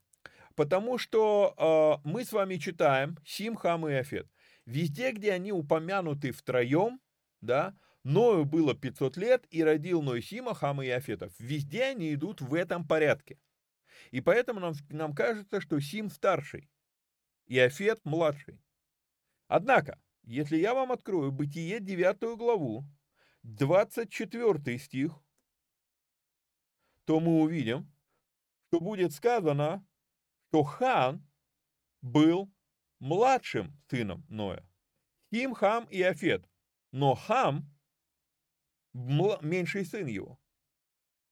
Потому 0.54 0.98
что 0.98 1.54
э, 1.56 2.08
мы 2.08 2.24
с 2.24 2.32
вами 2.32 2.56
читаем 2.56 3.16
Сим, 3.24 3.54
Хам 3.54 3.88
и 3.88 3.92
Афет. 3.92 4.28
Везде, 4.66 5.12
где 5.12 5.32
они 5.32 5.52
упомянуты 5.52 6.32
втроем, 6.32 7.00
да, 7.40 7.76
Ною 8.08 8.46
было 8.46 8.74
500 8.74 9.18
лет, 9.18 9.46
и 9.50 9.62
родил 9.62 10.00
Ной 10.00 10.22
Сима, 10.22 10.54
Хама 10.54 10.82
и 10.82 10.88
Афетов. 10.88 11.30
Везде 11.38 11.84
они 11.84 12.14
идут 12.14 12.40
в 12.40 12.54
этом 12.54 12.88
порядке. 12.88 13.38
И 14.12 14.22
поэтому 14.22 14.60
нам, 14.60 14.72
нам 14.88 15.14
кажется, 15.14 15.60
что 15.60 15.78
Сим 15.78 16.08
старший, 16.08 16.70
и 17.44 17.58
Афет 17.58 18.02
младший. 18.04 18.62
Однако, 19.46 20.00
если 20.22 20.56
я 20.56 20.72
вам 20.72 20.90
открою 20.90 21.32
Бытие 21.32 21.80
9 21.80 22.38
главу, 22.38 22.86
24 23.42 24.78
стих, 24.78 25.12
то 27.04 27.20
мы 27.20 27.42
увидим, 27.42 27.92
что 28.68 28.80
будет 28.80 29.12
сказано, 29.12 29.86
что 30.48 30.62
Хан 30.62 31.22
был 32.00 32.50
младшим 33.00 33.78
сыном 33.90 34.24
Ноя. 34.30 34.66
Хим, 35.30 35.52
Хам 35.52 35.84
и 35.90 36.00
Афет. 36.00 36.48
Но 36.90 37.14
Хам 37.14 37.70
меньший 38.92 39.84
сын 39.84 40.06
его, 40.06 40.38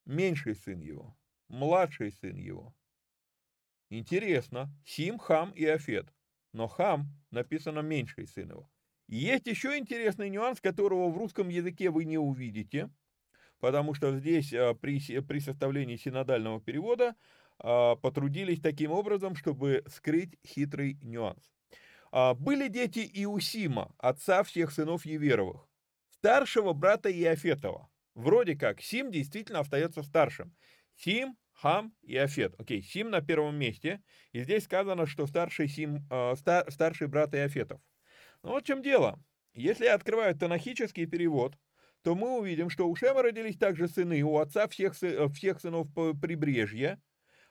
меньший 0.04 0.54
сын 0.54 0.80
его, 0.80 1.16
младший 1.48 2.12
сын 2.12 2.36
его. 2.36 2.74
Интересно, 3.88 4.72
Сим, 4.84 5.18
Хам 5.18 5.50
и 5.52 5.64
Афет, 5.64 6.12
но 6.52 6.66
Хам 6.66 7.09
написано 7.30 7.80
меньший 7.80 8.26
сын 8.26 8.50
его. 8.50 8.70
есть 9.09 9.46
еще 9.46 9.78
интересный 9.78 10.28
нюанс, 10.28 10.61
которого 10.61 11.11
в 11.11 11.16
русском 11.16 11.48
языке 11.48 11.90
вы 11.90 12.04
не 12.04 12.18
увидите, 12.18 12.90
потому 13.61 13.94
что 13.94 14.18
здесь 14.18 14.52
а, 14.52 14.74
при, 14.74 15.20
при 15.20 15.38
составлении 15.38 15.96
синодального 15.96 16.61
перевода 16.61 17.14
а, 17.59 17.94
потрудились 17.96 18.61
таким 18.61 18.90
образом, 18.90 19.36
чтобы 19.36 19.84
скрыть 19.86 20.36
хитрый 20.44 20.98
нюанс. 21.02 21.52
А, 22.11 22.34
были 22.34 22.68
дети 22.68 23.09
Иусима, 23.14 23.94
отца 23.98 24.42
всех 24.42 24.72
сынов 24.72 25.07
Еверовых 25.07 25.68
старшего 26.27 26.72
брата 26.72 27.09
Иофетова. 27.09 27.89
Вроде 28.16 28.57
как 28.57 28.81
Сим 28.81 29.12
действительно 29.12 29.61
остается 29.61 30.03
старшим. 30.03 30.57
Сим, 30.97 31.37
Хам 31.53 31.95
и 32.03 32.16
Афет. 32.16 32.59
Окей, 32.59 32.83
Сим 32.83 33.11
на 33.11 33.20
первом 33.20 33.57
месте. 33.57 34.03
И 34.33 34.43
здесь 34.43 34.64
сказано, 34.64 35.07
что 35.07 35.29
старший, 35.29 35.68
Сим, 35.68 36.05
э, 36.11 36.35
стар, 36.35 36.68
старший 36.72 37.07
брат 37.07 37.33
Иофетов. 37.33 37.81
Ну 38.43 38.51
вот 38.51 38.64
в 38.64 38.66
чем 38.66 38.83
дело. 38.83 39.22
Если 39.55 39.85
я 39.85 39.95
открываю 39.95 40.37
танахический 40.37 41.07
перевод, 41.07 41.57
то 42.03 42.16
мы 42.16 42.39
увидим, 42.39 42.70
что 42.70 42.89
у 42.89 42.97
Шема 42.97 43.22
родились 43.22 43.57
также 43.57 43.87
сыны, 43.87 44.20
у 44.22 44.39
отца 44.39 44.66
всех, 44.66 45.01
э, 45.05 45.29
всех 45.29 45.61
сынов 45.61 45.87
прибрежья, 45.95 47.01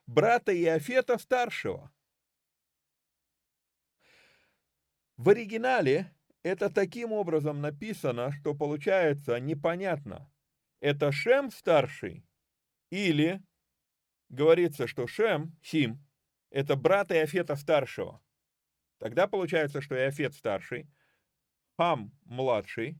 брата 0.05 0.53
Иофета 0.53 1.17
старшего. 1.17 1.93
В 5.15 5.30
оригинале 5.30 6.13
это 6.45 6.69
таким 6.69 7.11
образом 7.11 7.59
написано, 7.59 8.31
что 8.31 8.53
получается 8.53 9.39
непонятно. 9.39 10.31
Это 10.79 11.11
Шем 11.11 11.49
старший 11.49 12.23
или 12.91 13.41
говорится, 14.29 14.85
что 14.85 15.07
Шем, 15.07 15.57
Сим, 15.63 16.05
это 16.51 16.75
брат 16.75 17.11
Иофета 17.11 17.55
старшего. 17.55 18.21
Тогда 18.99 19.27
получается, 19.27 19.81
что 19.81 19.95
Иофет 19.95 20.35
старший, 20.35 20.87
Хам 21.77 22.11
младший, 22.25 22.99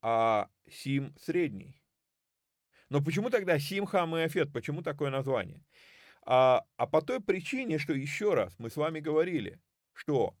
а 0.00 0.48
Сим 0.70 1.12
средний. 1.18 1.82
Но 2.88 3.02
почему 3.02 3.30
тогда 3.30 3.58
Сим, 3.58 3.84
Хам 3.84 4.14
и 4.16 4.20
Иофет? 4.20 4.52
Почему 4.52 4.82
такое 4.82 5.10
название? 5.10 5.66
А, 6.24 6.64
а 6.76 6.86
по 6.86 7.02
той 7.02 7.20
причине, 7.20 7.78
что 7.78 7.94
еще 7.94 8.34
раз 8.34 8.54
мы 8.60 8.70
с 8.70 8.76
вами 8.76 9.00
говорили, 9.00 9.60
что 9.92 10.36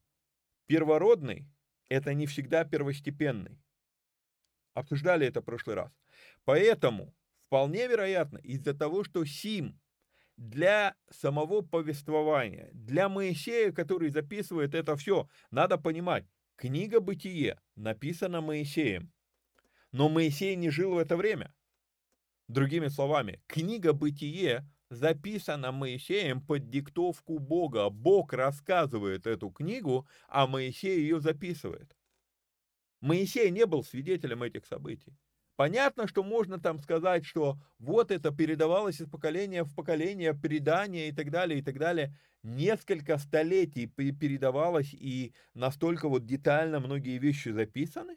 первородный 0.66 1.48
это 1.88 2.14
не 2.14 2.26
всегда 2.26 2.64
первостепенный. 2.64 3.60
Обсуждали 4.74 5.26
это 5.26 5.40
в 5.40 5.44
прошлый 5.44 5.76
раз. 5.76 5.92
Поэтому 6.44 7.14
вполне 7.46 7.86
вероятно 7.86 8.38
из-за 8.38 8.74
того, 8.74 9.04
что 9.04 9.24
Сим 9.24 9.80
для 10.36 10.96
самого 11.10 11.62
повествования, 11.62 12.70
для 12.72 13.08
Моисея, 13.08 13.72
который 13.72 14.10
записывает 14.10 14.74
это 14.74 14.96
все, 14.96 15.28
надо 15.50 15.78
понимать, 15.78 16.26
книга 16.56 17.00
«Бытие» 17.00 17.60
написана 17.76 18.40
Моисеем, 18.40 19.12
но 19.92 20.08
Моисей 20.08 20.56
не 20.56 20.70
жил 20.70 20.94
в 20.94 20.98
это 20.98 21.16
время. 21.16 21.54
Другими 22.48 22.88
словами, 22.88 23.42
книга 23.46 23.92
«Бытие» 23.92 24.68
записана 24.94 25.72
Моисеем 25.72 26.40
под 26.40 26.70
диктовку 26.70 27.38
Бога. 27.38 27.90
Бог 27.90 28.32
рассказывает 28.32 29.26
эту 29.26 29.50
книгу, 29.50 30.06
а 30.28 30.46
Моисей 30.46 31.00
ее 31.00 31.20
записывает. 31.20 31.96
Моисей 33.00 33.50
не 33.50 33.66
был 33.66 33.84
свидетелем 33.84 34.42
этих 34.42 34.64
событий. 34.66 35.18
Понятно, 35.56 36.08
что 36.08 36.24
можно 36.24 36.58
там 36.58 36.78
сказать, 36.78 37.24
что 37.24 37.58
вот 37.78 38.10
это 38.10 38.32
передавалось 38.32 39.00
из 39.00 39.08
поколения 39.08 39.62
в 39.62 39.74
поколение, 39.74 40.34
предание 40.34 41.08
и 41.08 41.12
так 41.12 41.30
далее, 41.30 41.60
и 41.60 41.62
так 41.62 41.78
далее. 41.78 42.16
Несколько 42.42 43.18
столетий 43.18 43.86
передавалось, 43.86 44.92
и 44.92 45.32
настолько 45.54 46.08
вот 46.08 46.26
детально 46.26 46.80
многие 46.80 47.18
вещи 47.18 47.50
записаны. 47.50 48.16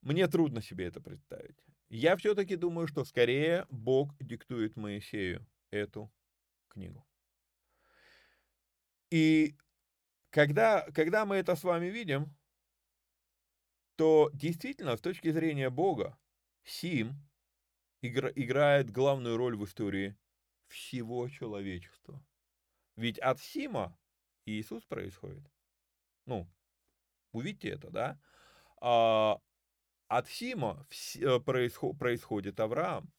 Мне 0.00 0.26
трудно 0.26 0.60
себе 0.60 0.86
это 0.86 1.00
представить. 1.00 1.56
Я 1.94 2.16
все-таки 2.16 2.56
думаю, 2.56 2.86
что 2.86 3.04
скорее 3.04 3.66
Бог 3.68 4.16
диктует 4.18 4.76
Моисею 4.76 5.46
эту 5.70 6.10
книгу. 6.68 7.06
И 9.10 9.58
когда, 10.30 10.90
когда 10.92 11.26
мы 11.26 11.36
это 11.36 11.54
с 11.54 11.62
вами 11.62 11.88
видим, 11.88 12.34
то 13.96 14.30
действительно, 14.32 14.96
с 14.96 15.02
точки 15.02 15.30
зрения 15.32 15.68
Бога, 15.68 16.18
Сим 16.64 17.12
игра, 18.00 18.30
играет 18.36 18.90
главную 18.90 19.36
роль 19.36 19.54
в 19.54 19.66
истории 19.66 20.16
всего 20.68 21.28
человечества. 21.28 22.24
Ведь 22.96 23.18
от 23.18 23.38
Сима 23.38 23.98
Иисус 24.46 24.82
происходит. 24.86 25.44
Ну, 26.24 26.50
увидите 27.32 27.68
это, 27.68 27.90
да? 27.90 28.18
А, 28.80 29.42
от 30.12 30.28
Сима 30.28 30.86
э, 31.16 31.40
происходит 31.40 32.60
Авраам. 32.60 33.10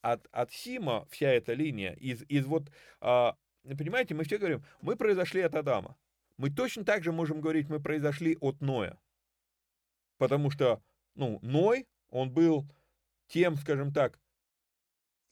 От, 0.00 0.26
от 0.32 0.50
Сима 0.52 1.06
вся 1.08 1.28
эта 1.28 1.52
линия, 1.52 1.92
из, 1.92 2.22
из 2.22 2.46
вот, 2.46 2.68
а, 3.00 3.36
понимаете, 3.62 4.16
мы 4.16 4.24
все 4.24 4.38
говорим, 4.38 4.64
мы 4.80 4.96
произошли 4.96 5.40
от 5.40 5.54
Адама. 5.54 5.96
Мы 6.36 6.50
точно 6.50 6.84
так 6.84 7.04
же 7.04 7.12
можем 7.12 7.40
говорить, 7.40 7.68
мы 7.68 7.78
произошли 7.78 8.36
от 8.40 8.60
Ноя. 8.60 8.98
Потому 10.18 10.50
что, 10.50 10.82
ну, 11.14 11.38
Ной, 11.42 11.86
он 12.10 12.32
был 12.32 12.68
тем, 13.28 13.54
скажем 13.54 13.92
так, 13.92 14.18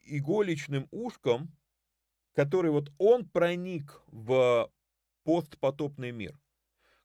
иголичным 0.02 0.86
ушком, 0.92 1.50
который 2.34 2.70
вот 2.70 2.92
он 2.98 3.28
проник 3.28 4.00
в 4.06 4.70
постпотопный 5.24 6.12
мир. 6.12 6.38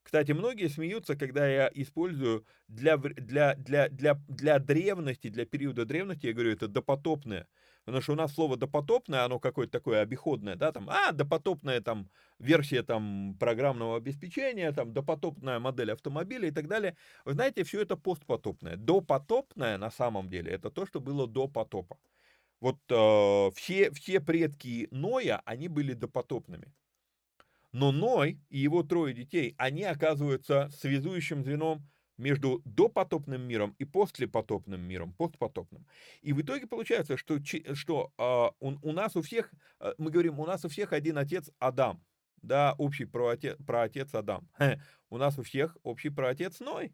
Кстати, 0.06 0.34
многие 0.34 0.68
смеются, 0.68 1.16
когда 1.16 1.48
я 1.48 1.68
использую 1.74 2.46
для, 2.68 2.96
для, 2.98 3.56
для, 3.56 3.90
для, 3.90 4.14
для 4.28 4.60
древности, 4.60 5.30
для 5.30 5.48
периода 5.48 5.84
древности, 5.84 6.28
я 6.28 6.34
говорю, 6.34 6.52
это 6.52 6.68
допотопное. 6.68 7.48
Потому 7.86 8.04
что 8.04 8.14
у 8.14 8.16
нас 8.16 8.32
слово 8.32 8.56
допотопное, 8.56 9.26
оно 9.26 9.40
какое-то 9.40 9.72
такое 9.72 10.02
обиходное, 10.02 10.56
да, 10.56 10.72
там, 10.72 10.88
а, 10.92 11.12
допотопная 11.12 11.82
там 11.82 12.08
версия 12.38 12.84
там 12.84 13.36
программного 13.40 13.98
обеспечения, 13.98 14.72
там, 14.74 14.94
допотопная 14.94 15.58
модель 15.58 15.92
автомобиля 15.92 16.50
и 16.50 16.52
так 16.52 16.68
далее. 16.68 16.96
Вы 17.26 17.34
знаете, 17.34 17.64
все 17.64 17.82
это 17.82 17.98
постпотопное. 17.98 18.76
Допотопное 18.78 19.80
на 19.80 19.90
самом 19.90 20.30
деле 20.30 20.52
это 20.52 20.70
то, 20.70 20.86
что 20.86 21.00
было 21.00 21.26
до 21.28 21.48
потопа. 21.48 21.98
Вот 22.60 22.78
э, 22.90 23.52
все, 23.56 23.90
все 23.90 24.20
предки 24.20 24.88
Ноя, 24.92 25.42
они 25.46 25.68
были 25.68 25.94
допотопными. 25.94 26.72
Но 27.76 27.92
Ной 27.92 28.40
и 28.48 28.60
его 28.60 28.84
трое 28.84 29.14
детей, 29.14 29.54
они 29.58 29.84
оказываются 29.84 30.70
связующим 30.70 31.44
звеном 31.44 31.86
между 32.18 32.62
допотопным 32.64 33.42
миром 33.42 33.76
и 33.78 33.84
послепотопным 33.84 34.80
миром, 34.80 35.12
постпотопным. 35.12 35.86
И 36.22 36.32
в 36.32 36.42
итоге 36.42 36.68
получается, 36.68 37.18
что, 37.18 37.38
что 37.74 38.14
э, 38.18 38.64
у, 38.66 38.76
у 38.82 38.94
нас 38.94 39.18
у 39.18 39.22
всех, 39.22 39.52
э, 39.82 39.94
мы 39.98 40.10
говорим, 40.10 40.40
у 40.40 40.46
нас 40.46 40.64
у 40.64 40.70
всех 40.70 40.94
один 40.94 41.18
отец 41.18 41.52
Адам, 41.60 42.02
да, 42.42 42.76
общий 42.78 43.04
проотец, 43.04 43.58
проотец 43.68 44.16
Адам. 44.16 44.48
Хе, 44.58 44.82
у 45.10 45.18
нас 45.18 45.38
у 45.38 45.44
всех 45.44 45.78
общий 45.84 46.10
проотец 46.10 46.62
Ной. 46.62 46.94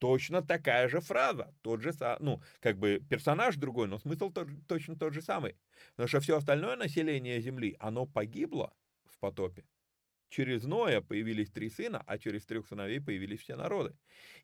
Точно 0.00 0.42
такая 0.42 0.86
же 0.90 1.00
фраза, 1.00 1.54
тот 1.62 1.80
же, 1.80 1.94
ну, 2.20 2.42
как 2.60 2.76
бы 2.76 3.00
персонаж 3.08 3.56
другой, 3.56 3.88
но 3.88 3.98
смысл 3.98 4.28
тот, 4.28 4.48
точно 4.68 4.96
тот 4.96 5.14
же 5.14 5.22
самый. 5.22 5.56
Потому 5.92 6.08
что 6.08 6.20
все 6.20 6.36
остальное 6.36 6.76
население 6.76 7.40
Земли, 7.40 7.74
оно 7.80 8.04
погибло 8.04 8.74
потопе. 9.22 9.64
Через 10.28 10.64
Ноя 10.64 11.00
появились 11.00 11.50
три 11.50 11.70
сына, 11.70 12.02
а 12.06 12.18
через 12.18 12.44
трех 12.44 12.66
сыновей 12.66 13.00
появились 13.00 13.40
все 13.40 13.54
народы. 13.54 13.94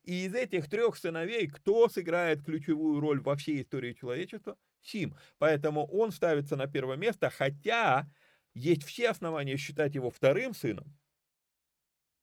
И 0.03 0.25
из 0.25 0.33
этих 0.33 0.69
трех 0.69 0.95
сыновей 0.95 1.47
кто 1.47 1.89
сыграет 1.89 2.45
ключевую 2.45 2.99
роль 2.99 3.19
во 3.19 3.35
всей 3.35 3.61
истории 3.61 3.93
человечества? 3.93 4.55
Сим. 4.81 5.17
Поэтому 5.39 5.85
он 5.87 6.11
ставится 6.11 6.55
на 6.55 6.67
первое 6.67 6.95
место, 6.95 7.29
хотя 7.29 8.07
есть 8.53 8.83
все 8.83 9.09
основания 9.09 9.57
считать 9.57 9.95
его 9.95 10.09
вторым 10.09 10.53
сыном, 10.53 10.95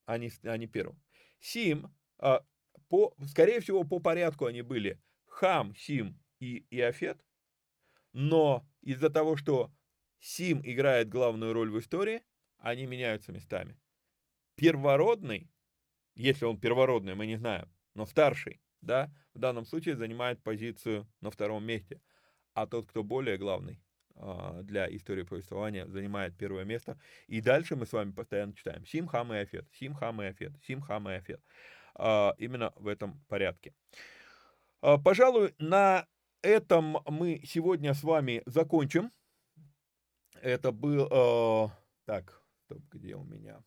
а 0.07 0.17
не, 0.17 0.31
а 0.45 0.57
не 0.57 0.67
первым. 0.67 1.03
Сим, 1.41 1.93
а, 2.19 2.47
по, 2.89 3.15
скорее 3.27 3.61
всего, 3.61 3.85
по 3.85 3.99
порядку 3.99 4.47
они 4.47 4.63
были 4.63 5.01
Хам, 5.27 5.75
Сим 5.75 6.19
и 6.39 6.67
Иофет, 6.71 7.21
но 8.13 8.67
из-за 8.81 9.11
того, 9.11 9.37
что 9.37 9.73
Сим 10.21 10.61
играет 10.65 11.09
главную 11.09 11.53
роль 11.53 11.71
в 11.71 11.79
истории, 11.79 12.23
они 12.59 12.87
меняются 12.87 13.33
местами. 13.33 13.77
Первородный, 14.57 15.51
если 16.15 16.45
он 16.45 16.59
первородный, 16.59 17.15
мы 17.15 17.27
не 17.27 17.37
знаем, 17.37 17.71
но 17.95 18.07
старший, 18.07 18.61
да, 18.81 19.13
в 19.35 19.39
данном 19.39 19.67
случае 19.67 19.97
занимает 19.97 20.43
позицию 20.43 21.07
на 21.21 21.31
втором 21.31 21.65
месте. 21.65 22.01
А 22.55 22.67
тот, 22.67 22.87
кто 22.87 23.05
более 23.05 23.37
главный 23.37 23.83
а, 24.15 24.63
для 24.63 24.89
истории 24.95 25.25
повествования, 25.25 25.87
занимает 25.87 26.37
первое 26.39 26.65
место. 26.65 26.99
И 27.27 27.43
дальше 27.43 27.77
мы 27.77 27.85
с 27.85 27.93
вами 27.93 28.13
постоянно 28.13 28.55
читаем 28.55 28.87
Сим, 28.87 29.07
Хам 29.07 29.33
и 29.35 29.37
Афет, 29.37 29.69
Сим, 29.75 29.95
Хам 29.95 30.23
и 30.23 30.27
Афет, 30.27 30.53
Сим, 30.63 30.81
Хам 30.81 31.09
и 31.11 31.13
Афет. 31.13 31.43
А, 31.95 32.35
именно 32.39 32.73
в 32.77 32.87
этом 32.87 33.23
порядке. 33.29 33.75
А, 34.81 34.97
пожалуй, 34.97 35.55
на 35.59 36.07
этом 36.41 36.99
мы 37.07 37.43
сегодня 37.45 37.93
с 37.93 38.03
вами 38.03 38.43
закончим. 38.47 39.11
Это 40.41 40.73
был... 40.73 41.73
Так, 42.07 42.41
Стоп, 42.67 42.83
где 42.91 43.15
у 43.15 43.23
меня? 43.23 43.63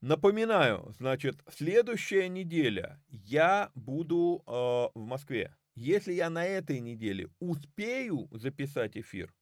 Напоминаю, 0.00 0.94
значит, 0.98 1.42
следующая 1.48 2.28
неделя 2.28 3.02
я 3.08 3.72
буду 3.74 4.44
э, 4.46 4.50
в 4.50 5.04
Москве. 5.04 5.56
Если 5.74 6.12
я 6.12 6.30
на 6.30 6.44
этой 6.44 6.78
неделе 6.78 7.28
успею 7.40 8.28
записать 8.30 8.96
эфир, 8.96 9.34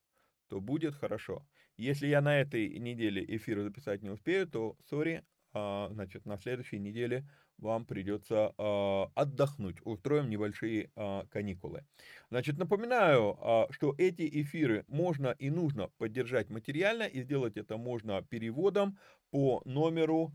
то 0.49 0.61
будет 0.61 0.95
хорошо. 0.95 1.47
Если 1.77 2.07
я 2.07 2.23
на 2.23 2.41
этой 2.41 2.79
неделе 2.79 3.23
эфир 3.37 3.63
записать 3.63 4.01
не 4.01 4.09
успею, 4.09 4.47
то, 4.47 4.79
сори, 4.89 5.23
а, 5.53 5.91
значит, 5.93 6.25
на 6.25 6.39
следующей 6.39 6.79
неделе 6.79 7.29
вам 7.61 7.85
придется 7.85 8.55
а, 8.59 9.11
отдохнуть. 9.15 9.77
Устроим 9.85 10.29
небольшие 10.29 10.91
а, 10.97 11.27
каникулы. 11.31 11.85
Значит, 12.31 12.59
напоминаю, 12.59 13.39
что 13.71 13.95
эти 13.99 14.29
эфиры 14.43 14.85
можно 14.89 15.35
и 15.39 15.51
нужно 15.51 15.89
поддержать 15.99 16.51
материально, 16.51 17.05
и 17.05 17.23
сделать 17.23 17.57
это 17.57 17.77
можно 17.77 18.23
переводом 18.23 18.99
по 19.31 19.63
номеру 19.65 20.33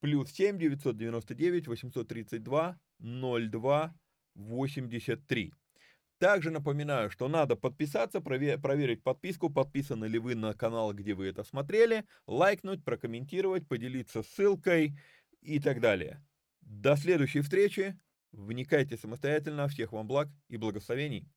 плюс 0.00 0.30
7 0.32 0.58
999 0.58 1.68
832 1.68 2.78
02 2.98 3.94
83. 4.34 5.52
Также 6.18 6.50
напоминаю, 6.50 7.10
что 7.10 7.28
надо 7.28 7.56
подписаться, 7.56 8.20
проверить 8.20 9.02
подписку, 9.02 9.50
подписаны 9.50 10.06
ли 10.06 10.18
вы 10.18 10.34
на 10.34 10.54
канал, 10.54 10.94
где 10.94 11.12
вы 11.12 11.26
это 11.26 11.44
смотрели, 11.44 12.06
лайкнуть, 12.26 12.84
прокомментировать, 12.84 13.68
поделиться 13.68 14.22
ссылкой 14.22 14.98
и 15.42 15.60
так 15.60 15.80
далее. 15.80 16.22
До 16.66 16.96
следующей 16.96 17.42
встречи. 17.42 17.96
Вникайте 18.32 18.96
самостоятельно. 18.96 19.68
Всех 19.68 19.92
вам 19.92 20.08
благ 20.08 20.28
и 20.48 20.56
благословений. 20.56 21.28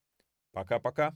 Пока-пока. 0.52 1.16